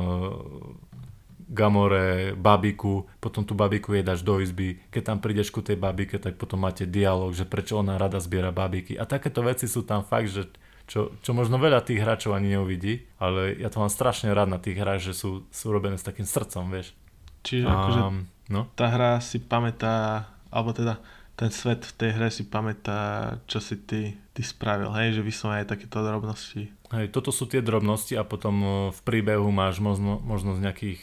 Gamore, 1.52 2.32
babiku, 2.32 3.04
potom 3.20 3.44
tú 3.44 3.52
babiku 3.52 3.92
jej 3.92 4.00
dáš 4.00 4.24
do 4.24 4.40
izby, 4.40 4.80
keď 4.88 5.02
tam 5.12 5.18
prídeš 5.20 5.52
ku 5.52 5.60
tej 5.60 5.76
babike, 5.76 6.16
tak 6.16 6.40
potom 6.40 6.64
máte 6.64 6.88
dialog, 6.88 7.36
že 7.36 7.44
prečo 7.44 7.76
ona 7.76 8.00
rada 8.00 8.16
zbiera 8.16 8.48
babiky. 8.48 8.96
A 8.96 9.04
takéto 9.04 9.44
veci 9.44 9.68
sú 9.68 9.84
tam 9.84 10.00
fakt, 10.00 10.32
že 10.32 10.48
čo, 10.88 11.12
čo 11.20 11.30
možno 11.36 11.60
veľa 11.60 11.84
tých 11.84 12.00
hráčov 12.00 12.34
ani 12.34 12.56
neuvidí, 12.56 13.04
ale 13.20 13.54
ja 13.60 13.68
to 13.68 13.84
mám 13.84 13.92
strašne 13.92 14.32
rád 14.32 14.50
na 14.50 14.58
tých 14.58 14.80
hrách, 14.80 15.00
že 15.04 15.12
sú, 15.12 15.44
sú 15.52 15.66
robené 15.70 16.00
s 16.00 16.08
takým 16.08 16.26
srdcom, 16.26 16.72
vieš. 16.72 16.96
Čiže 17.44 17.66
akože 17.68 18.00
A, 18.00 18.08
no, 18.50 18.60
tá 18.72 18.86
hra 18.88 19.20
si 19.20 19.38
pamätá, 19.38 20.26
alebo 20.48 20.72
teda 20.72 20.98
ten 21.32 21.48
svet 21.48 21.82
v 21.88 21.92
tej 21.96 22.10
hre 22.12 22.28
si 22.28 22.44
pamätá, 22.46 23.34
čo 23.48 23.58
si 23.58 23.80
ty, 23.82 24.14
ty 24.36 24.42
spravil, 24.44 24.92
hej, 24.92 25.16
že 25.16 25.26
vyslovene 25.26 25.64
aj 25.64 25.72
takéto 25.74 26.04
drobnosti. 26.04 26.70
Hej, 26.92 27.08
toto 27.08 27.32
sú 27.32 27.48
tie 27.48 27.64
drobnosti 27.64 28.12
a 28.12 28.22
potom 28.22 28.54
e, 28.60 28.68
v 28.92 29.00
príbehu 29.00 29.48
máš 29.48 29.80
možno, 29.80 30.20
možnosť 30.20 30.60
nejakých 30.60 31.00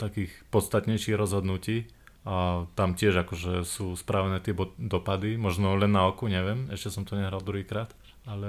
takých 0.00 0.32
podstatnejších 0.48 1.20
rozhodnutí 1.20 1.84
a 2.24 2.68
tam 2.76 2.96
tiež 2.96 3.24
akože 3.24 3.64
sú 3.64 3.96
spravené 3.96 4.40
tie 4.44 4.52
dopady, 4.76 5.40
možno 5.40 5.76
len 5.76 5.92
na 5.92 6.08
oku, 6.08 6.28
neviem, 6.28 6.68
ešte 6.72 6.92
som 6.92 7.04
to 7.04 7.16
nehral 7.16 7.40
druhýkrát, 7.40 7.92
ale 8.28 8.48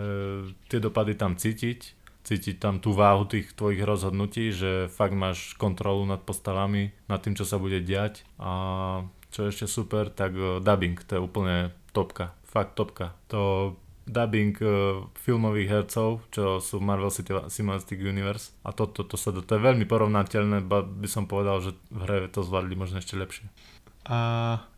tie 0.68 0.80
dopady 0.84 1.16
tam 1.16 1.40
cítiť, 1.40 1.80
cítiť 2.24 2.56
tam 2.60 2.84
tú 2.84 2.92
váhu 2.92 3.24
tých 3.26 3.56
tvojich 3.56 3.82
rozhodnutí, 3.82 4.52
že 4.52 4.92
fakt 4.92 5.16
máš 5.16 5.56
kontrolu 5.56 6.04
nad 6.04 6.20
postavami, 6.20 6.92
nad 7.08 7.24
tým, 7.24 7.36
čo 7.36 7.48
sa 7.48 7.56
bude 7.60 7.80
diať 7.80 8.28
a 8.38 8.52
čo 9.32 9.48
je 9.48 9.52
ešte 9.56 9.68
super, 9.72 10.12
tak 10.12 10.36
e, 10.36 10.60
dubbing, 10.60 11.00
to 11.08 11.16
je 11.16 11.22
úplne 11.24 11.72
topka, 11.96 12.36
fakt 12.44 12.76
topka. 12.76 13.16
To 13.32 13.74
dubbing 14.08 14.58
uh, 14.62 15.06
filmových 15.22 15.70
hercov, 15.70 16.26
čo 16.34 16.58
sú 16.58 16.82
v 16.82 16.88
Marvel 16.88 17.14
Cinematic 17.48 18.00
Universe 18.02 18.56
a 18.66 18.74
toto 18.74 19.06
to, 19.06 19.14
to 19.14 19.18
sa 19.18 19.30
to, 19.32 19.46
je 19.46 19.62
veľmi 19.62 19.86
porovnateľné, 19.86 20.66
ba 20.66 20.82
by 20.82 21.08
som 21.08 21.30
povedal, 21.30 21.62
že 21.62 21.72
v 21.94 22.00
hre 22.06 22.18
to 22.30 22.42
zvládli 22.42 22.74
možno 22.74 23.00
ešte 23.00 23.16
lepšie. 23.16 23.46
A 24.10 24.18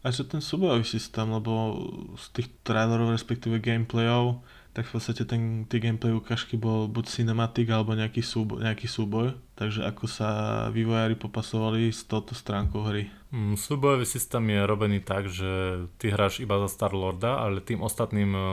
aj 0.03 0.19
že 0.19 0.23
ten 0.27 0.43
súbojový 0.43 0.83
systém, 0.83 1.23
lebo 1.31 1.79
z 2.19 2.25
tých 2.35 2.47
trailerov, 2.67 3.15
respektíve 3.15 3.63
gameplayov, 3.63 4.43
tak 4.73 4.89
v 4.89 4.97
podstate 4.97 5.23
ten, 5.29 5.69
tie 5.69 5.77
gameplay 5.77 6.09
ukážky 6.09 6.57
bol 6.57 6.89
buď 6.89 7.05
cinematik 7.05 7.69
alebo 7.69 7.93
nejaký 7.93 8.25
súboj, 8.25 8.65
nejaký 8.65 8.89
súboj. 8.89 9.37
Takže 9.53 9.85
ako 9.85 10.09
sa 10.09 10.29
vývojári 10.73 11.13
popasovali 11.13 11.93
s 11.93 12.09
touto 12.09 12.33
stránkou 12.33 12.81
hry. 12.89 13.05
Mm, 13.29 13.53
súbojový 13.53 14.03
systém 14.09 14.41
je 14.49 14.65
robený 14.65 14.99
tak, 15.05 15.29
že 15.29 15.85
ty 16.01 16.09
hráš 16.09 16.41
iba 16.41 16.57
za 16.65 16.73
Star-Lorda, 16.73 17.37
ale 17.37 17.61
tým 17.61 17.85
ostatným 17.85 18.31
uh, 18.33 18.43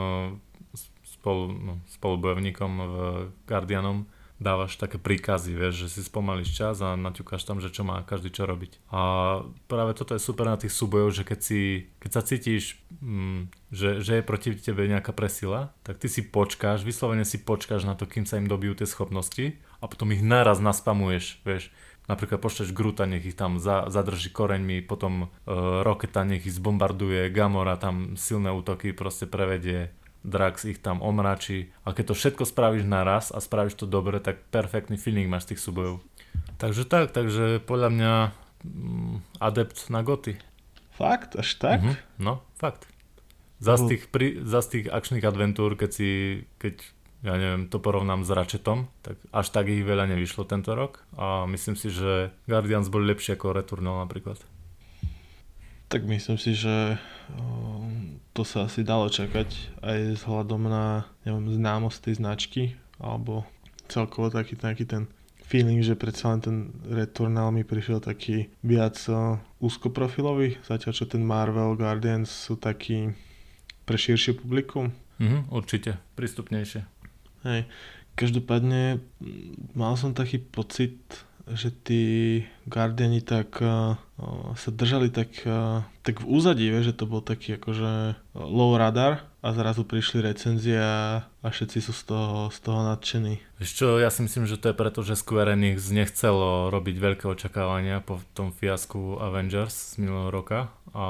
spolu, 1.21 1.53
no, 1.53 1.73
spolubojovníkom 1.93 2.71
v 2.81 2.95
Guardianom 3.45 4.09
dávaš 4.41 4.73
také 4.81 4.97
príkazy, 4.97 5.53
vieš, 5.53 5.85
že 5.85 5.87
si 5.93 6.01
spomalíš 6.01 6.57
čas 6.57 6.81
a 6.81 6.97
naťukáš 6.97 7.45
tam, 7.45 7.61
že 7.61 7.69
čo 7.69 7.85
má 7.85 8.01
každý 8.01 8.33
čo 8.33 8.49
robiť. 8.49 8.81
A 8.89 8.99
práve 9.69 9.93
toto 9.93 10.17
je 10.17 10.25
super 10.25 10.49
na 10.49 10.57
tých 10.57 10.73
súbojoch, 10.73 11.13
že 11.13 11.23
keď, 11.23 11.39
si, 11.45 11.61
keď 12.01 12.09
sa 12.09 12.21
cítiš, 12.25 12.81
mm, 13.05 13.69
že, 13.69 14.01
že 14.01 14.11
je 14.17 14.25
proti 14.25 14.57
tebe 14.57 14.89
nejaká 14.89 15.13
presila, 15.13 15.69
tak 15.85 16.01
ty 16.01 16.09
si 16.09 16.25
počkáš, 16.25 16.81
vyslovene 16.81 17.21
si 17.21 17.37
počkáš 17.37 17.85
na 17.85 17.93
to, 17.93 18.09
kým 18.09 18.25
sa 18.25 18.41
im 18.41 18.49
dobijú 18.49 18.81
tie 18.81 18.89
schopnosti 18.89 19.61
a 19.77 19.85
potom 19.85 20.09
ich 20.09 20.25
naraz 20.25 20.57
naspamuješ, 20.57 21.45
vieš. 21.45 21.69
Napríklad 22.09 22.41
pošleš 22.41 22.73
Gruta, 22.73 23.05
nech 23.05 23.21
ich 23.21 23.37
tam 23.37 23.61
za, 23.61 23.85
zadrží 23.93 24.33
koreňmi, 24.33 24.81
potom 24.81 25.29
uh, 25.29 25.85
Roketa 25.85 26.25
nech 26.25 26.49
ich 26.49 26.57
zbombarduje, 26.57 27.29
Gamora 27.29 27.77
tam 27.77 28.17
silné 28.17 28.49
útoky 28.49 28.89
proste 28.89 29.29
prevedie, 29.29 29.93
Drax 30.21 30.69
ich 30.69 30.79
tam 30.79 31.01
omračí 31.01 31.73
a 31.81 31.97
keď 31.97 32.13
to 32.13 32.15
všetko 32.17 32.43
spravíš 32.45 32.85
naraz 32.85 33.33
a 33.33 33.41
spravíš 33.41 33.79
to 33.81 33.85
dobre, 33.89 34.21
tak 34.21 34.45
perfektný 34.53 34.95
feeling 34.95 35.25
máš 35.25 35.49
z 35.49 35.55
tých 35.55 35.63
súbojov. 35.65 35.95
Takže 36.61 36.85
tak, 36.85 37.09
takže 37.09 37.59
podľa 37.65 37.89
mňa 37.89 38.13
mm, 38.61 39.41
adept 39.41 39.89
na 39.89 40.05
goty. 40.05 40.37
Fakt? 40.93 41.33
Až 41.33 41.57
tak? 41.57 41.81
Mhm, 41.81 41.93
no, 42.21 42.45
fakt. 42.61 42.85
Za 43.61 43.77
z 43.77 43.93
tých, 43.93 44.03
pri, 44.09 44.41
za 44.41 44.65
z 44.65 44.67
tých 44.77 44.85
akčných 44.89 45.25
adventúr, 45.25 45.77
keď 45.77 45.89
si, 45.93 46.09
keď 46.57 46.81
ja 47.21 47.37
neviem, 47.37 47.69
to 47.69 47.77
porovnám 47.77 48.25
s 48.25 48.33
Ratchetom, 48.33 48.89
tak 49.05 49.21
až 49.29 49.53
tak 49.53 49.69
ich 49.69 49.85
veľa 49.85 50.09
nevyšlo 50.09 50.49
tento 50.49 50.73
rok 50.73 51.05
a 51.13 51.45
myslím 51.45 51.77
si, 51.77 51.93
že 51.93 52.33
Guardians 52.49 52.89
boli 52.89 53.13
lepšie 53.13 53.37
ako 53.37 53.53
Returnal 53.53 54.01
napríklad. 54.01 54.41
Tak 55.91 56.07
myslím 56.07 56.39
si, 56.39 56.55
že 56.55 56.95
um, 57.35 58.15
to 58.31 58.47
sa 58.47 58.71
asi 58.71 58.79
dalo 58.79 59.11
čakať 59.11 59.75
aj 59.83 60.23
vzhľadom 60.23 60.71
na 60.71 61.03
neviem, 61.27 61.51
známosť 61.51 61.97
tej 62.07 62.13
značky 62.23 62.63
alebo 62.95 63.43
celkovo 63.91 64.31
taký, 64.31 64.55
taký 64.55 64.87
ten 64.87 65.11
feeling, 65.43 65.83
že 65.83 65.99
predsa 65.99 66.31
len 66.31 66.39
ten 66.39 66.57
Returnal 66.87 67.51
mi 67.51 67.67
prišiel 67.67 67.99
taký 67.99 68.47
viac 68.63 68.95
uh, 69.11 69.35
úzkoprofilový, 69.59 70.63
zatiaľ 70.63 70.95
čo 70.95 71.03
ten 71.11 71.27
Marvel 71.27 71.75
Guardians 71.75 72.31
sú 72.31 72.55
taký 72.55 73.11
pre 73.83 73.99
širšie 73.99 74.39
publikum. 74.39 74.95
Mhm, 75.19 75.51
určite, 75.51 75.99
prístupnejšie. 76.15 76.87
Hej. 77.43 77.67
Každopádne 78.15 79.03
mal 79.75 79.99
som 79.99 80.15
taký 80.15 80.39
pocit, 80.39 80.95
že 81.49 81.73
tí 81.73 82.03
Guardiani 82.69 83.21
tak 83.25 83.57
uh, 83.61 83.97
sa 84.53 84.69
držali 84.69 85.09
tak, 85.09 85.41
uh, 85.49 85.81
tak 86.05 86.21
v 86.21 86.29
úzadí, 86.29 86.69
vieš, 86.69 86.93
že 86.93 86.97
to 87.01 87.05
bol 87.09 87.21
taký 87.25 87.57
akože 87.57 88.19
low 88.37 88.77
radar 88.77 89.25
a 89.41 89.49
zrazu 89.57 89.81
prišli 89.81 90.21
recenzie 90.21 90.77
a, 90.77 91.25
všetci 91.41 91.81
sú 91.81 91.93
z 91.97 92.03
toho, 92.05 92.53
z 92.53 92.59
toho 92.61 92.85
nadšení. 92.85 93.41
Čo, 93.57 93.97
ja 93.97 94.13
si 94.13 94.21
myslím, 94.21 94.45
že 94.45 94.61
to 94.61 94.69
je 94.69 94.77
preto, 94.77 95.01
že 95.01 95.17
Square 95.17 95.57
Enix 95.57 95.89
nechcelo 95.89 96.69
robiť 96.69 96.95
veľké 97.01 97.25
očakávania 97.25 98.05
po 98.05 98.21
tom 98.37 98.53
fiasku 98.53 99.17
Avengers 99.17 99.97
z 99.97 100.05
minulého 100.05 100.29
roka 100.29 100.69
a 100.93 101.05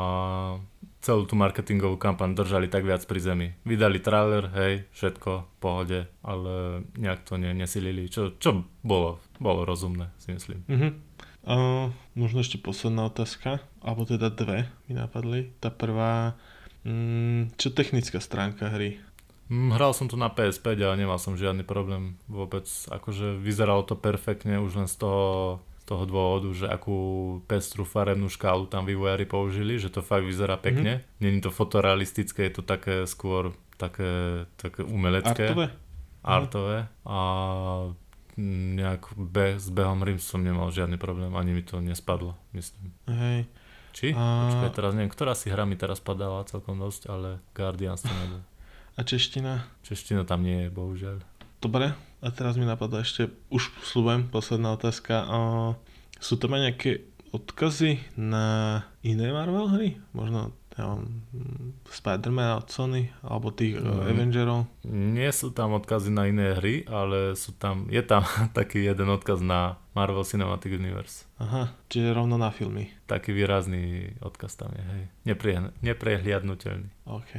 celú 1.01 1.25
tú 1.25 1.33
marketingovú 1.33 1.97
kampaň 1.97 2.37
držali 2.37 2.69
tak 2.69 2.85
viac 2.85 3.01
pri 3.09 3.19
zemi. 3.19 3.47
Vydali 3.65 3.97
trailer, 3.97 4.53
hej, 4.53 4.73
všetko, 4.93 5.31
v 5.43 5.55
pohode, 5.57 5.99
ale 6.21 6.85
nejak 6.95 7.25
to 7.25 7.41
ne, 7.41 7.51
nesilili, 7.57 8.05
čo, 8.07 8.37
čo 8.37 8.63
bolo, 8.85 9.17
bolo 9.41 9.65
rozumné, 9.65 10.13
si 10.21 10.31
myslím. 10.31 10.61
Mhm. 10.69 10.89
Uh, 11.41 11.89
možno 12.13 12.45
ešte 12.45 12.61
posledná 12.61 13.09
otázka, 13.09 13.65
alebo 13.81 14.05
teda 14.05 14.29
dve 14.29 14.69
mi 14.85 14.93
napadli. 14.93 15.49
Tá 15.57 15.73
prvá, 15.73 16.37
mm, 16.85 17.57
čo 17.57 17.73
technická 17.73 18.21
stránka 18.21 18.69
hry? 18.69 19.01
Mm, 19.49 19.73
Hral 19.73 19.97
som 19.97 20.05
to 20.05 20.21
na 20.21 20.29
PS5 20.29 20.79
a 20.85 20.93
nemal 20.93 21.17
som 21.17 21.33
žiadny 21.33 21.65
problém 21.65 22.15
vôbec. 22.29 22.69
Akože 22.93 23.41
vyzeralo 23.41 23.81
to 23.83 23.97
perfektne 23.97 24.61
už 24.61 24.85
len 24.85 24.87
z 24.87 25.01
toho, 25.01 25.59
toho 25.91 26.07
dôvodu, 26.07 26.47
že 26.55 26.71
akú 26.71 26.95
pestru 27.51 27.83
farebnú 27.83 28.31
škálu 28.31 28.71
tam 28.71 28.87
vývojári 28.87 29.27
použili, 29.27 29.75
že 29.75 29.91
to 29.91 29.99
fakt 29.99 30.23
vyzerá 30.23 30.55
pekne. 30.55 31.03
Mm-hmm. 31.03 31.19
Není 31.19 31.39
to 31.43 31.51
fotorealistické, 31.51 32.47
je 32.47 32.53
to 32.55 32.63
také 32.63 33.03
skôr 33.03 33.51
také, 33.75 34.45
také 34.55 34.87
umelecké. 34.87 35.51
Artové? 35.51 35.67
Artové. 36.23 36.77
A 37.03 37.19
nejak 38.39 39.11
be, 39.19 39.59
s 39.59 39.67
behom 39.67 39.99
Rim 40.07 40.15
som 40.15 40.39
nemal 40.39 40.71
žiadny 40.71 40.95
problém, 40.95 41.35
ani 41.35 41.51
mi 41.51 41.63
to 41.67 41.83
nespadlo, 41.83 42.39
myslím. 42.55 42.95
Hej. 43.11 43.51
Či? 43.91 44.15
A- 44.15 44.47
Počkaj, 44.47 44.71
teraz 44.71 44.91
neviem, 44.95 45.11
ktorá 45.11 45.35
si 45.35 45.51
hra 45.51 45.67
mi 45.67 45.75
teraz 45.75 45.99
padala 45.99 46.47
celkom 46.47 46.79
dosť, 46.79 47.11
ale 47.11 47.43
Guardians 47.51 48.07
to 48.07 48.13
nebol. 48.15 48.39
A 48.95 49.01
čeština? 49.03 49.67
Čeština 49.83 50.23
tam 50.23 50.47
nie 50.47 50.67
je, 50.67 50.69
bohužiaľ. 50.71 51.19
Dobre, 51.59 51.91
a 52.21 52.27
teraz 52.29 52.55
mi 52.55 52.63
napadá 52.63 53.01
ešte, 53.01 53.33
už 53.49 53.73
slúbujem, 53.81 54.29
posledná 54.29 54.77
otázka. 54.77 55.25
Sú 56.21 56.37
tam 56.37 56.53
aj 56.53 56.61
nejaké 56.69 56.91
odkazy 57.33 57.97
na 58.13 58.81
iné 59.01 59.33
Marvel 59.33 59.67
hry? 59.73 59.89
Možno 60.13 60.53
ja 60.79 60.87
neviem, 60.87 61.75
Spider-Man 61.83 62.63
od 62.63 62.67
Sony, 62.71 63.11
alebo 63.19 63.51
tých 63.51 63.75
Mm. 63.75 63.91
mm. 63.91 64.07
Avengerov? 64.07 64.61
Nie 64.87 65.29
sú 65.35 65.51
tam 65.51 65.75
odkazy 65.75 66.15
na 66.15 66.31
iné 66.31 66.55
hry, 66.55 66.87
ale 66.87 67.35
sú 67.35 67.51
tam, 67.51 67.91
je 67.91 67.99
tam 67.99 68.23
taký 68.57 68.87
jeden 68.87 69.11
odkaz 69.11 69.43
na 69.43 69.75
Marvel 69.91 70.23
Cinematic 70.23 70.71
Universe. 70.71 71.27
Aha, 71.43 71.75
čiže 71.91 72.15
rovno 72.15 72.39
na 72.39 72.55
filmy. 72.55 72.87
Taký 73.11 73.35
výrazný 73.35 74.15
odkaz 74.23 74.55
tam 74.55 74.71
je, 74.71 74.83
hej. 74.83 75.03
Neprie, 75.27 75.59
neprehliadnutelný. 75.83 76.87
OK. 77.03 77.33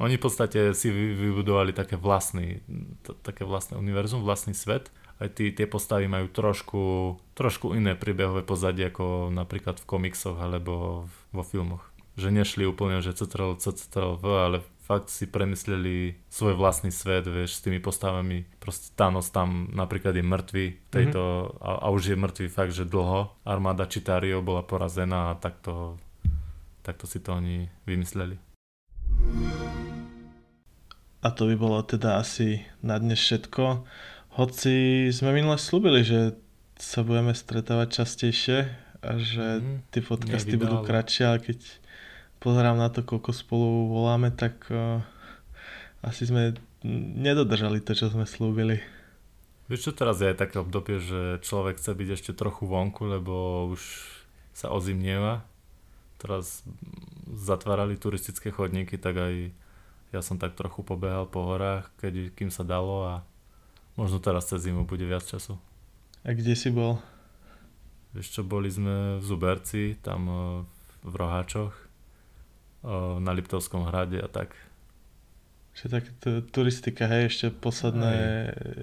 Oni 0.00 0.16
v 0.16 0.24
podstate 0.24 0.72
si 0.72 0.88
vy- 0.88 1.12
vybudovali 1.12 1.76
také 1.76 2.00
vlastný, 2.00 2.64
t- 3.04 3.16
také 3.20 3.44
vlastné 3.44 3.76
univerzum, 3.76 4.24
vlastný 4.24 4.56
svet. 4.56 4.88
Aj 5.20 5.28
tí, 5.28 5.52
tie 5.52 5.68
postavy 5.68 6.08
majú 6.08 6.32
trošku, 6.32 6.82
trošku 7.36 7.76
iné 7.76 7.92
príbehové 7.92 8.40
pozadie 8.40 8.88
ako 8.88 9.28
napríklad 9.28 9.76
v 9.76 9.84
komiksoch 9.84 10.40
alebo 10.40 11.04
v- 11.04 11.16
vo 11.36 11.42
filmoch. 11.44 11.84
Že 12.16 12.32
nešli 12.32 12.64
úplne, 12.64 13.04
že 13.04 13.12
CTRL, 13.12 13.60
CTRL, 13.60 14.16
V, 14.16 14.24
ale 14.24 14.58
fakt 14.88 15.12
si 15.12 15.28
premysleli 15.28 16.16
svoj 16.32 16.56
vlastný 16.56 16.88
svet, 16.88 17.28
vieš, 17.28 17.60
s 17.60 17.62
tými 17.62 17.78
postavami. 17.78 18.48
Proste 18.56 18.96
Thanos 18.96 19.28
tam 19.28 19.68
napríklad 19.70 20.16
je 20.16 20.24
mŕtvy 20.24 20.64
tejto, 20.88 21.54
a, 21.60 21.84
a 21.84 21.86
už 21.92 22.10
je 22.10 22.16
mŕtvy 22.16 22.48
fakt, 22.48 22.72
že 22.72 22.88
dlho. 22.88 23.36
Armáda 23.44 23.84
Chitario 23.84 24.40
bola 24.40 24.64
porazená 24.64 25.36
a 25.36 25.38
takto, 25.38 26.00
takto 26.80 27.04
si 27.04 27.20
to 27.20 27.36
oni 27.36 27.68
vymysleli. 27.84 28.40
A 31.20 31.28
to 31.28 31.44
by 31.44 31.56
bolo 31.56 31.78
teda 31.84 32.16
asi 32.16 32.64
na 32.80 32.96
dnes 32.96 33.20
všetko. 33.20 33.84
Hoci 34.40 34.74
sme 35.12 35.36
minule 35.36 35.60
slúbili, 35.60 36.00
že 36.00 36.32
sa 36.80 37.04
budeme 37.04 37.36
stretávať 37.36 38.00
častejšie 38.00 38.58
a 39.00 39.10
že 39.16 39.60
Mhm, 39.60 39.92
tie 39.92 40.00
podcasty 40.00 40.56
nevydalo. 40.56 40.80
budú 40.80 40.88
kratšie, 40.88 41.24
ale 41.28 41.38
keď 41.42 41.58
pozerám 42.40 42.80
na 42.80 42.88
to, 42.88 43.04
koľko 43.04 43.36
spolu 43.36 43.68
voláme, 43.92 44.32
tak 44.32 44.64
uh, 44.72 45.04
asi 46.00 46.24
sme 46.24 46.56
nedodržali 47.20 47.84
to, 47.84 47.92
čo 47.92 48.08
sme 48.08 48.24
slúbili. 48.24 48.80
Vieš 49.68 49.80
čo, 49.86 49.92
teraz 49.92 50.18
je 50.18 50.32
aj 50.32 50.40
také 50.40 50.56
obdobie, 50.56 50.98
že 50.98 51.36
človek 51.44 51.76
chce 51.76 51.92
byť 51.92 52.08
ešte 52.10 52.30
trochu 52.32 52.64
vonku, 52.64 53.04
lebo 53.06 53.68
už 53.68 53.80
sa 54.56 54.72
ozimnieva. 54.72 55.44
Teraz 56.16 56.64
mm, 56.64 57.36
zatvárali 57.36 58.00
turistické 58.00 58.48
chodníky, 58.48 58.96
tak 58.96 59.20
aj 59.20 59.34
ja 60.10 60.20
som 60.20 60.38
tak 60.38 60.58
trochu 60.58 60.82
pobehal 60.82 61.30
po 61.30 61.46
horách, 61.46 61.90
keď, 62.02 62.34
kým 62.34 62.50
sa 62.50 62.66
dalo 62.66 63.06
a 63.06 63.14
možno 63.94 64.18
teraz 64.18 64.50
cez 64.50 64.66
zimu 64.66 64.82
bude 64.82 65.06
viac 65.06 65.22
času. 65.22 65.54
A 66.26 66.34
kde 66.34 66.52
si 66.58 66.68
bol? 66.68 66.98
Vieš 68.10 68.28
čo, 68.34 68.42
boli 68.42 68.66
sme 68.66 69.22
v 69.22 69.24
Zuberci, 69.24 69.94
tam 70.02 70.20
eh, 70.26 70.38
v 71.06 71.14
Roháčoch, 71.14 71.72
eh, 71.72 73.16
na 73.22 73.30
Liptovskom 73.30 73.86
hrade 73.86 74.18
a 74.18 74.26
tak. 74.26 74.52
Že 75.78 75.86
tak 75.86 76.04
t- 76.18 76.42
turistika, 76.50 77.06
hej, 77.06 77.30
ešte 77.30 77.46
posledné 77.54 78.12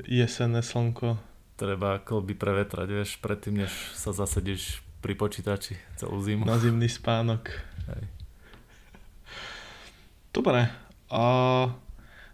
jesenné 0.08 0.64
slnko. 0.64 1.20
Treba 1.60 2.00
kolby 2.00 2.32
prevetrať, 2.32 2.88
vieš, 2.88 3.10
predtým, 3.20 3.68
než 3.68 3.72
sa 4.00 4.16
zasedíš 4.16 4.80
pri 5.04 5.14
počítači 5.20 5.76
celú 6.00 6.24
zimu. 6.24 6.48
Na 6.48 6.56
zimný 6.56 6.88
spánok. 6.88 7.52
Hej. 7.92 8.04
Dobre. 10.32 10.87
A 11.08 11.26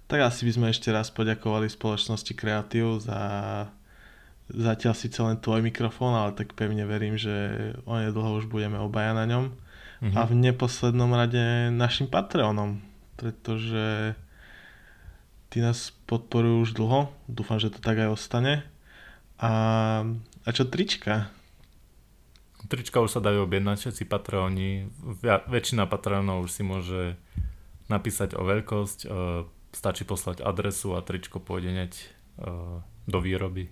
tak 0.09 0.19
asi 0.29 0.45
by 0.45 0.51
sme 0.53 0.67
ešte 0.69 0.89
raz 0.89 1.09
poďakovali 1.13 1.69
spoločnosti 1.69 2.33
Creative 2.33 3.01
za 3.01 3.21
zatiaľ 4.51 4.93
síce 4.93 5.17
len 5.23 5.39
tvoj 5.39 5.63
mikrofón, 5.63 6.13
ale 6.13 6.35
tak 6.35 6.53
pevne 6.53 6.83
verím, 6.83 7.15
že 7.15 7.31
onedlho 7.87 8.43
už 8.43 8.51
budeme 8.51 8.77
obaja 8.77 9.15
na 9.15 9.25
ňom. 9.25 9.55
Mhm. 10.03 10.15
A 10.19 10.21
v 10.27 10.33
neposlednom 10.35 11.09
rade 11.15 11.71
našim 11.71 12.11
Patreonom, 12.11 12.83
pretože 13.15 14.17
ty 15.47 15.63
nás 15.63 15.95
podporujú 16.09 16.67
už 16.67 16.71
dlho, 16.75 17.13
dúfam, 17.31 17.61
že 17.61 17.71
to 17.71 17.79
tak 17.79 18.03
aj 18.03 18.11
ostane. 18.11 18.67
A, 19.39 19.51
a 20.43 20.49
čo 20.51 20.67
trička? 20.67 21.31
Trička 22.67 22.99
už 22.99 23.15
sa 23.15 23.21
dajú 23.23 23.47
objednať, 23.47 23.79
všetci 23.79 24.03
Patreoni, 24.07 24.87
väčšina 25.47 25.87
Patreonov 25.87 26.47
už 26.47 26.51
si 26.51 26.63
môže 26.63 27.15
napísať 27.87 28.35
o 28.37 28.43
veľkosť, 28.43 28.99
e, 29.03 29.07
stačí 29.73 30.03
poslať 30.05 30.45
adresu 30.45 30.95
a 30.95 31.03
tričko 31.03 31.41
pôjde 31.41 31.69
hneď 31.73 31.93
e, 31.93 32.05
do 33.07 33.19
výroby. 33.19 33.71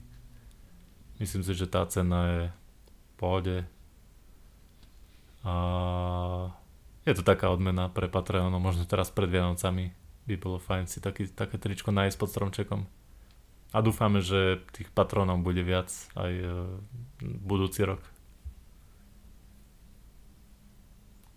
Myslím 1.22 1.46
si, 1.46 1.54
že 1.54 1.70
tá 1.70 1.86
cena 1.86 2.20
je 2.28 2.42
v 2.50 3.14
pohode. 3.22 3.58
A 5.46 5.54
je 7.06 7.14
to 7.18 7.24
taká 7.26 7.50
odmena 7.50 7.90
pre 7.90 8.10
Patreonov, 8.10 8.62
možno 8.62 8.86
teraz 8.86 9.10
pred 9.14 9.30
Vianocami 9.30 9.94
by 10.26 10.36
bolo 10.38 10.58
fajn 10.62 10.86
si 10.86 11.02
taký, 11.02 11.30
také 11.34 11.58
tričko 11.58 11.90
nájsť 11.90 12.18
pod 12.18 12.30
stromčekom. 12.30 12.82
A 13.72 13.78
dúfame, 13.80 14.20
že 14.20 14.60
tých 14.76 14.92
patronov 14.92 15.40
bude 15.48 15.64
viac 15.64 15.88
aj 16.20 16.32
e, 16.32 16.46
budúci 17.24 17.88
rok. 17.88 18.04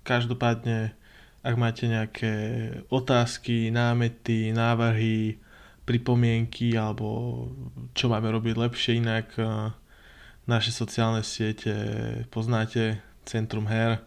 Každopádne, 0.02 0.98
ak 1.44 1.54
máte 1.60 1.84
nejaké 1.84 2.32
otázky, 2.88 3.68
námety, 3.68 4.48
návrhy, 4.56 5.36
pripomienky 5.84 6.72
alebo 6.80 7.46
čo 7.92 8.08
máme 8.08 8.32
robiť 8.32 8.54
lepšie 8.56 8.92
inak, 9.04 9.36
eh, 9.36 9.70
naše 10.48 10.72
sociálne 10.72 11.20
siete 11.20 11.72
poznáte, 12.32 13.04
Centrum 13.24 13.64
her. 13.68 14.04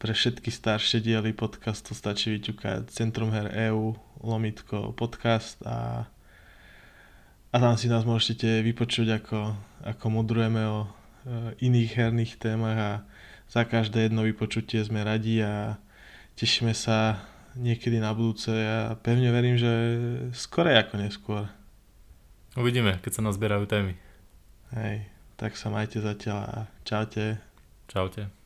Pre 0.00 0.12
všetky 0.12 0.48
staršie 0.48 1.04
diely 1.04 1.36
podcastu 1.36 1.92
stačí 1.92 2.36
vyťukať 2.36 2.88
Centrum 2.88 3.32
her 3.32 3.48
EU, 3.72 3.92
lomitko 4.24 4.96
podcast 4.96 5.60
a, 5.64 6.08
a 7.52 7.56
tam 7.56 7.76
si 7.76 7.92
nás 7.92 8.08
môžete 8.08 8.64
vypočuť, 8.64 9.20
ako, 9.20 9.40
ako 9.84 10.04
mudrujeme 10.12 10.62
o 10.68 10.78
eh, 10.84 11.56
iných 11.64 11.90
herných 11.96 12.36
témach 12.36 12.76
a 12.76 12.92
za 13.48 13.64
každé 13.64 14.08
jedno 14.08 14.24
vypočutie 14.28 14.84
sme 14.84 15.04
radi 15.04 15.40
a 15.40 15.80
tešíme 16.34 16.74
sa 16.74 17.22
niekedy 17.54 18.02
na 18.02 18.10
budúce 18.10 18.50
a 18.50 18.98
pevne 18.98 19.30
verím, 19.30 19.54
že 19.58 19.72
skorej 20.34 20.78
ako 20.82 20.94
neskôr. 20.98 21.44
Uvidíme, 22.54 22.98
keď 23.02 23.18
sa 23.18 23.26
nazbierajú 23.26 23.66
témy. 23.66 23.94
Hej, 24.74 25.06
tak 25.38 25.54
sa 25.58 25.70
majte 25.70 26.02
zatiaľ 26.02 26.38
a 26.46 26.56
čaute. 26.86 27.38
Čaute. 27.86 28.43